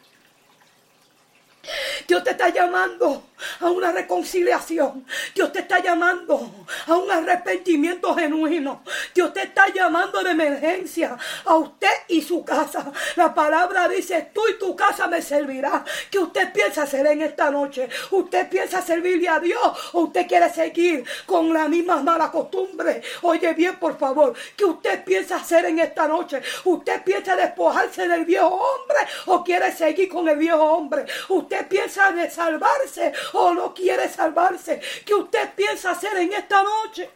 [2.06, 3.24] Dios te está llamando
[3.60, 5.06] a una reconciliación.
[5.34, 8.82] Dios te está llamando a un arrepentimiento genuino.
[9.14, 12.90] Dios te está llamando de emergencia a usted y su casa.
[13.16, 15.84] La palabra dice, tú y tu casa me servirá.
[16.10, 17.88] ¿Qué usted piensa hacer en esta noche?
[18.10, 19.60] ¿Usted piensa servirle a Dios
[19.92, 23.02] o usted quiere seguir con la misma mala costumbre?
[23.22, 26.42] Oye bien, por favor, ¿qué usted piensa hacer en esta noche?
[26.64, 31.04] ¿Usted piensa despojarse del viejo hombre o quiere seguir con el viejo hombre?
[31.28, 34.80] ¿Usted piensa de salvarse o no quiere salvarse?
[35.04, 37.10] ¿Qué usted piensa hacer en esta noche?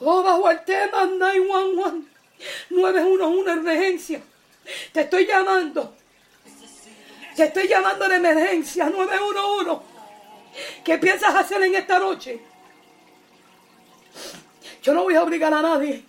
[0.00, 2.08] Oh, bajo el tema 911,
[2.70, 4.20] 911 emergencia.
[4.92, 5.94] Te estoy llamando.
[7.34, 9.84] Te estoy llamando de emergencia 911.
[10.84, 12.40] ¿Qué piensas hacer en esta noche?
[14.82, 16.04] Yo no voy a obligar a nadie.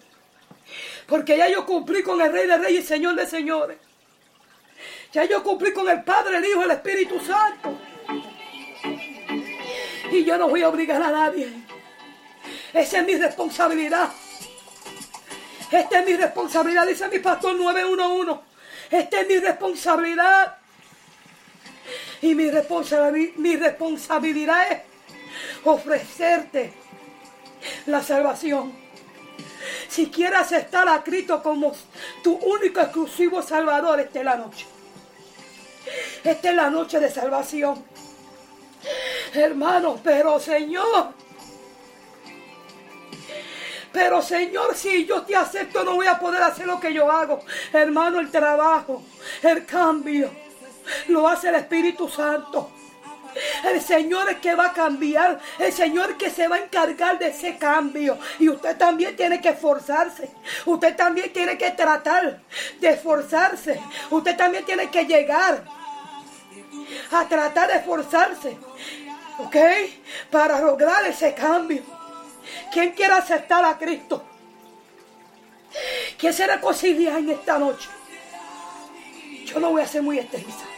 [1.07, 3.77] Porque ya yo cumplí con el Rey de Reyes y Señor de Señores.
[5.11, 7.80] Ya yo cumplí con el Padre, el Hijo el Espíritu Santo.
[10.11, 11.52] Y yo no voy a obligar a nadie.
[12.73, 14.11] Esa es mi responsabilidad.
[15.72, 18.41] Esta es mi responsabilidad, dice mi pastor 911.
[18.91, 20.57] Esta es mi responsabilidad.
[22.22, 22.52] Y mi,
[23.38, 24.81] mi responsabilidad es
[25.64, 26.73] ofrecerte
[27.88, 28.73] la salvación.
[29.88, 31.76] Si quieres aceptar a Cristo como
[32.23, 34.65] tu único exclusivo Salvador, esta es la noche.
[36.23, 37.84] Esta es la noche de salvación.
[39.34, 41.14] Hermano, pero Señor,
[43.91, 47.41] pero Señor, si yo te acepto, no voy a poder hacer lo que yo hago.
[47.73, 49.03] Hermano, el trabajo,
[49.41, 50.31] el cambio,
[51.07, 52.72] lo hace el Espíritu Santo.
[53.64, 55.39] El Señor es que va a cambiar.
[55.57, 58.18] El Señor que se va a encargar de ese cambio.
[58.39, 60.30] Y usted también tiene que esforzarse.
[60.65, 62.41] Usted también tiene que tratar
[62.80, 63.80] de esforzarse.
[64.10, 65.64] Usted también tiene que llegar
[67.11, 68.57] a tratar de esforzarse.
[69.39, 69.56] ¿Ok?
[70.31, 71.84] Para lograr ese cambio.
[72.72, 74.23] ¿Quién quiere aceptar a Cristo?
[76.18, 77.89] ¿Quién se reconcilia en esta noche?
[79.45, 80.69] Yo no voy a ser muy extensa.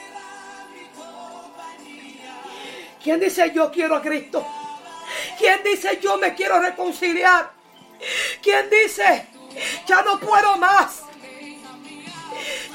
[3.04, 4.46] ¿Quién dice yo quiero a Cristo?
[5.38, 7.52] ¿Quién dice yo me quiero reconciliar?
[8.42, 9.28] ¿Quién dice
[9.86, 11.02] ya no puedo más?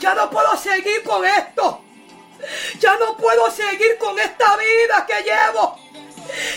[0.01, 1.83] Ya no puedo seguir con esto.
[2.79, 5.79] Ya no puedo seguir con esta vida que llevo.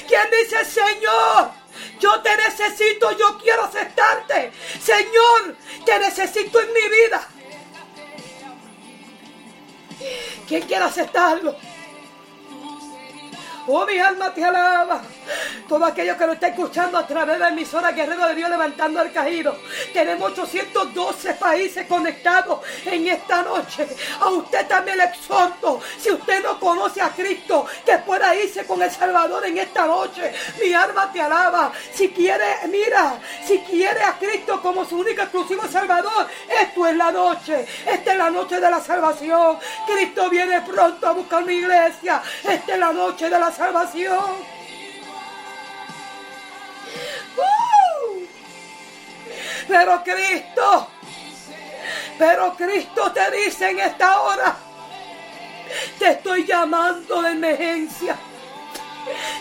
[0.07, 1.51] ¿Quién dice, Señor,
[1.99, 4.51] yo te necesito, yo quiero aceptarte.
[4.81, 5.55] Señor,
[5.85, 7.27] te necesito en mi vida.
[10.47, 11.55] ¿Quién quiere aceptarlo?
[13.71, 15.03] Oh, mi alma te alaba.
[15.67, 19.01] Todo aquello que lo está escuchando a través de la emisora Guerrero de Dios levantando
[19.01, 19.57] el caído.
[19.93, 23.87] Tenemos 812 países conectados en esta noche.
[24.19, 25.81] A usted también le exhorto.
[25.97, 30.33] Si usted no conoce a Cristo, que pueda irse con el Salvador en esta noche.
[30.61, 31.71] Mi alma te alaba.
[31.93, 36.27] Si quiere, mira, si quiere a Cristo como su único exclusivo Salvador,
[36.61, 37.65] esto es la noche.
[37.85, 39.57] Esta es la noche de la salvación.
[39.85, 42.21] Cristo viene pronto a buscar mi iglesia.
[42.43, 44.58] Esta es la noche de la salvación.
[49.67, 50.87] Pero Cristo,
[52.17, 54.57] pero Cristo te dice en esta hora,
[55.99, 58.17] te estoy llamando de emergencia.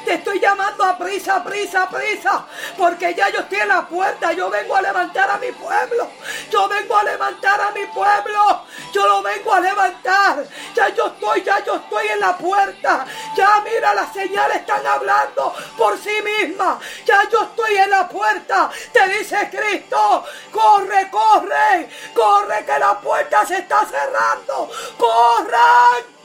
[0.05, 2.47] Te estoy llamando a prisa, prisa, prisa.
[2.77, 4.33] Porque ya yo estoy en la puerta.
[4.33, 6.11] Yo vengo a levantar a mi pueblo.
[6.51, 8.63] Yo vengo a levantar a mi pueblo.
[8.93, 10.45] Yo lo vengo a levantar.
[10.75, 13.07] Ya yo estoy, ya yo estoy en la puerta.
[13.37, 16.79] Ya mira, las señales están hablando por sí mismas.
[17.05, 18.71] Ya yo estoy en la puerta.
[18.93, 21.89] Te dice Cristo, corre, corre.
[22.15, 24.71] Corre que la puerta se está cerrando.
[24.97, 26.19] Corran.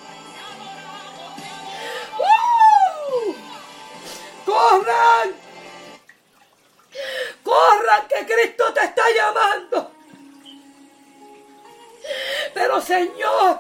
[4.46, 5.32] Corran.
[7.44, 9.92] Corran que Cristo te está llamando.
[12.54, 13.60] Pero Señor,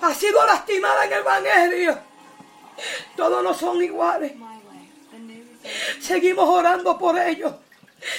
[0.00, 1.98] ha sido lastimada en el Evangelio.
[3.16, 4.32] Todos no son iguales.
[6.00, 7.52] Seguimos orando por ellos.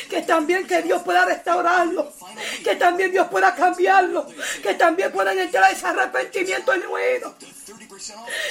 [0.09, 2.13] Que también que Dios pueda restaurarlo.
[2.63, 4.25] Que también Dios pueda cambiarlo.
[4.61, 7.35] Que también puedan entrar ese arrepentimiento genuino.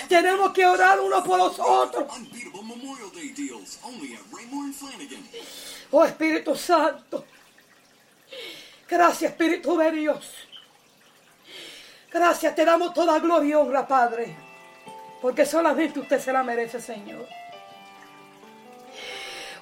[0.09, 2.07] Tenemos que orar uno por los otros.
[5.91, 7.25] Oh Espíritu Santo.
[8.89, 10.31] Gracias Espíritu de Dios.
[12.11, 14.37] Gracias, te damos toda gloria y honra, Padre.
[15.21, 17.27] Porque solamente usted se la merece, Señor.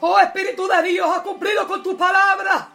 [0.01, 2.70] Oh Espíritu de Dios, ha cumplido con tu palabra.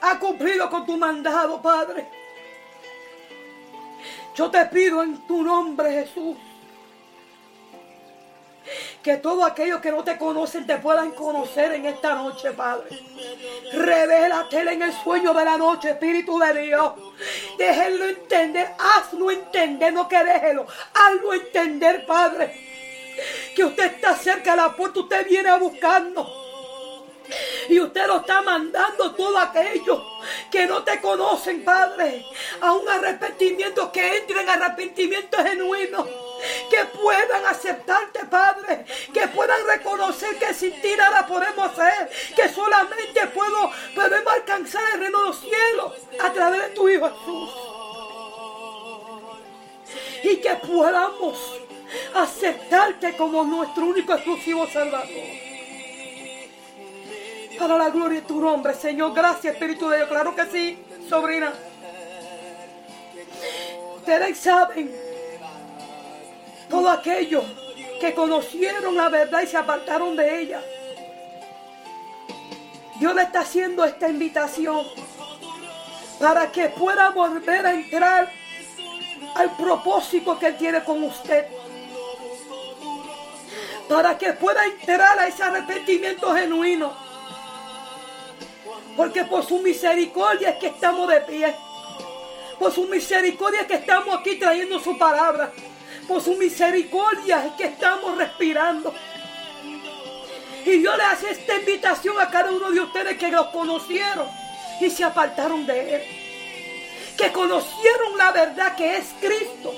[0.00, 2.17] Ha cumplido con tu mandado, Padre.
[4.38, 6.36] Yo te pido en tu nombre, Jesús,
[9.02, 12.88] que todos aquellos que no te conocen te puedan conocer en esta noche, Padre.
[13.72, 16.92] Revélatele en el sueño de la noche, Espíritu de Dios.
[17.58, 22.54] Déjenlo entender, hazlo entender, no que déjelo, hazlo entender, Padre.
[23.56, 26.47] Que usted está cerca de la puerta, usted viene a buscarnos.
[27.68, 30.04] Y usted lo está mandando todo aquello
[30.50, 32.24] que no te conocen, Padre,
[32.60, 36.06] a un arrepentimiento, que entren en arrepentimiento genuino.
[36.70, 38.86] Que puedan aceptarte, Padre.
[39.12, 42.10] Que puedan reconocer que sin ti nada podemos hacer.
[42.34, 47.10] Que solamente puedo, podemos alcanzar el reino de los cielos a través de tu Hijo
[47.10, 47.50] Jesús.
[50.22, 51.38] Y que podamos
[52.14, 55.47] aceptarte como nuestro único exclusivo Salvador.
[57.58, 59.12] Para la gloria de tu nombre, Señor.
[59.12, 60.08] Gracias, Espíritu de Dios.
[60.08, 60.78] Claro que sí,
[61.08, 61.52] sobrina.
[63.96, 64.94] Ustedes saben
[66.70, 67.42] todo aquello
[68.00, 70.62] que conocieron la verdad y se apartaron de ella.
[73.00, 74.86] Dios le está haciendo esta invitación
[76.20, 78.30] para que pueda volver a entrar
[79.34, 81.46] al propósito que Él tiene con usted.
[83.88, 87.07] Para que pueda entrar a ese arrepentimiento genuino.
[88.98, 91.54] Porque por su misericordia es que estamos de pie.
[92.58, 95.52] Por su misericordia es que estamos aquí trayendo su palabra.
[96.08, 98.92] Por su misericordia es que estamos respirando.
[100.66, 104.26] Y Dios le hace esta invitación a cada uno de ustedes que los conocieron
[104.80, 106.02] y se apartaron de Él.
[107.16, 109.72] Que conocieron la verdad que es Cristo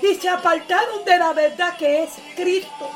[0.00, 2.90] y se apartaron de la verdad que es Cristo.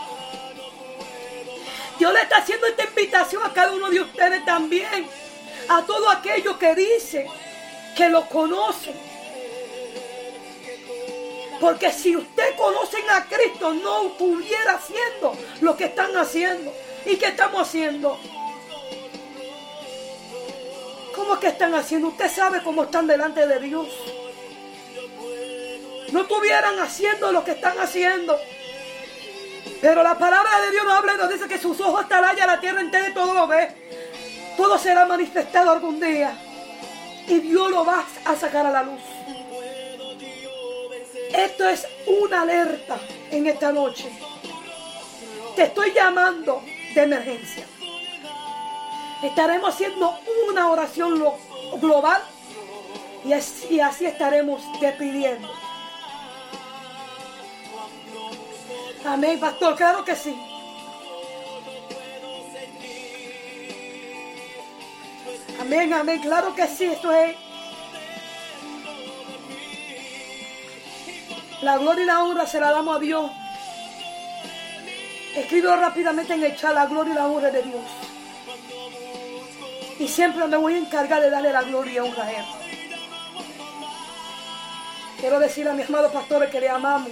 [1.99, 5.30] Dios le está haciendo esta invitación a cada uno de ustedes también.
[5.69, 7.27] A todo aquello que dice
[7.97, 9.11] que lo conocen
[11.61, 16.73] porque si usted conocen a Cristo, no estuviera haciendo lo que están haciendo.
[17.05, 18.19] ¿Y qué estamos haciendo?
[21.15, 22.09] ¿Cómo es que están haciendo?
[22.09, 23.89] Usted sabe cómo están delante de Dios.
[26.13, 28.39] No estuvieran haciendo lo que están haciendo.
[29.83, 32.61] Pero la palabra de Dios nos habla y nos dice que sus ojos allá, la
[32.61, 33.69] tierra entera y todo lo ve.
[34.57, 36.37] Todo será manifestado algún día.
[37.27, 39.01] Y Dios lo va a sacar a la luz.
[41.33, 42.99] Esto es una alerta
[43.31, 44.11] en esta noche.
[45.55, 46.63] Te estoy llamando
[46.95, 47.65] de emergencia.
[49.23, 50.19] Estaremos haciendo
[50.49, 51.23] una oración
[51.81, 52.23] global
[53.25, 55.49] y así, así estaremos despidiendo.
[59.05, 60.35] Amén, pastor, claro que sí.
[65.61, 67.37] Amén, amén, claro que sí, esto es
[71.63, 73.31] La gloria y la honra se la damos a Dios.
[75.37, 77.83] Escribo rápidamente en el chat la gloria y la honra de Dios.
[79.99, 82.45] Y siempre me voy a encargar de darle la gloria y honra a Él.
[85.19, 87.11] Quiero decir a mis amados pastores que le amamos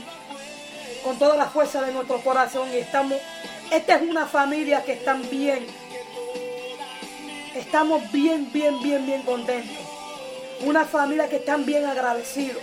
[1.05, 2.71] con toda la fuerza de nuestro corazón.
[2.73, 3.19] Y estamos,
[3.71, 5.67] esta es una familia que están bien.
[7.55, 9.77] Estamos bien, bien, bien, bien contentos.
[10.61, 12.63] Una familia que están bien agradecidos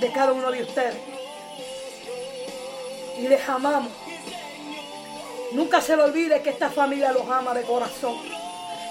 [0.00, 0.96] de cada uno de ustedes.
[3.18, 3.92] Y les amamos.
[5.52, 8.16] Nunca se le olvide que esta familia los ama de corazón.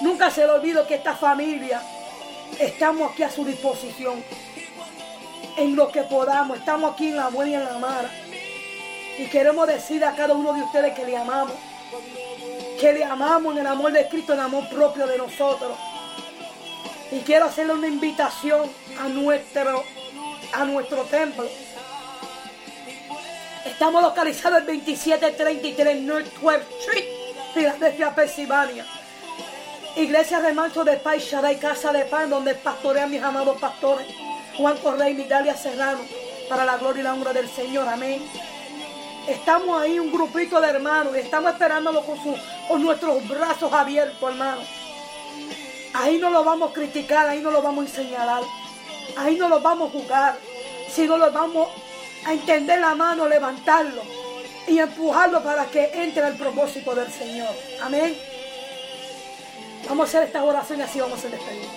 [0.02, 1.82] Nunca se le olvide que esta familia
[2.60, 4.24] estamos aquí a su disposición.
[5.56, 6.58] En lo que podamos.
[6.58, 8.12] Estamos aquí en la buena y en la mala.
[9.18, 11.54] Y queremos decir a cada uno de ustedes que le amamos.
[12.80, 15.78] Que le amamos en el amor de Cristo, en el amor propio de nosotros.
[17.12, 18.70] Y quiero hacerle una invitación
[19.00, 19.84] a nuestro
[20.54, 21.48] a nuestro templo.
[23.66, 27.06] Estamos localizados en 2733 North 12 Street,
[27.54, 28.86] Filadelfia, Pensilvania.
[29.96, 34.06] Iglesia de Mancho de Paz, y Casa de Pan, donde pastorean mis amados pastores,
[34.56, 36.00] Juan Correa y Mitalia Serrano,
[36.48, 37.88] para la gloria y la honra del Señor.
[37.90, 38.22] Amén.
[39.28, 42.18] Estamos ahí, un grupito de hermanos, estamos esperándolo con,
[42.68, 44.66] con nuestros brazos abiertos, hermanos.
[45.94, 48.44] Ahí no lo vamos a criticar, ahí no lo vamos a señalar.
[49.18, 50.38] Ahí no los vamos a jugar,
[50.90, 51.68] sino los vamos
[52.26, 54.02] a entender la mano, levantarlo
[54.68, 57.54] y empujarlo para que entre al propósito del Señor.
[57.82, 58.18] Amén.
[59.90, 61.70] Vamos a hacer esta oración y así vamos a despedir.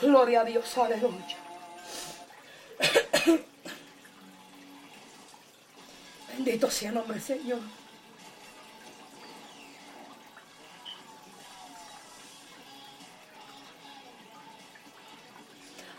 [0.00, 1.43] Gloria a Dios, aleluya.
[6.36, 7.60] Bendito sea el nombre del Señor.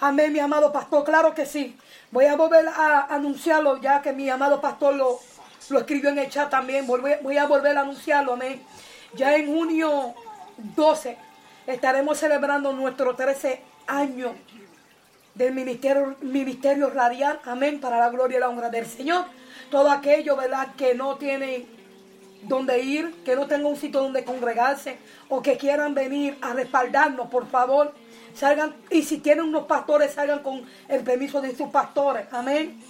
[0.01, 1.77] Amén, mi amado pastor, claro que sí.
[2.11, 5.19] Voy a volver a anunciarlo ya que mi amado pastor lo,
[5.69, 6.85] lo escribió en el chat también.
[6.85, 8.61] Voy, a volver a anunciarlo, amén.
[9.13, 10.13] Ya en junio
[10.57, 11.17] 12
[11.65, 14.35] estaremos celebrando nuestro 13 año
[15.33, 19.25] del ministerio, ministerio radial, amén, para la gloria y la honra del Señor.
[19.75, 21.65] Todo aquello, ¿verdad?, que no tienen
[22.43, 24.97] donde ir, que no tengan un sitio donde congregarse
[25.27, 27.93] o que quieran venir a respaldarnos, por favor,
[28.33, 32.25] salgan, y si tienen unos pastores, salgan con el permiso de sus pastores.
[32.31, 32.81] Amén.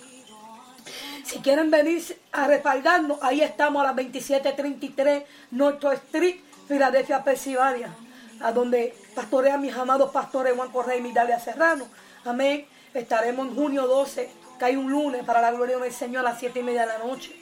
[1.24, 6.36] Si quieren venir a respaldarnos, ahí estamos a las 2733 North Street,
[6.68, 7.96] Filadelfia, Pensilvania,
[8.40, 11.88] a donde pastorean mis amados pastores Juan Correa y Midalia Serrano.
[12.26, 12.68] Amén.
[12.94, 16.40] Estaremos en junio 12, que hay un lunes para la gloria del Señor a las
[16.40, 17.36] 7 y media de la noche.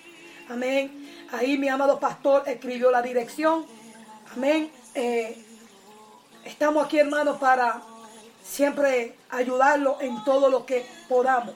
[0.49, 1.27] Amén.
[1.31, 3.65] Ahí mi amado pastor escribió la dirección.
[4.35, 4.71] Amén.
[4.95, 5.43] Eh,
[6.45, 7.81] estamos aquí, hermanos, para
[8.43, 11.55] siempre ayudarlo en todo lo que podamos.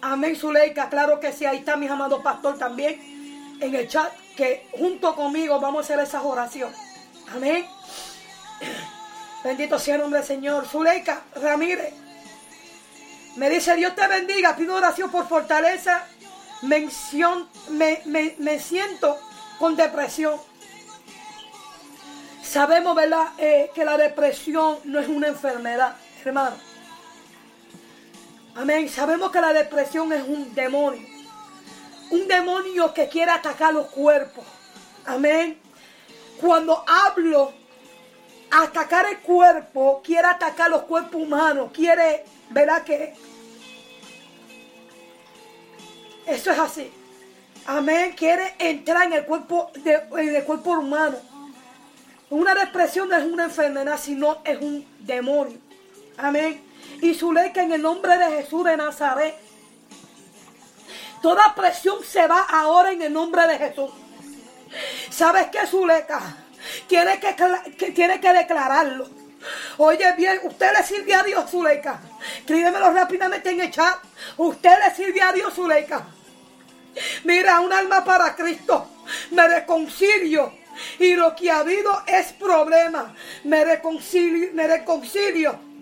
[0.00, 0.88] Amén, Zuleika.
[0.88, 1.46] Claro que sí.
[1.46, 4.12] Ahí está mi amado pastor también en el chat.
[4.36, 6.72] Que junto conmigo vamos a hacer esa oración.
[7.34, 7.66] Amén.
[9.44, 10.66] Bendito sea el nombre del Señor.
[10.66, 11.92] Zuleika Ramírez.
[13.36, 14.54] Me dice, Dios te bendiga.
[14.56, 16.04] Pido oración por fortaleza.
[16.62, 19.18] Mención, me, me, siento
[19.58, 20.36] con depresión.
[22.42, 26.56] Sabemos, ¿verdad?, eh, que la depresión no es una enfermedad, hermano.
[28.54, 28.88] Amén.
[28.88, 31.08] Sabemos que la depresión es un demonio.
[32.10, 34.44] Un demonio que quiere atacar los cuerpos.
[35.06, 35.58] Amén.
[36.40, 37.54] Cuando hablo
[38.52, 43.14] atacar el cuerpo, quiere atacar los cuerpos humanos, quiere, ¿verdad que?
[46.26, 46.92] Eso es así.
[47.66, 48.14] Amén.
[48.16, 51.16] Quiere entrar en el cuerpo, en el cuerpo humano.
[52.30, 55.58] Una depresión no es una enfermedad, sino es un demonio.
[56.16, 56.72] Amén
[57.02, 59.34] y Zuleika en el nombre de Jesús de Nazaret.
[61.20, 63.90] Toda presión se va ahora en el nombre de Jesús.
[65.10, 66.36] ¿Sabes qué, Zuleika?
[66.86, 69.08] Tiene que, tiene que declararlo.
[69.78, 72.00] Oye bien, usted le sirve a Dios, Zuleika.
[72.38, 73.98] Escríbemelo rápidamente en el chat.
[74.36, 76.06] Usted le sirve a Dios, Zuleika.
[77.24, 78.88] Mira, un alma para Cristo.
[79.30, 80.52] Me reconcilio.
[80.98, 83.14] Y lo que ha habido es problema.
[83.44, 84.50] Me reconcilio.
[84.52, 85.72] Me reconcilio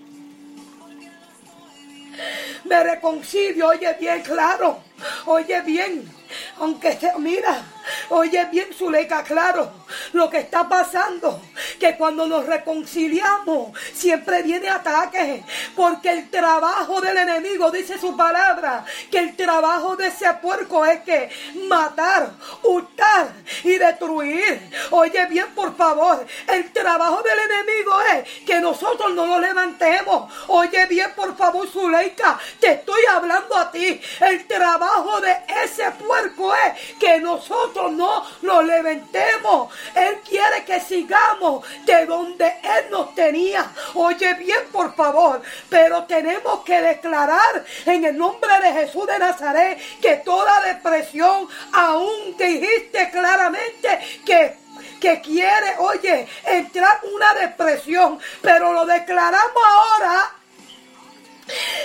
[2.64, 4.82] me reconcilio, oye bien claro,
[5.26, 6.10] oye bien,
[6.58, 7.62] aunque se mira,
[8.10, 9.70] oye bien Zuleika, claro,
[10.12, 11.40] lo que está pasando,
[11.78, 15.42] que cuando nos reconciliamos siempre viene ataque,
[15.76, 21.00] porque el trabajo del enemigo, dice su palabra, que el trabajo de ese puerco es
[21.00, 21.30] que
[21.68, 22.30] matar,
[22.62, 23.32] hurtar
[23.64, 24.60] y destruir.
[24.90, 30.32] Oye bien, por favor, el trabajo del enemigo es que nosotros no lo levantemos.
[30.48, 34.00] Oye bien, por favor, Zuleika, te estoy hablando a ti.
[34.20, 39.72] El trabajo de ese puerco es que nosotros no lo levantemos.
[39.94, 43.70] Él quiere que sigamos de donde Él nos tenía.
[43.94, 49.78] Oye bien, por favor, pero tenemos que declarar en el nombre de Jesús de Nazaret
[50.00, 54.60] que toda depresión, aún dijiste claramente que
[55.00, 60.39] que quiere, oye, entrar una depresión, pero lo declaramos ahora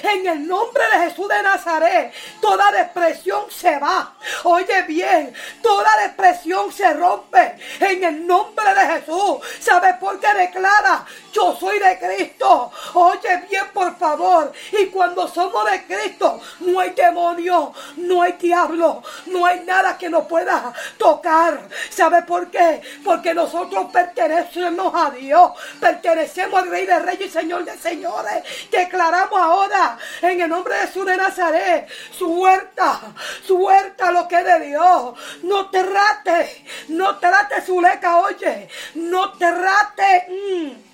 [0.04, 4.14] en el nombre de Jesús de Nazaret, toda depresión se va.
[4.44, 9.38] Oye bien, toda depresión se rompe en el nombre de Jesús.
[9.60, 11.06] ¿Sabes por qué declara?
[11.36, 12.72] Yo soy de Cristo.
[12.94, 14.54] Oye bien, por favor.
[14.72, 20.10] Y cuando somos de Cristo, no hay demonio, no hay diablo, no hay nada que
[20.10, 21.68] nos pueda tocar.
[21.90, 22.82] ¿Sabes por qué?
[23.04, 25.52] Porque nosotros pertenecemos a Dios.
[25.78, 28.42] Pertenecemos al Rey de Reyes y Señor de Señores.
[28.72, 33.02] Declaramos ahora en el nombre de Jesús de Nazaret, suelta,
[33.46, 35.16] suelta lo que es de Dios.
[35.44, 40.28] No te rate, no trate su leca, oye, no te rate.
[40.30, 40.85] Mm.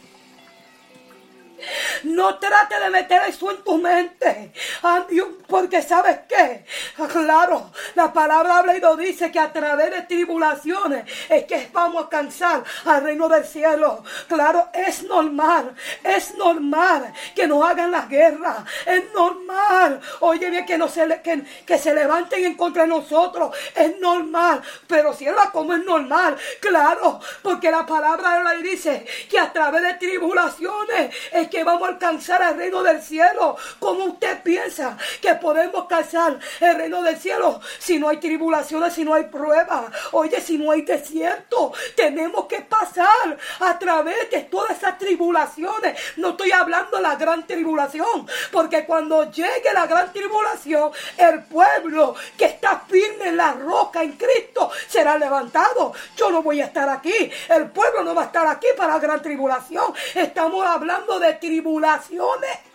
[2.04, 4.54] No trate de meter eso en tu mente.
[5.48, 6.66] Porque sabes qué.
[7.12, 11.98] Claro, la palabra habla y lo dice que a través de tribulaciones es que vamos
[11.98, 14.04] a alcanzar al reino del cielo.
[14.28, 15.76] Claro, es normal.
[16.04, 18.66] Es normal que nos hagan la guerra.
[18.86, 20.00] Es normal.
[20.22, 21.22] Oye bien, que, se,
[21.66, 23.56] que, se levanten en contra de nosotros.
[23.76, 24.62] Es normal.
[24.88, 26.38] Pero si era como es normal.
[26.60, 31.88] Claro, porque la palabra habla y dice que a través de tribulaciones es que vamos
[31.88, 33.56] a alcanzar el reino del cielo.
[33.78, 39.04] ¿Cómo usted piensa que podemos alcanzar el reino del cielo si no hay tribulaciones, si
[39.04, 39.92] no hay pruebas?
[40.14, 46.00] Oye, si no hay desierto, tenemos que pasar a través de todas esas tribulaciones.
[46.18, 52.16] No estoy hablando de la gran tribulación, porque cuando llegue la gran tribulación, el pueblo
[52.38, 52.81] que está
[53.32, 55.94] la roca en Cristo será levantado.
[56.16, 57.32] Yo no voy a estar aquí.
[57.50, 59.94] El pueblo no va a estar aquí para la gran tribulación.
[60.16, 62.71] Estamos hablando de tribulaciones.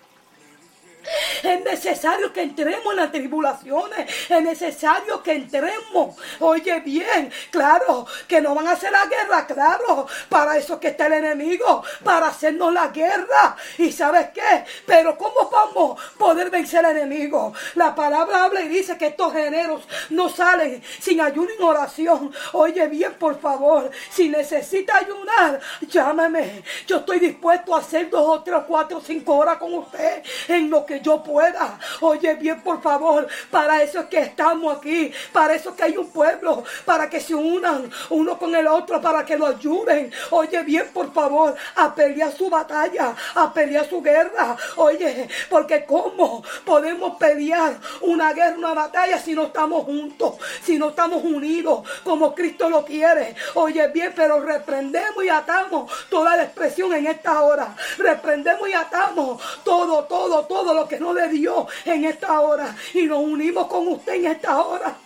[1.43, 4.29] Es necesario que entremos en las tribulaciones.
[4.29, 6.17] Es necesario que entremos.
[6.41, 10.07] Oye bien, claro, que no van a hacer la guerra, claro.
[10.29, 13.57] Para eso que está el enemigo, para hacernos la guerra.
[13.79, 14.65] ¿Y sabes qué?
[14.87, 17.53] Pero ¿cómo vamos a poder vencer al enemigo?
[17.75, 22.33] La palabra habla y dice que estos géneros no salen sin ayuno y oración.
[22.53, 26.63] Oye bien, por favor, si necesita ayunar, llámeme.
[26.87, 30.85] Yo estoy dispuesto a hacer dos o tres, cuatro, cinco horas con usted en lo
[30.85, 31.79] que yo pueda.
[32.01, 35.97] Oye bien, por favor, para eso es que estamos aquí, para eso es que hay
[35.97, 40.13] un pueblo, para que se unan uno con el otro, para que lo ayuden.
[40.31, 44.57] Oye bien, por favor, a pelear su batalla, a pelear su guerra.
[44.77, 50.91] Oye, porque ¿cómo podemos pelear una guerra, una batalla si no estamos juntos, si no
[50.91, 53.35] estamos unidos como Cristo lo quiere?
[53.55, 57.75] Oye bien, pero reprendemos y atamos toda la expresión en esta hora.
[57.99, 62.75] Reprendemos y atamos todo, todo, todo lo que no le dio en esta hora.
[62.95, 64.97] Y nos unimos con usted en esta hora.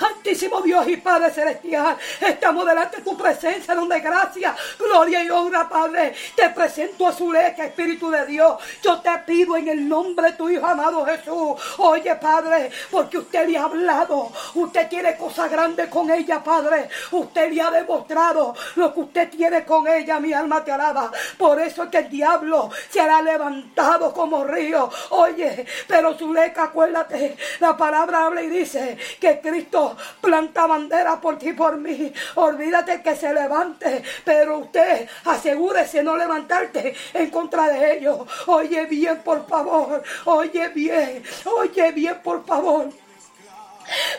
[0.00, 5.68] Altísimo Dios y Padre Celestial, estamos delante de tu presencia, donde gracia, gloria y honra,
[5.68, 6.14] Padre.
[6.34, 8.56] Te presento a su leca, Espíritu de Dios.
[8.82, 11.60] Yo te pido en el nombre de tu Hijo amado Jesús.
[11.78, 14.32] Oye, Padre, porque usted le ha hablado.
[14.54, 16.88] Usted tiene cosas grandes con ella, Padre.
[17.10, 20.20] Usted le ha demostrado lo que usted tiene con ella.
[20.20, 21.10] Mi alma te alaba.
[21.36, 24.90] Por eso es que el diablo se ha levantado como río.
[25.10, 31.18] Oye, pero su leca, acuérdate, la palabra habla y dice que Cristo Cristo planta bandera
[31.18, 32.12] por ti por mí.
[32.34, 38.18] Olvídate que se levante, pero usted asegúrese no levantarte en contra de ellos.
[38.48, 40.02] Oye bien, por favor.
[40.26, 41.22] Oye bien.
[41.46, 43.05] Oye bien, por favor.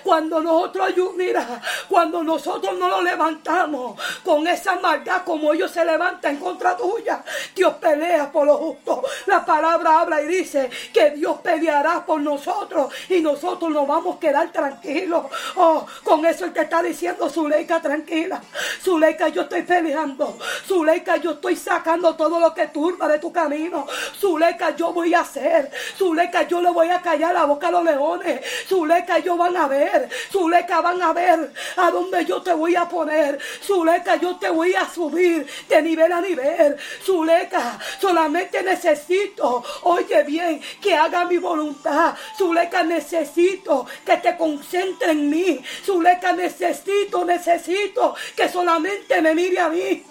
[0.03, 6.35] Cuando nosotros, mira, cuando nosotros no lo levantamos con esa maldad como ellos se levantan
[6.35, 7.23] en contra tuya,
[7.56, 8.99] Dios pelea por los justos.
[9.26, 14.19] La palabra habla y dice que Dios peleará por nosotros y nosotros nos vamos a
[14.19, 15.26] quedar tranquilos.
[15.56, 18.41] Oh, con eso el que está diciendo, Zuleika, tranquila.
[18.81, 20.38] Zuleika, yo estoy peleando.
[20.65, 23.85] Zuleika, yo estoy sacando todo lo que turba de tu camino.
[24.19, 25.72] Zuleika, yo voy a hacer.
[25.98, 28.41] Zuleika, yo le voy a callar la boca a los leones.
[28.68, 32.88] Zuleika, yo van a ver, Zuleika van a ver a dónde yo te voy a
[32.88, 33.40] poner.
[33.62, 36.78] Zuleika, yo te voy a subir de nivel a nivel.
[37.04, 42.16] Zuleika, solamente necesito, oye bien, que haga mi voluntad.
[42.38, 45.60] Zuleika, necesito que te concentre en mí.
[45.86, 50.04] Zuleika, necesito, necesito que solamente me mire a mí.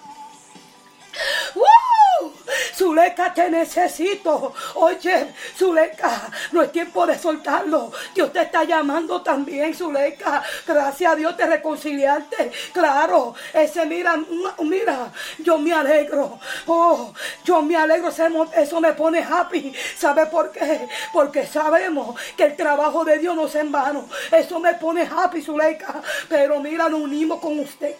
[1.54, 2.32] ¡Woo!
[2.74, 4.52] Zuleika, te necesito.
[4.74, 7.92] Oye, Zuleika, no es tiempo de soltarlo.
[8.14, 10.42] Dios te está llamando también, Zuleika.
[10.66, 12.50] Gracias a Dios te reconciliarte.
[12.72, 14.16] Claro, ese mira,
[14.60, 16.38] mira, yo me alegro.
[16.66, 17.12] Oh,
[17.44, 18.10] yo me alegro.
[18.54, 19.72] Eso me pone happy.
[19.96, 20.88] ¿Sabe por qué?
[21.12, 24.08] Porque sabemos que el trabajo de Dios no es en vano.
[24.30, 26.02] Eso me pone happy, Zuleika.
[26.28, 27.96] Pero mira, nos unimos con usted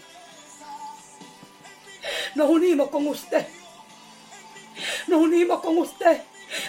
[2.37, 3.47] nos unimos con usted.
[5.07, 6.21] Nos unimos con usted.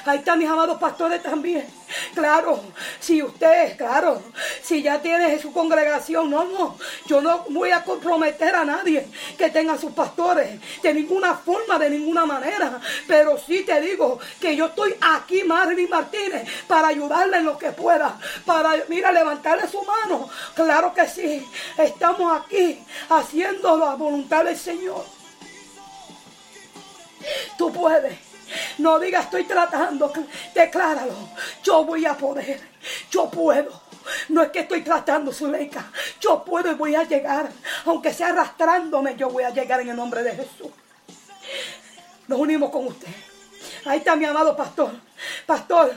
[0.05, 1.67] Ahí están mis amados pastores también.
[2.15, 2.61] Claro,
[2.99, 4.23] si usted, claro,
[4.63, 9.07] si ya tiene su congregación, no, no, yo no voy a comprometer a nadie
[9.37, 12.79] que tenga sus pastores de ninguna forma, de ninguna manera.
[13.05, 17.71] Pero sí te digo que yo estoy aquí, Marilyn Martínez, para ayudarle en lo que
[17.71, 20.29] pueda, para, mira, levantarle su mano.
[20.55, 21.45] Claro que sí,
[21.77, 22.79] estamos aquí
[23.09, 25.16] haciendo la voluntad del Señor.
[27.57, 28.17] Tú puedes.
[28.77, 30.11] No digas estoy tratando.
[30.53, 31.15] Decláralo.
[31.63, 32.61] Yo voy a poder.
[33.09, 33.87] Yo puedo.
[34.29, 35.91] No es que estoy tratando, Zuleika.
[36.19, 37.49] Yo puedo y voy a llegar.
[37.85, 40.71] Aunque sea arrastrándome, yo voy a llegar en el nombre de Jesús.
[42.27, 43.07] Nos unimos con usted.
[43.85, 44.91] Ahí está mi amado pastor.
[45.45, 45.93] Pastor,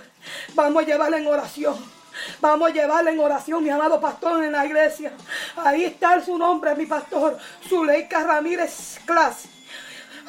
[0.55, 2.01] vamos a llevarle en oración.
[2.41, 5.13] Vamos a llevarle en oración, mi amado pastor, en la iglesia.
[5.57, 7.39] Ahí está su nombre, mi pastor.
[7.69, 9.45] Zuleika Ramírez Clas.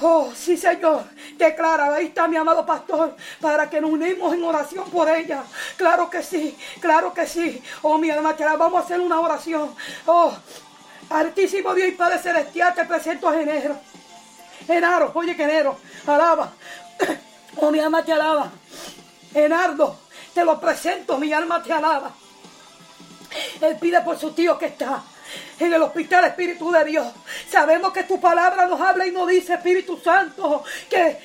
[0.02, 1.03] Oh, sí, Señor.
[1.38, 5.44] Declara, ahí está mi amado pastor, para que nos unimos en oración por ella.
[5.78, 7.61] Claro que sí, claro que sí.
[7.84, 9.76] Oh, mi alma, que vamos a hacer una oración.
[10.07, 10.34] Oh,
[11.11, 13.78] Altísimo Dios y Padre Celestial, te presento a Genero.
[14.65, 16.53] Genaro, oye, Genero, alaba.
[17.57, 18.49] Oh, mi alma te alaba.
[19.34, 19.98] Genardo,
[20.34, 22.11] te lo presento, mi alma te alaba.
[23.60, 25.03] Él pide por su tío que está
[25.61, 27.07] en el hospital, Espíritu de Dios.
[27.49, 31.17] Sabemos que tu palabra nos habla y nos dice, Espíritu Santo, que,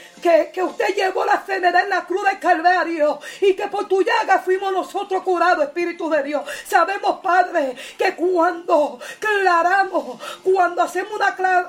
[0.53, 4.41] que, usted llevó la enfermedad en la cruz del Calvario y que por tu llaga
[4.41, 6.43] fuimos nosotros curados, Espíritu de Dios.
[6.67, 11.69] Sabemos, Padre, que cuando claramos, cuando hacemos una,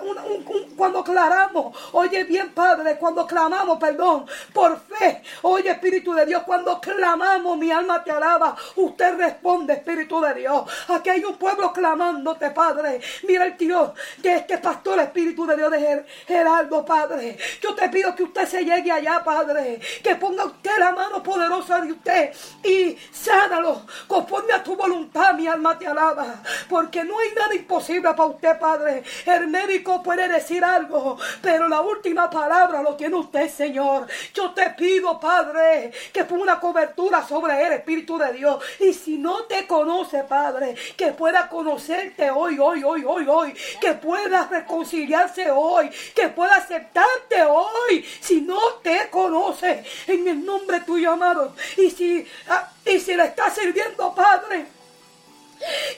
[0.76, 6.82] cuando claramos, oye bien, Padre, cuando clamamos, perdón, por fe, oye, Espíritu de Dios, cuando
[6.82, 10.64] clamamos, mi alma te alaba, usted responde, Espíritu de Dios.
[10.90, 13.00] Aquí hay un pueblo clamándote, Padre.
[13.28, 17.38] Mira el Dios de este pastor, Espíritu de Dios de Geraldo, Padre.
[17.62, 19.80] Yo te pido que usted se llegue allá, Padre.
[20.04, 25.46] Que ponga usted la mano poderosa de usted y sánalo conforme a tu voluntad, mi
[25.46, 26.42] alma te alaba.
[26.68, 29.04] Porque no hay nada imposible para usted, Padre.
[29.28, 34.08] El médico puede decir algo, pero la última palabra lo tiene usted, Señor.
[34.34, 38.64] Yo te pido, Padre, que ponga una cobertura sobre él, Espíritu de Dios.
[38.80, 43.54] Y si no te conoce, Padre, que pueda conocerte hoy, hoy, hoy, hoy, hoy.
[43.82, 45.90] Que pueda reconciliarse hoy.
[46.16, 48.06] Que pueda aceptarte hoy.
[48.22, 51.54] Si no te conoce, en el nombre tuyo, amado.
[51.76, 54.77] Y si, ah, y si le está sirviendo, Padre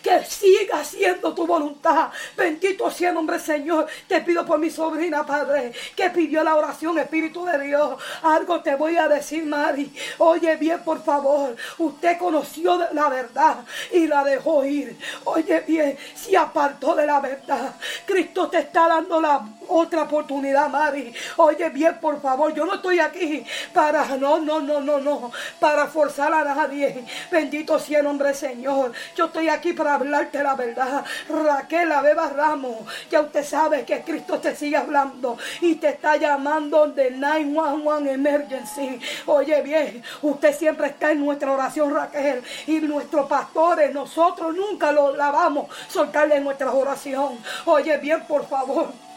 [0.02, 2.10] que siga haciendo tu voluntad.
[2.36, 3.88] Bendito sea el nombre Señor.
[4.08, 8.02] Te pido por mi sobrina, Padre, que pidió la oración, Espíritu de Dios.
[8.24, 9.94] Algo te voy a decir, Mari.
[10.20, 11.56] Oye bien, por favor.
[11.78, 13.58] Usted conoció la verdad
[13.92, 14.98] y la dejó ir.
[15.26, 17.76] Oye bien, se apartó de la verdad.
[18.06, 21.14] Cristo te está dando la otra oportunidad, Mari.
[21.38, 22.54] Oye bien, por favor.
[22.54, 27.06] Yo no estoy aquí para, no, no, no, no, no, para forzar a nadie.
[27.32, 28.92] Bendito sea el nombre Señor.
[29.16, 31.06] Yo estoy aquí para hablarte la verdad.
[31.30, 32.78] Raquel Beba Ramos,
[33.10, 39.00] ya usted sabe que Cristo te sigue hablando y te está llamando de 911 Emergency.
[39.26, 45.16] Oye bien, usted siempre está en nuestra oración, Raquel, y nuestros pastores, nosotros nunca lo
[45.16, 47.38] lavamos soltarle en nuestra oración.
[47.66, 49.09] Oye bien, por favor.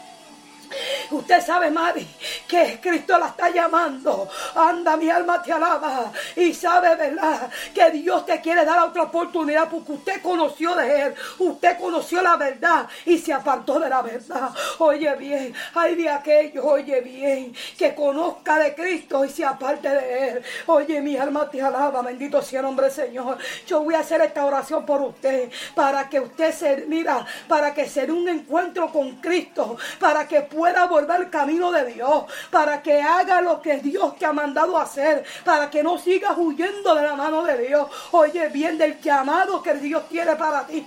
[1.11, 2.07] Usted sabe, Mari,
[2.47, 4.27] que Cristo la está llamando.
[4.55, 6.11] Anda, mi alma te alaba.
[6.35, 7.49] Y sabe, ¿verdad?
[7.73, 11.15] Que Dios te quiere dar otra oportunidad porque usted conoció de Él.
[11.39, 14.49] Usted conoció la verdad y se apartó de la verdad.
[14.79, 20.29] Oye bien, hay de aquellos, oye bien, que conozca de Cristo y se aparte de
[20.29, 20.43] Él.
[20.67, 22.01] Oye, mi alma te alaba.
[22.01, 23.37] Bendito sea el nombre Señor.
[23.67, 25.49] Yo voy a hacer esta oración por usted.
[25.75, 29.77] Para que usted se, mira, para que sea un encuentro con Cristo.
[29.99, 34.25] Para que pueda volver al camino de Dios, para que haga lo que Dios te
[34.25, 37.89] ha mandado hacer, para que no sigas huyendo de la mano de Dios.
[38.11, 40.85] Oye bien del llamado que Dios tiene para ti.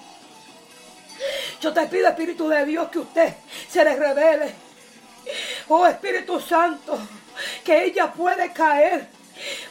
[1.60, 3.34] Yo te pido, Espíritu de Dios, que usted
[3.68, 4.54] se le revele.
[5.68, 6.98] Oh Espíritu Santo,
[7.64, 9.08] que ella puede caer.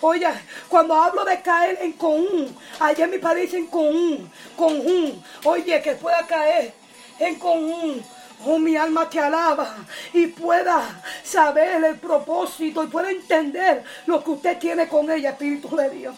[0.02, 0.28] Oye,
[0.68, 5.24] cuando hablo de caer en común, allá en mi país en común, común.
[5.44, 6.74] Oye, que pueda caer
[7.20, 8.06] en común
[8.44, 9.76] Oh, mi alma te alaba
[10.14, 15.76] y pueda saber el propósito y pueda entender lo que usted tiene con ella, Espíritu
[15.76, 16.16] de Dios.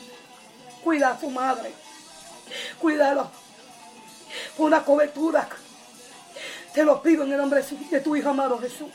[0.83, 1.71] Cuida a su madre.
[2.79, 3.29] Cuídalo.
[4.57, 5.47] Una cobertura.
[6.73, 8.89] Te lo pido en el nombre de tu Hijo amado Jesús.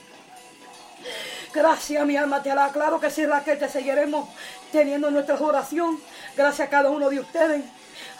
[1.54, 2.72] Gracias, mi alma te alaba.
[2.72, 4.28] Claro que sí, Raquel, te seguiremos
[4.70, 6.00] teniendo nuestra oración.
[6.36, 7.64] Gracias a cada uno de ustedes.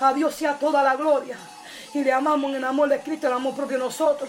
[0.00, 1.36] A Dios sea toda la gloria
[1.94, 4.28] y le amamos en el amor de Cristo, el amor propio de nosotros.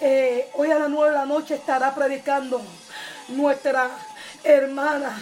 [0.00, 2.60] Eh, hoy a las nueve de la noche estará predicando
[3.28, 3.90] nuestra
[4.42, 5.16] hermana,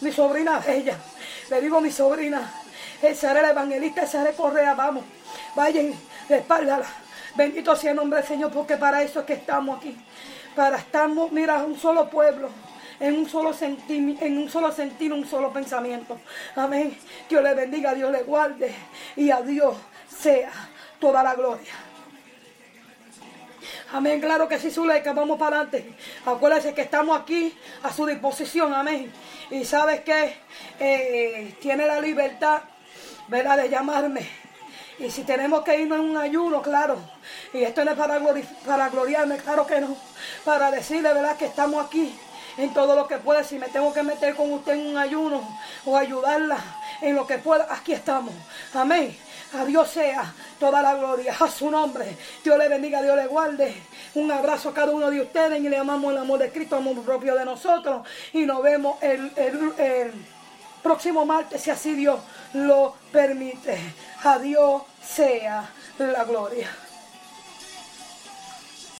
[0.00, 0.96] mi sobrina bella.
[1.50, 2.50] Le digo mi sobrina,
[3.14, 5.04] será la evangelista, será Correa, vamos,
[5.54, 5.92] vayan,
[6.28, 6.86] espáldala.
[7.34, 9.96] Bendito sea el nombre del Señor, porque para eso es que estamos aquí.
[10.56, 12.48] Para estar, mira, un solo pueblo
[13.00, 16.18] en un solo sentir, en un solo sentir, un solo pensamiento.
[16.56, 16.98] Amén.
[17.28, 18.74] Dios le bendiga, Dios le guarde
[19.14, 19.76] y a Dios
[20.08, 20.50] sea
[20.98, 21.72] toda la gloria.
[23.92, 25.94] Amén, claro que sí, Zuleika, vamos para adelante.
[26.26, 29.10] Acuérdense que estamos aquí a su disposición, amén.
[29.50, 30.36] Y sabes que
[30.78, 32.60] eh, tiene la libertad,
[33.28, 34.28] ¿verdad?, de llamarme.
[34.98, 36.98] Y si tenemos que irnos en un ayuno, claro.
[37.54, 38.20] Y esto no es para,
[38.66, 39.96] para gloriarme, claro que no.
[40.44, 42.14] Para decirle, ¿verdad?, que estamos aquí
[42.58, 43.42] en todo lo que pueda.
[43.42, 45.40] Si me tengo que meter con usted en un ayuno
[45.86, 46.58] o ayudarla
[47.00, 48.34] en lo que pueda, aquí estamos.
[48.74, 49.16] Amén.
[49.54, 51.34] A Dios sea toda la gloria.
[51.38, 52.16] A su nombre.
[52.44, 53.74] Dios le bendiga, Dios le guarde.
[54.14, 57.02] Un abrazo a cada uno de ustedes y le amamos el amor de Cristo, amor
[57.02, 58.06] propio de nosotros.
[58.32, 60.12] Y nos vemos el, el
[60.82, 62.20] próximo martes, si así Dios
[62.54, 63.78] lo permite.
[64.24, 65.68] A Dios sea
[65.98, 66.68] la gloria.